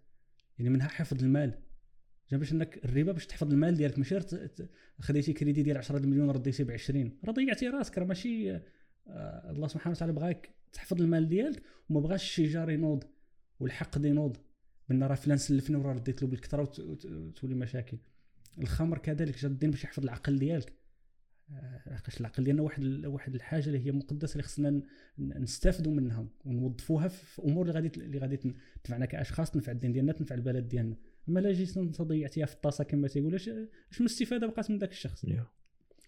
يعني 0.59 0.69
منها 0.69 0.87
حفظ 0.87 1.23
المال. 1.23 1.59
جا 2.31 2.37
باش 2.37 2.51
انك 2.53 2.85
الربا 2.85 3.11
باش 3.11 3.27
تحفظ 3.27 3.51
المال 3.51 3.75
ديالك 3.77 3.97
ماشي 3.99 4.19
خديتي 4.99 5.33
كريدي 5.33 5.63
ديال 5.63 5.77
10 5.77 5.99
مليون 6.05 6.29
رديتي 6.31 6.63
ب 6.63 6.71
20 6.71 7.19
راه 7.25 7.31
ضيعتي 7.31 7.67
راسك 7.67 7.97
راه 7.97 8.05
ماشي 8.05 8.55
آه، 9.07 9.51
الله 9.51 9.67
سبحانه 9.67 9.95
وتعالى 9.95 10.13
بغاك 10.13 10.49
تحفظ 10.73 11.01
المال 11.01 11.27
ديالك 11.29 11.63
وما 11.89 11.99
بغاش 11.99 12.23
الشجار 12.23 12.69
ينوض 12.69 13.03
والحقد 13.59 14.05
ينوض. 14.05 14.37
بان 14.89 15.03
راه 15.03 15.15
فلان 15.15 15.37
سلفني 15.37 15.75
وراه 15.75 15.93
رديت 15.93 16.21
له 16.21 16.27
بالكثرة 16.27 16.61
وت- 16.61 16.79
وت- 16.79 17.05
وتولي 17.05 17.55
مشاكل. 17.55 17.97
الخمر 18.59 18.97
كذلك 18.97 19.37
جا 19.39 19.47
الدين 19.47 19.71
باش 19.71 19.83
يحفظ 19.83 20.03
العقل 20.03 20.39
ديالك. 20.39 20.73
آه، 21.51 21.81
لحقاش 21.89 22.19
العقل 22.21 22.43
ديالنا 22.43 22.61
واحد 22.61 23.05
واحد 23.05 23.35
الحاجة 23.35 23.67
اللي 23.67 23.85
هي 23.85 23.91
مقدسة 23.91 24.31
اللي 24.33 24.43
خصنا 24.43 24.81
نستافدوا 25.19 25.91
منها 25.93 26.27
ونوظفوها 26.45 27.07
في 27.07 27.41
أمور 27.41 27.61
اللي 27.69 27.73
غادي 27.79 27.91
اللي 28.01 28.17
غادي 28.17 28.37
تنفعنا 28.83 29.05
كأشخاص 29.05 29.51
تنفع 29.51 29.71
الدين 29.71 29.91
ديالنا 29.93 30.11
تنفع 30.13 30.35
البلد 30.35 30.67
ديالنا. 30.67 30.95
أما 31.29 31.39
لا 31.39 31.51
جيت 31.51 31.77
انت 31.77 32.01
ضيعتيها 32.01 32.45
في 32.45 32.53
الطاسة 32.53 32.83
كما 32.83 33.07
تيقول 33.07 33.35
اش 33.35 33.49
من 33.99 34.05
استفادة 34.05 34.47
بقات 34.47 34.71
من 34.71 34.77
ذاك 34.77 34.91
الشخص؟ 34.91 35.23
يا. 35.23 35.47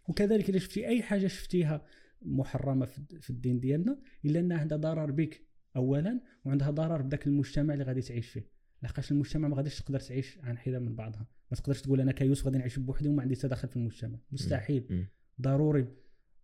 وكذلك 0.07 0.49
الا 0.49 0.59
شفتي 0.59 0.87
أي 0.87 1.01
حاجة 1.03 1.27
شفتيها 1.27 1.85
محرمة 2.21 2.85
في 3.21 3.29
الدين 3.29 3.59
ديالنا 3.59 3.99
إلا 4.25 4.39
أنها 4.39 4.57
عندها 4.57 4.77
ضرر 4.77 5.11
بك 5.11 5.41
اولا 5.75 6.21
وعندها 6.45 6.71
ضرر 6.71 7.01
بذاك 7.01 7.27
المجتمع 7.27 7.73
اللي 7.73 7.85
غادي 7.85 8.01
تعيش 8.01 8.29
فيه. 8.29 8.49
لحقاش 8.83 9.11
المجتمع 9.11 9.47
ما 9.47 9.57
غاديش 9.57 9.79
تقدر 9.81 9.99
تعيش 9.99 10.39
عن 10.39 10.57
حده 10.57 10.79
من 10.79 10.95
بعضها. 10.95 11.27
ما 11.51 11.57
تقدرش 11.57 11.81
تقول 11.81 12.01
أنا 12.01 12.11
كيوسف 12.11 12.45
غادي 12.45 12.57
نعيش 12.57 12.79
بوحدي 12.79 13.09
وما 13.09 13.21
عندي 13.21 13.35
تدخل 13.35 13.67
في 13.67 13.75
المجتمع. 13.75 14.19
مستحيل. 14.31 15.07
ضروري. 15.41 15.87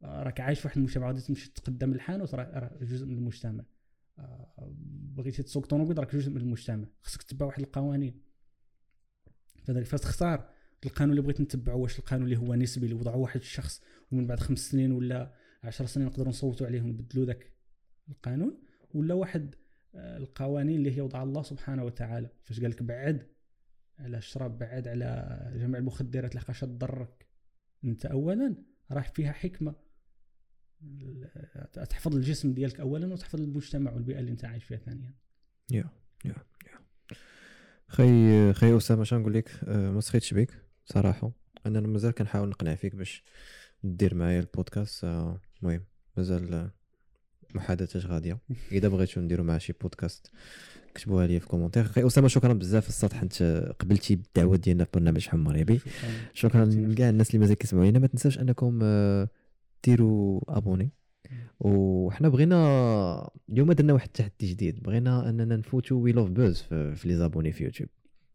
آه، 0.03 0.23
راك 0.23 0.39
عايش 0.39 0.59
في 0.59 0.67
واحد 0.67 0.77
المجتمع 0.77 1.07
غادي 1.07 1.21
تمشي 1.21 1.51
تقدم 1.53 1.93
الحانوت 1.93 2.35
راه 2.35 2.59
راه 2.59 2.83
جزء 2.83 3.05
من 3.05 3.17
المجتمع. 3.17 3.65
آه، 4.19 4.73
بغيتي 5.15 5.43
تسوق 5.43 5.65
طوموبيل 5.65 5.99
راك 5.99 6.15
جزء 6.15 6.29
من 6.29 6.37
المجتمع. 6.37 6.87
خصك 7.01 7.23
تتبع 7.23 7.45
واحد 7.45 7.61
القوانين. 7.61 8.21
فذلك 9.63 9.87
تختار 9.87 10.49
القانون 10.85 11.11
اللي 11.11 11.21
بغيت 11.21 11.41
نتبعه 11.41 11.75
واش 11.75 11.99
القانون 11.99 12.25
اللي 12.25 12.37
هو 12.37 12.55
نسبي 12.55 12.85
اللي 12.85 12.95
وضعه 12.95 13.15
واحد 13.17 13.39
الشخص 13.39 13.81
ومن 14.11 14.27
بعد 14.27 14.39
خمس 14.39 14.59
سنين 14.71 14.91
ولا 14.91 15.33
عشر 15.63 15.85
سنين 15.85 16.07
نقدروا 16.07 16.29
نصوتوا 16.29 16.67
عليه 16.67 16.81
ونبدلوا 16.81 17.25
ذاك 17.25 17.51
القانون 18.09 18.61
ولا 18.93 19.13
واحد 19.13 19.55
آه، 19.95 20.17
القوانين 20.17 20.75
اللي 20.79 20.97
هي 20.97 21.01
وضعها 21.01 21.23
الله 21.23 21.43
سبحانه 21.43 21.83
وتعالى. 21.83 22.29
فاش 22.43 22.59
قال 22.59 22.69
لك 22.71 22.83
بعد 22.83 23.27
على 23.99 24.17
الشراب 24.17 24.57
بعد 24.57 24.87
على 24.87 25.51
جميع 25.55 25.79
المخدرات 25.79 26.35
لحقاش 26.35 26.59
تضرك 26.61 27.25
انت 27.83 28.05
اولا 28.05 28.55
راه 28.91 29.01
فيها 29.01 29.31
حكمة. 29.31 29.75
ال- 30.83 31.87
تحفظ 31.89 32.15
الجسم 32.15 32.53
ديالك 32.53 32.79
اولا 32.79 33.13
وتحفظ 33.13 33.41
المجتمع 33.41 33.91
والبيئة 33.93 34.19
اللي 34.19 34.31
انت 34.31 34.45
عايش 34.45 34.63
فيها 34.63 34.77
ثانيا. 34.77 35.13
يا 35.71 35.77
يا 35.77 35.83
يا 35.83 35.89
خي 37.91 38.53
خي 38.53 38.77
أسامة 38.77 39.01
اش 39.01 39.13
نقول 39.13 39.33
لك؟ 39.33 39.51
آه، 39.63 39.91
ما 39.91 40.01
سخيتش 40.01 40.33
بك 40.33 40.65
صراحة. 40.85 41.31
أنا 41.65 41.79
مازال 41.79 42.11
كنحاول 42.11 42.49
نقنع 42.49 42.75
فيك 42.75 42.95
باش 42.95 43.23
دير 43.83 44.15
معايا 44.15 44.39
البودكاست. 44.39 45.03
آه، 45.03 45.39
المهم 45.61 45.83
مازال 46.17 46.69
محادثات 47.55 48.05
غادية. 48.05 48.39
إذا 48.71 48.87
بغيتو 48.87 49.21
نديرو 49.21 49.43
مع 49.43 49.57
شي 49.57 49.73
بودكاست 49.73 50.31
كتبوها 50.95 51.27
لي 51.27 51.39
في 51.39 51.47
commentaire 51.47 51.83
خي 51.83 52.07
أسامة 52.07 52.27
شكرا 52.27 52.53
بزاف 52.53 52.83
في 52.83 52.89
السطح. 52.89 53.21
أنت 53.21 53.43
قبلتي 53.79 54.15
بالدعوه 54.15 54.57
ديالنا 54.57 54.83
في 54.83 54.89
برنامج 54.93 55.27
حم 55.27 55.39
مغربي 55.39 55.81
شكرا. 56.33 56.65
لكاع 56.65 57.09
الناس 57.09 57.29
اللي 57.29 57.39
مازال 57.39 57.57
كيسمعوا 57.57 57.85
لينا 57.85 57.99
ما 57.99 58.07
تنساوش 58.07 58.39
أنكم 58.39 58.79
آه، 58.83 59.29
ديروا 59.83 60.41
abonner. 60.57 60.91
وحنا 61.59 62.29
بغينا 62.29 63.29
اليوم 63.49 63.71
درنا 63.71 63.93
واحد 63.93 64.07
التحدي 64.07 64.51
جديد 64.51 64.83
بغينا 64.83 65.29
أننا 65.29 65.55
نفوتوا 65.55 66.03
We 66.03 66.11
Love 66.11 66.29
Buzz 66.29 66.61
في, 66.61 66.95
في 66.95 67.07
les 67.07 67.15
abonnés 67.15 67.51
في 67.51 67.63
يوتيوب. 67.63 67.89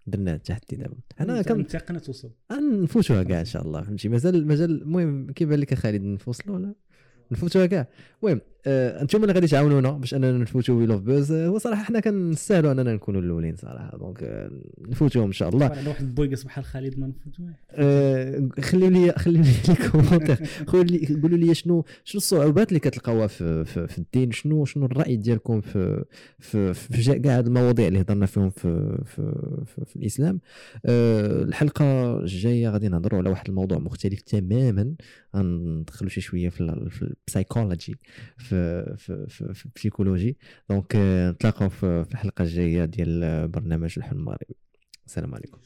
درنا 0.07 0.34
التحدي 0.34 0.76
دابا. 0.76 0.97
أنا 1.20 1.42
كم 1.42 1.62
قناه 1.62 1.99
توصل. 1.99 2.30
نفوتوها 2.82 3.22
كاع 3.22 3.40
إن 3.40 3.44
شاء 3.44 3.62
الله 3.62 3.82
فهمتي؟ 3.82 4.09
مازال 4.09 4.47
مازال 4.47 4.82
المهم 4.82 5.32
كيبان 5.32 5.59
لك 5.59 5.74
خالد 5.74 6.03
نفوصلوا 6.03 6.57
ولا؟ 6.57 6.74
نفوتوها 7.32 7.66
كاع. 7.66 7.88
المهم 8.22 8.40
أنتم 8.66 9.22
اللي 9.22 9.32
غادي 9.34 9.46
تعاونونا 9.46 9.90
باش 9.90 10.14
أننا 10.14 10.32
نفوتوا 10.38 10.74
We 10.74 10.86
Love 10.86 11.01
Buzz 11.03 11.32
آه 11.32 11.46
هو 11.46 11.58
صراحة 11.58 11.82
حنا 11.82 12.00
كنستاهلوا 12.00 12.72
أننا 12.72 12.94
نكونوا 12.94 13.20
الأولين 13.20 13.56
صراحة. 13.56 13.96
donc 13.99 14.22
آه 14.22 14.50
نفوتوهم 14.88 15.26
إن 15.26 15.32
شاء 15.32 15.48
الله. 15.48 15.66
على 15.66 15.88
واحد 15.88 16.04
البويقس 16.04 16.42
بحال 16.44 16.64
خالد 16.64 16.98
ما 16.98 17.06
نفوتوه 17.06 17.46
آه، 17.70 18.48
خليو 18.60 18.88
لي 18.90 19.12
خليو 19.12 19.42
لي 19.42 19.48
les 19.68 19.88
commentaires 19.90 20.36
خليو 20.66 20.82
لي 20.82 21.20
قولوا 21.22 21.38
لي 21.38 21.54
شنو 21.54 21.84
شنو 22.04 22.18
الصعوبات 22.18 22.68
اللي 22.68 22.80
كتلقاوها 22.80 23.26
في, 23.26 23.64
في, 23.64 23.86
في 23.86 23.98
الدين؟ 23.98 24.32
شنو 24.32 24.64
شنو 24.64 24.86
الرأي 24.86 25.16
ديالكم 25.16 25.60
في 25.60 26.04
في, 26.38 26.74
في 26.74 27.18
كاع 27.18 27.38
هاد 27.38 27.46
المواضيع 27.46 27.88
اللي 27.88 28.00
هضرنا 28.00 28.26
فيهم 28.26 28.50
في 28.50 28.98
في, 29.04 29.32
في, 29.66 29.84
في 29.84 29.96
الإسلام؟ 29.96 30.40
أه 30.86 31.42
الحلقة 31.42 32.18
الجاية 32.20 32.68
غادي 32.68 32.88
نهضروا 32.88 33.18
على 33.20 33.30
واحد 33.30 33.48
الموضوع 33.48 33.78
مختلف 33.78 34.20
تماما. 34.20 34.94
غندخلوا 35.36 36.10
شي 36.10 36.20
شوية 36.20 36.48
في 36.48 36.60
ال- 36.60 36.90
في 36.90 37.14
في 38.96 39.26
في 39.28 39.54
في, 39.54 39.90
دونك 40.70 40.96
آه، 40.96 41.30
نتلاقاو 41.30 41.68
في 41.68 42.07
الحلقة 42.12 42.42
الجاية 42.44 42.84
ديال 42.84 43.48
برنامج 43.48 43.94
الحلم 43.96 44.18
المغربي 44.18 44.57
السلام 45.07 45.34
عليكم 45.34 45.59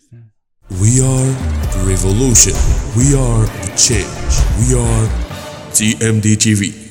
We 0.71 1.01
are 1.01 1.31
the 1.73 1.83
revolution. 1.85 2.55
We 2.97 3.15
are 3.17 3.45
the 3.63 3.73
change. 3.77 4.35
We 4.61 4.69
are 4.79 5.07
TMD 5.75 6.37
TV. 6.37 6.90